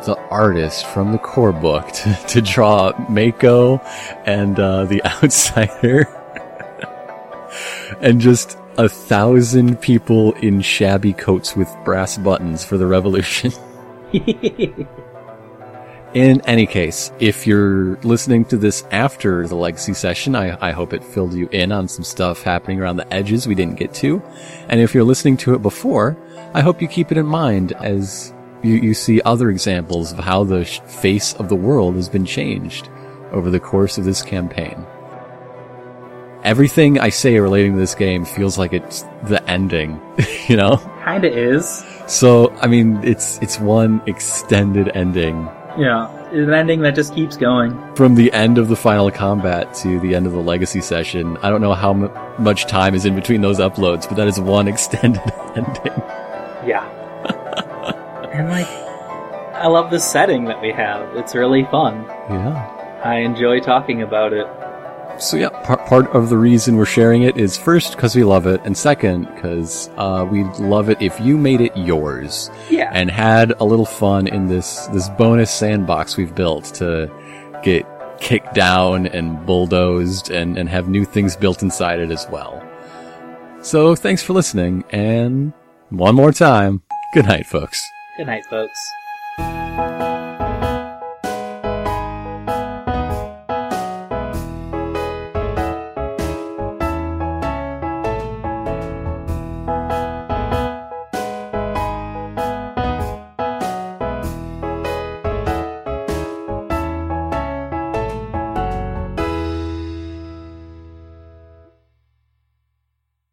the 0.08 0.18
artist 0.30 0.86
from 0.86 1.12
the 1.12 1.18
core 1.18 1.52
book 1.52 1.86
to, 1.92 2.14
to 2.28 2.40
draw 2.40 2.92
Mako 3.10 3.76
and 4.24 4.58
uh, 4.58 4.86
the 4.86 5.04
outsider, 5.22 6.06
and 8.00 8.20
just 8.20 8.58
a 8.78 8.88
thousand 8.88 9.80
people 9.82 10.32
in 10.34 10.62
shabby 10.62 11.12
coats 11.12 11.54
with 11.54 11.68
brass 11.84 12.16
buttons 12.16 12.64
for 12.64 12.78
the 12.78 12.86
revolution? 12.86 13.52
In 16.14 16.40
any 16.46 16.64
case, 16.64 17.12
if 17.20 17.46
you're 17.46 17.96
listening 17.96 18.46
to 18.46 18.56
this 18.56 18.82
after 18.90 19.46
the 19.46 19.56
legacy 19.56 19.92
session, 19.92 20.34
I, 20.34 20.56
I 20.68 20.70
hope 20.70 20.94
it 20.94 21.04
filled 21.04 21.34
you 21.34 21.50
in 21.52 21.70
on 21.70 21.86
some 21.86 22.02
stuff 22.02 22.42
happening 22.42 22.80
around 22.80 22.96
the 22.96 23.12
edges 23.12 23.46
we 23.46 23.54
didn't 23.54 23.74
get 23.74 23.92
to. 23.94 24.22
And 24.70 24.80
if 24.80 24.94
you're 24.94 25.04
listening 25.04 25.36
to 25.38 25.52
it 25.52 25.60
before, 25.60 26.16
I 26.54 26.62
hope 26.62 26.80
you 26.80 26.88
keep 26.88 27.12
it 27.12 27.18
in 27.18 27.26
mind 27.26 27.72
as 27.72 28.32
you, 28.62 28.74
you 28.74 28.94
see 28.94 29.20
other 29.22 29.50
examples 29.50 30.12
of 30.12 30.18
how 30.18 30.44
the 30.44 30.64
face 30.64 31.34
of 31.34 31.48
the 31.48 31.56
world 31.56 31.94
has 31.96 32.08
been 32.08 32.24
changed 32.26 32.88
over 33.32 33.50
the 33.50 33.60
course 33.60 33.98
of 33.98 34.04
this 34.04 34.22
campaign. 34.22 34.84
Everything 36.44 36.98
I 37.00 37.08
say 37.08 37.38
relating 37.40 37.72
to 37.74 37.78
this 37.78 37.94
game 37.94 38.24
feels 38.24 38.56
like 38.58 38.72
it's 38.72 39.02
the 39.24 39.42
ending, 39.50 40.00
you 40.48 40.56
know? 40.56 40.76
Kinda 41.04 41.30
is. 41.30 41.84
So, 42.06 42.52
I 42.62 42.68
mean, 42.68 43.00
it's, 43.02 43.38
it's 43.42 43.58
one 43.60 44.00
extended 44.06 44.88
ending 44.94 45.48
Yeah. 45.76 46.14
It's 46.30 46.46
an 46.46 46.52
ending 46.52 46.80
that 46.82 46.94
just 46.94 47.14
keeps 47.14 47.36
going. 47.38 47.72
from 47.94 48.14
the 48.14 48.30
end 48.32 48.58
of 48.58 48.68
the 48.68 48.76
final 48.76 49.10
combat 49.10 49.72
to 49.76 49.98
the 50.00 50.14
end 50.14 50.26
of 50.26 50.32
the 50.32 50.40
legacy 50.42 50.80
session. 50.82 51.36
I 51.42 51.48
don't 51.50 51.60
know 51.62 51.72
how 51.74 51.90
m- 51.90 52.10
much 52.42 52.66
time 52.66 52.94
is 52.94 53.04
in 53.06 53.14
between 53.14 53.40
those 53.40 53.58
uploads, 53.58 54.06
but 54.06 54.16
that 54.18 54.28
is 54.28 54.38
one 54.38 54.68
extended 54.74 55.22
ending. 55.56 56.02
Yeah. 56.66 56.86
And 58.38 58.48
like, 58.48 58.66
I 59.54 59.66
love 59.66 59.90
the 59.90 59.98
setting 60.00 60.44
that 60.44 60.60
we 60.62 60.70
have. 60.72 61.16
It's 61.16 61.34
really 61.34 61.64
fun. 61.64 62.04
Yeah. 62.30 63.00
I 63.04 63.16
enjoy 63.16 63.60
talking 63.60 64.02
about 64.02 64.32
it. 64.32 64.46
So 65.20 65.36
yeah, 65.36 65.48
part, 65.64 65.84
part 65.86 66.06
of 66.14 66.28
the 66.28 66.36
reason 66.38 66.76
we're 66.76 66.84
sharing 66.84 67.22
it 67.22 67.36
is 67.36 67.56
first 67.56 67.96
because 67.96 68.14
we 68.14 68.22
love 68.22 68.46
it, 68.46 68.60
and 68.64 68.76
second 68.76 69.24
because 69.34 69.90
uh, 69.96 70.24
we'd 70.30 70.46
love 70.60 70.88
it 70.90 71.02
if 71.02 71.18
you 71.20 71.36
made 71.36 71.60
it 71.60 71.76
yours 71.76 72.50
Yeah. 72.70 72.88
and 72.94 73.10
had 73.10 73.52
a 73.58 73.64
little 73.64 73.84
fun 73.86 74.28
in 74.28 74.46
this 74.46 74.86
this 74.88 75.08
bonus 75.10 75.50
sandbox 75.50 76.16
we've 76.16 76.36
built 76.36 76.66
to 76.76 77.10
get 77.64 77.84
kicked 78.20 78.54
down 78.54 79.08
and 79.08 79.44
bulldozed 79.44 80.30
and, 80.30 80.56
and 80.56 80.68
have 80.68 80.88
new 80.88 81.04
things 81.04 81.34
built 81.36 81.62
inside 81.62 81.98
it 81.98 82.12
as 82.12 82.26
well. 82.30 82.62
So 83.60 83.96
thanks 83.96 84.22
for 84.22 84.34
listening, 84.34 84.84
and 84.90 85.52
one 85.90 86.14
more 86.14 86.30
time, 86.32 86.82
good 87.12 87.26
night, 87.26 87.46
folks. 87.46 87.82
Good 88.18 88.26
night, 88.26 88.46
folks. 88.46 90.07